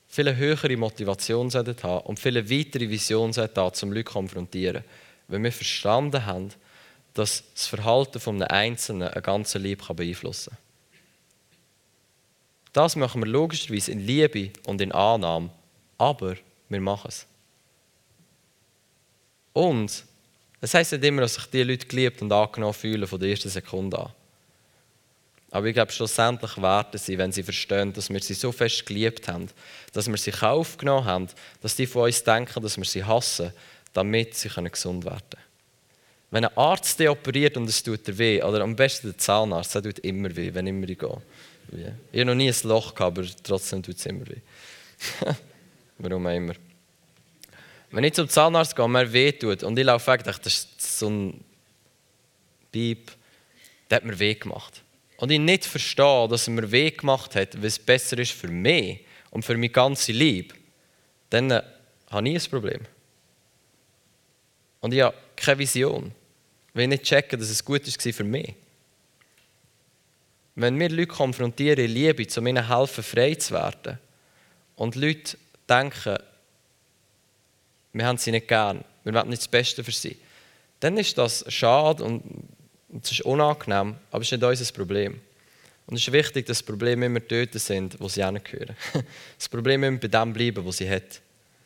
viel 0.07 0.35
höhere 0.35 0.77
Motivation 0.77 1.51
haben 1.51 1.99
und 2.05 2.19
viele 2.19 2.49
weitere 2.49 2.89
Vision 2.89 3.31
haben, 3.33 3.71
um 3.83 3.91
Leute 3.91 4.05
zu 4.05 4.13
konfrontieren. 4.13 4.83
Wenn 5.27 5.43
wir 5.43 5.51
verstanden 5.51 6.25
haben, 6.25 6.49
dass 7.13 7.43
das 7.53 7.67
Verhalten 7.67 8.19
von 8.19 8.41
einem 8.41 8.47
Einzelnen 8.49 9.07
ein 9.07 9.23
ganzes 9.23 9.61
Leben 9.61 9.95
beeinflussen 9.95 10.51
kann. 10.51 10.59
Das 12.73 12.95
machen 12.95 13.21
wir 13.21 13.27
logischerweise 13.27 13.91
in 13.91 13.99
Liebe 13.99 14.51
und 14.65 14.81
in 14.81 14.91
Annahme, 14.91 15.49
aber 15.97 16.35
wir 16.67 16.81
machen 16.81 17.07
es. 17.07 17.25
Und 19.53 20.03
es 20.65 20.73
heisst 20.73 20.93
nicht 20.93 21.03
immer, 21.03 21.21
dass 21.21 21.35
sich 21.35 21.45
die 21.45 21.61
Leute 21.61 21.85
geliebt 21.85 22.23
und 22.23 22.31
angenommen 22.31 22.73
fühlen 22.73 23.05
von 23.05 23.19
der 23.19 23.29
ersten 23.29 23.49
Sekunde 23.49 23.99
an. 23.99 24.11
Aber 25.51 25.67
ich 25.67 25.75
glaube, 25.75 25.91
schlussendlich 25.91 26.57
werden 26.59 26.97
sie, 26.97 27.17
wenn 27.19 27.31
sie 27.31 27.43
verstehen, 27.43 27.93
dass 27.93 28.09
wir 28.09 28.19
sie 28.19 28.33
so 28.33 28.51
fest 28.51 28.83
geliebt 28.83 29.27
haben, 29.27 29.47
dass 29.93 30.07
wir 30.07 30.17
sie 30.17 30.33
aufgenommen 30.33 31.05
haben, 31.05 31.27
dass 31.61 31.75
die 31.75 31.85
von 31.85 32.05
uns 32.05 32.23
denken, 32.23 32.63
dass 32.63 32.77
wir 32.77 32.83
sie 32.83 33.03
hassen, 33.03 33.53
damit 33.93 34.33
sie 34.33 34.49
gesund 34.49 35.05
werden 35.05 35.21
können. 35.29 35.43
Wenn 36.31 36.45
ein 36.45 36.57
Arzt 36.57 36.99
dich 36.99 37.09
operiert 37.09 37.57
und 37.57 37.69
es 37.69 37.83
tut 37.83 38.07
dir 38.07 38.17
weh, 38.17 38.41
oder 38.41 38.61
am 38.61 38.75
besten 38.75 39.09
der 39.09 39.17
Zahnarzt, 39.19 39.75
der 39.75 39.83
tut 39.83 39.99
immer 39.99 40.35
weh, 40.35 40.51
wenn 40.51 40.65
immer 40.65 40.89
ich 40.89 40.97
gehe. 40.97 41.21
Ich 42.11 42.19
habe 42.19 42.25
noch 42.25 42.35
nie 42.35 42.49
ein 42.49 42.55
Loch 42.63 42.95
gehabt, 42.95 43.19
aber 43.19 43.27
trotzdem 43.43 43.83
tut 43.83 43.97
es 43.97 44.05
immer 44.07 44.27
weh. 44.27 44.41
Warum 45.99 46.25
auch 46.25 46.35
immer. 46.35 46.55
Wenn 47.95 48.03
ich 48.03 48.13
zum 48.13 48.27
Zahnarzt 48.27 48.75
gehe 48.75 48.83
und 48.83 48.91
mir 48.91 49.13
weh 49.13 49.31
tut 49.31 49.63
und 49.63 49.79
ich 49.79 49.85
laufe 49.85 50.11
weg, 50.11 50.21
dachte 50.25 50.41
das 50.43 50.67
ist 50.77 50.99
so 50.99 51.09
ein 51.09 51.45
Piep, 52.69 53.09
der 53.89 53.95
hat 53.95 54.03
mir 54.03 54.19
weh 54.19 54.35
gemacht. 54.35 54.83
Und 55.15 55.31
ich 55.31 55.39
nicht 55.39 55.63
verstehe, 55.63 56.27
dass 56.27 56.45
er 56.45 56.55
mir 56.55 56.69
weh 56.69 56.91
gemacht 56.91 57.37
hat, 57.37 57.55
weil 57.55 57.67
es 57.67 57.79
besser 57.79 58.17
ist 58.17 58.33
für 58.33 58.49
mich 58.49 59.05
und 59.31 59.45
für 59.45 59.55
mein 59.55 59.71
ganzes 59.71 60.09
Leben, 60.09 60.57
dann 61.29 61.49
äh, 61.51 61.63
habe 62.09 62.27
ich 62.27 62.43
ein 62.43 62.51
Problem. 62.51 62.81
Und 64.81 64.93
ich 64.93 64.99
habe 64.99 65.15
keine 65.37 65.59
Vision. 65.59 66.11
Ich 66.71 66.75
will 66.75 66.87
nicht 66.87 67.03
checken, 67.03 67.39
dass 67.39 67.49
es 67.49 67.63
gut 67.63 67.87
war 67.87 68.13
für 68.13 68.23
mich. 68.25 68.55
Wenn 70.55 70.77
wir 70.77 70.89
Leute 70.89 71.07
konfrontieren 71.07 71.79
in 71.79 71.91
Liebe, 71.91 72.27
um 72.35 72.47
ihnen 72.47 72.67
helfen, 72.67 73.05
frei 73.05 73.35
zu 73.35 73.53
werden, 73.53 73.99
und 74.75 74.95
Leute 74.95 75.37
denken, 75.69 76.17
wir 77.95 78.05
haben 78.05 78.17
sie 78.17 78.31
nicht 78.31 78.47
gern, 78.47 78.83
wir 79.03 79.13
wollen 79.13 79.29
nicht 79.29 79.41
das 79.41 79.47
Beste 79.47 79.83
für 79.83 79.91
sie, 79.91 80.17
dann 80.81 80.97
ist 80.97 81.17
das 81.17 81.45
schade 81.47 82.03
und 82.03 82.23
es 83.01 83.11
ist 83.11 83.21
unangenehm, 83.21 83.95
aber 84.11 84.21
es 84.21 84.31
ist 84.31 84.39
nicht 84.39 84.43
unser 84.43 84.73
Problem. 84.73 85.21
Und 85.87 85.95
es 85.95 86.01
ist 86.01 86.11
wichtig, 86.11 86.45
dass 86.45 86.63
Probleme 86.63 87.05
immer 87.05 87.19
dort 87.19 87.53
sind, 87.53 87.99
wo 87.99 88.09
sie 88.09 88.25
hingehören. 88.25 88.75
Das 89.37 89.47
Problem 89.47 89.83
immer 89.83 89.97
bei 89.97 90.07
dem 90.07 90.33
bleiben, 90.33 90.65
wo 90.65 90.71
sie 90.71 90.89
hat. 90.89 91.21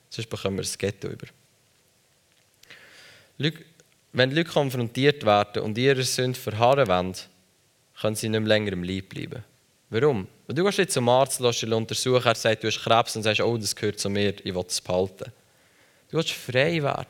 Sonst 0.10 0.30
bekommen 0.30 0.58
wir 0.58 0.64
das 0.64 0.78
Ghetto 0.78 1.08
über. 1.08 1.28
Wenn 4.12 4.32
Leute 4.32 4.50
konfrontiert 4.50 5.26
werden 5.26 5.64
und 5.64 5.78
ihre 5.78 6.04
Sünde 6.04 6.38
verharren 6.38 6.88
wollen, 6.88 7.16
können 8.02 8.16
sie 8.16 8.30
nicht 8.30 8.40
mehr 8.40 8.48
länger 8.48 8.74
im 8.74 8.84
Leib 8.84 9.10
bleiben. 9.10 9.44
Warum? 9.90 10.28
Wenn 10.46 10.56
du 10.56 10.64
gehst 10.64 10.78
jetzt 10.78 10.94
zum 10.94 11.10
Arzt, 11.10 11.40
lässt 11.40 11.64
ihn 11.64 11.74
untersuchen, 11.74 12.26
er 12.26 12.36
sagt, 12.36 12.64
du 12.64 12.68
hast 12.68 12.84
Krebs 12.84 13.16
und 13.16 13.24
sagst, 13.24 13.42
oh, 13.42 13.58
das 13.58 13.76
gehört 13.76 14.00
zu 14.00 14.10
mir, 14.10 14.34
ich 14.44 14.54
will 14.54 14.66
es 14.68 14.82
behalten. 14.82 15.32
Du 16.10 16.18
willst 16.18 16.32
frei 16.32 16.82
werden, 16.82 17.06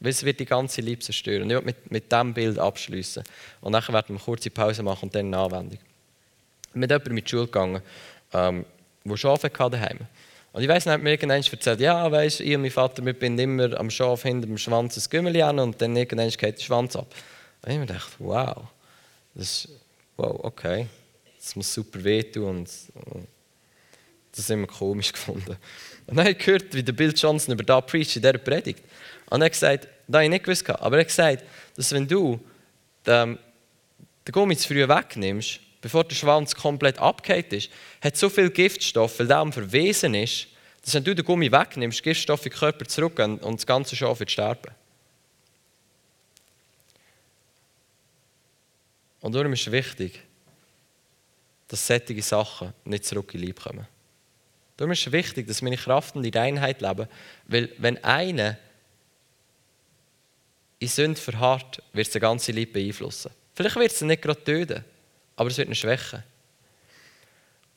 weil 0.00 0.10
es 0.10 0.24
wird 0.24 0.38
die 0.38 0.44
ganze 0.44 0.80
Leib 0.80 1.02
zerstören. 1.02 1.50
Ich 1.50 1.56
will 1.56 1.62
mit, 1.62 1.90
mit 1.90 2.10
diesem 2.10 2.34
Bild 2.34 2.58
abschließen. 2.58 3.24
Und 3.60 3.72
dann 3.72 3.82
werden 3.88 4.08
wir 4.08 4.10
eine 4.10 4.18
kurze 4.18 4.50
Pause 4.50 4.82
machen 4.82 5.04
und 5.04 5.14
dann 5.14 5.26
eine 5.26 5.38
Anwendung. 5.38 5.78
Mit 6.74 6.90
jemandem 6.90 7.14
mit 7.14 7.26
die 7.26 7.30
Schule 7.30 7.46
gegangen, 7.46 7.82
ähm, 8.32 8.64
der 9.04 9.16
Schafe 9.16 9.48
daheim. 9.48 9.98
Und 10.52 10.62
ich 10.62 10.68
weiss 10.68 10.86
nicht, 10.86 11.02
mir 11.02 11.10
irgendwann 11.10 11.42
erzählt, 11.42 11.80
ja, 11.80 12.10
weißt 12.10 12.40
ich 12.40 12.54
und 12.54 12.62
mein 12.62 12.70
Vater, 12.70 13.04
wir 13.04 13.16
sind 13.18 13.40
immer 13.40 13.76
am 13.78 13.90
Schaf 13.90 14.22
hinter 14.22 14.46
dem 14.46 14.56
Schwanz 14.56 14.96
ein 14.96 15.10
Gümmel 15.10 15.42
an 15.42 15.58
und 15.58 15.82
dann 15.82 15.96
irgendwann 15.96 16.28
geht 16.28 16.58
der 16.58 16.62
Schwanz 16.62 16.94
ab. 16.94 17.12
Und 17.62 17.72
ich 17.72 17.78
mir 17.78 17.86
gedacht, 17.86 18.12
wow, 18.20 18.62
das 19.34 19.64
ist, 19.64 19.68
wow, 20.16 20.38
okay, 20.44 20.86
das 21.36 21.56
muss 21.56 21.74
super 21.74 22.04
wehtun 22.04 22.58
und, 22.58 22.70
und 23.06 23.26
das 24.36 24.50
immer 24.50 24.66
komisch 24.66 25.12
gefunden. 25.12 25.56
Und 26.06 26.16
dann 26.16 26.20
habe 26.20 26.30
ich 26.30 26.38
gehört, 26.38 26.74
wie 26.74 26.82
der 26.82 26.92
Bill 26.92 27.12
Johnson 27.14 27.54
über 27.54 27.62
das 27.62 27.86
preacht 27.86 28.16
in 28.16 28.22
dieser 28.22 28.38
Predigt. 28.38 28.82
Und 29.30 29.40
er 29.40 29.46
hat 29.46 29.52
gesagt, 29.52 29.88
das 30.06 30.14
habe 30.14 30.24
ich 30.24 30.30
nicht 30.30 30.44
gewusst, 30.44 30.68
aber 30.68 30.96
er 30.96 31.00
hat 31.00 31.08
gesagt, 31.08 31.44
dass 31.76 31.92
wenn 31.92 32.06
du 32.06 32.40
den, 33.06 33.38
den 34.26 34.32
Gummi 34.32 34.56
zu 34.56 34.68
früh 34.68 34.86
wegnimmst, 34.86 35.60
bevor 35.80 36.04
der 36.04 36.14
Schwanz 36.14 36.54
komplett 36.54 36.98
abgehakt 36.98 37.52
ist, 37.52 37.70
hat 38.02 38.16
so 38.16 38.28
viel 38.28 38.50
Giftstoff, 38.50 39.18
weil 39.18 39.26
der 39.26 39.38
am 39.38 39.52
Verwesen 39.52 40.14
ist, 40.14 40.48
dass 40.82 40.94
wenn 40.94 41.04
du 41.04 41.14
den 41.14 41.24
Gummi 41.24 41.50
wegnimmst, 41.50 42.02
Giftstoffe 42.02 42.44
in 42.44 42.50
den 42.50 42.58
Körper 42.58 42.84
zurück 42.86 43.18
und 43.18 43.42
das 43.42 43.66
ganze 43.66 43.96
Schaf 43.96 44.18
wird 44.18 44.30
sterben. 44.30 44.74
Und 49.20 49.34
darum 49.34 49.54
ist 49.54 49.66
es 49.66 49.72
wichtig, 49.72 50.20
dass 51.68 51.86
solche 51.86 52.20
Sachen 52.20 52.74
nicht 52.84 53.06
zurück 53.06 53.32
in 53.32 53.40
Liebe 53.40 53.60
kommen. 53.60 53.93
Darum 54.76 54.92
ist 54.92 55.06
es 55.06 55.12
wichtig, 55.12 55.46
dass 55.46 55.62
wir 55.62 55.70
in 55.70 55.78
Kraft 55.78 56.16
und 56.16 56.24
in 56.24 56.36
Einheit 56.36 56.80
leben, 56.80 57.06
weil 57.46 57.70
wenn 57.78 58.02
einer 58.02 58.58
in 60.78 60.88
Sünde 60.88 61.20
verharrt, 61.20 61.82
wird 61.92 62.06
es 62.06 62.12
den 62.12 62.20
ganzen 62.20 62.54
Liebe 62.54 62.72
beeinflussen. 62.72 63.30
Vielleicht 63.54 63.76
wird 63.76 63.92
es 63.92 64.00
nicht 64.02 64.22
gerade 64.22 64.42
töten, 64.42 64.84
aber 65.36 65.48
es 65.48 65.56
wird 65.56 65.68
ihn 65.68 65.74
schwächen. 65.74 66.22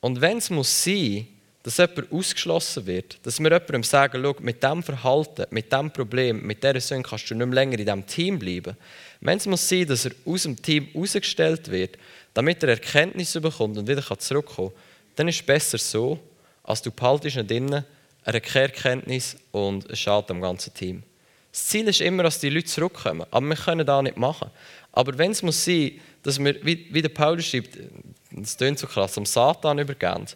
Und 0.00 0.20
wenn 0.20 0.38
es 0.38 0.50
muss 0.50 0.84
sein, 0.84 1.26
dass 1.62 1.76
jemand 1.76 2.10
ausgeschlossen 2.12 2.86
wird, 2.86 3.18
dass 3.24 3.38
wir 3.40 3.50
jemandem 3.50 3.82
sagen, 3.82 4.22
schau, 4.22 4.36
mit 4.40 4.62
diesem 4.62 4.82
Verhalten, 4.82 5.46
mit 5.50 5.72
diesem 5.72 5.90
Problem, 5.92 6.46
mit 6.46 6.62
dieser 6.62 6.80
Sünde 6.80 7.08
kannst 7.08 7.30
du 7.30 7.34
nicht 7.34 7.46
mehr 7.46 7.54
länger 7.54 7.78
in 7.78 7.84
diesem 7.84 8.06
Team 8.06 8.38
bleiben. 8.38 8.76
Wenn 9.20 9.38
es 9.38 9.46
muss 9.46 9.68
sein, 9.68 9.86
dass 9.86 10.06
er 10.06 10.12
aus 10.24 10.42
dem 10.44 10.60
Team 10.60 10.88
ausgestellt 10.94 11.70
wird, 11.70 11.98
damit 12.32 12.62
er 12.62 12.70
Erkenntnisse 12.70 13.40
bekommt 13.40 13.76
und 13.76 13.88
wieder 13.88 14.02
zurückkommen 14.18 14.70
kann, 14.70 14.82
dann 15.16 15.28
ist 15.28 15.40
es 15.40 15.46
besser 15.46 15.78
so, 15.78 16.18
als 16.68 16.82
du 16.82 16.90
behaltest 16.90 17.36
nicht 17.36 17.50
drinnen 17.50 17.84
eine 18.24 18.44
Erkenntnis 18.44 19.36
und 19.52 19.88
es 19.90 20.00
schadet 20.00 20.30
am 20.32 20.42
ganzen 20.42 20.74
Team. 20.74 21.02
Das 21.50 21.66
Ziel 21.66 21.88
ist 21.88 22.02
immer, 22.02 22.24
dass 22.24 22.40
die 22.40 22.50
Leute 22.50 22.66
zurückkommen, 22.66 23.26
aber 23.30 23.46
wir 23.46 23.56
können 23.56 23.86
das 23.86 24.02
nicht 24.02 24.18
machen. 24.18 24.50
Aber 24.92 25.16
wenn 25.16 25.30
es 25.30 25.42
muss 25.42 25.64
sein, 25.64 25.92
dass 26.22 26.38
wir, 26.38 26.62
wie, 26.62 27.00
der 27.00 27.08
Paulus 27.08 27.46
schreibt, 27.46 27.78
das 28.30 28.58
klingt 28.58 28.78
so 28.78 28.86
krass, 28.86 29.16
am 29.16 29.24
Satan 29.24 29.78
übergeben, 29.78 30.26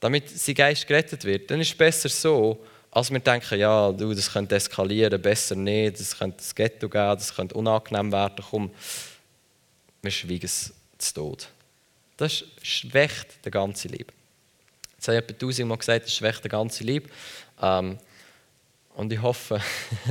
damit 0.00 0.30
sein 0.30 0.54
Geist 0.54 0.86
gerettet 0.86 1.22
wird, 1.24 1.50
dann 1.50 1.60
ist 1.60 1.72
es 1.72 1.76
besser 1.76 2.08
so, 2.08 2.64
als 2.90 3.10
wir 3.10 3.20
denken, 3.20 3.58
ja, 3.58 3.92
du, 3.92 4.14
das 4.14 4.32
könnte 4.32 4.54
eskalieren, 4.54 5.20
besser 5.20 5.54
nicht, 5.54 6.00
das 6.00 6.16
könnte 6.16 6.38
das 6.38 6.54
Ghetto 6.54 6.88
geben, 6.88 7.16
das 7.18 7.34
könnte 7.34 7.54
unangenehm 7.56 8.10
werden, 8.10 8.42
komm, 8.48 8.70
wir 10.00 10.10
schweigen 10.10 10.46
es 10.46 10.72
zu 10.96 11.14
Tod. 11.14 11.48
Das 12.16 12.42
schwächt 12.62 13.44
den 13.44 13.52
ganzen 13.52 13.90
Leben. 13.90 14.23
Jetzt 15.04 15.08
habe 15.08 15.18
ich 15.18 15.24
etwa 15.24 15.46
tausendmal 15.46 15.76
gesagt, 15.76 16.06
das 16.06 16.14
schwächt 16.14 16.42
der 16.44 16.50
ganze 16.50 16.82
Lieb. 16.82 17.12
Ähm, 17.60 17.98
und 18.94 19.12
ich 19.12 19.20
hoffe, 19.20 19.60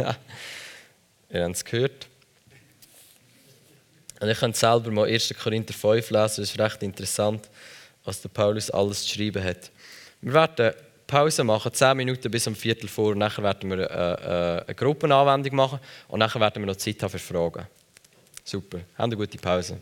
ihr 1.31 1.43
habt 1.43 1.55
es 1.55 1.65
gehört. 1.65 2.07
Und 4.19 4.29
ich 4.29 4.37
könnt 4.37 4.55
selber 4.55 4.91
mal 4.91 5.07
1. 5.09 5.33
Korinther 5.41 5.73
5 5.73 6.11
lesen, 6.11 6.21
das 6.21 6.37
ist 6.37 6.59
recht 6.59 6.83
interessant, 6.83 7.49
was 8.05 8.21
der 8.21 8.29
Paulus 8.29 8.69
alles 8.69 9.01
geschrieben 9.01 9.43
hat. 9.43 9.71
Wir 10.21 10.33
werden 10.33 10.73
Pause 11.07 11.43
machen, 11.43 11.73
10 11.73 11.97
Minuten 11.97 12.29
bis 12.29 12.45
um 12.45 12.55
Viertel 12.55 12.87
vor, 12.87 13.13
und 13.13 13.17
nachher 13.17 13.41
werden 13.41 13.71
wir 13.71 13.89
eine, 13.89 13.89
äh, 13.89 14.57
äh, 14.59 14.65
eine 14.65 14.75
Gruppenanwendung 14.75 15.55
machen 15.55 15.79
und 16.07 16.19
nachher 16.19 16.39
werden 16.39 16.61
wir 16.61 16.67
noch 16.67 16.75
Zeit 16.77 17.01
haben 17.01 17.09
für 17.09 17.17
Fragen. 17.17 17.65
Super, 18.43 18.81
haben 18.95 19.11
eine 19.11 19.17
gute 19.17 19.39
Pause. 19.39 19.79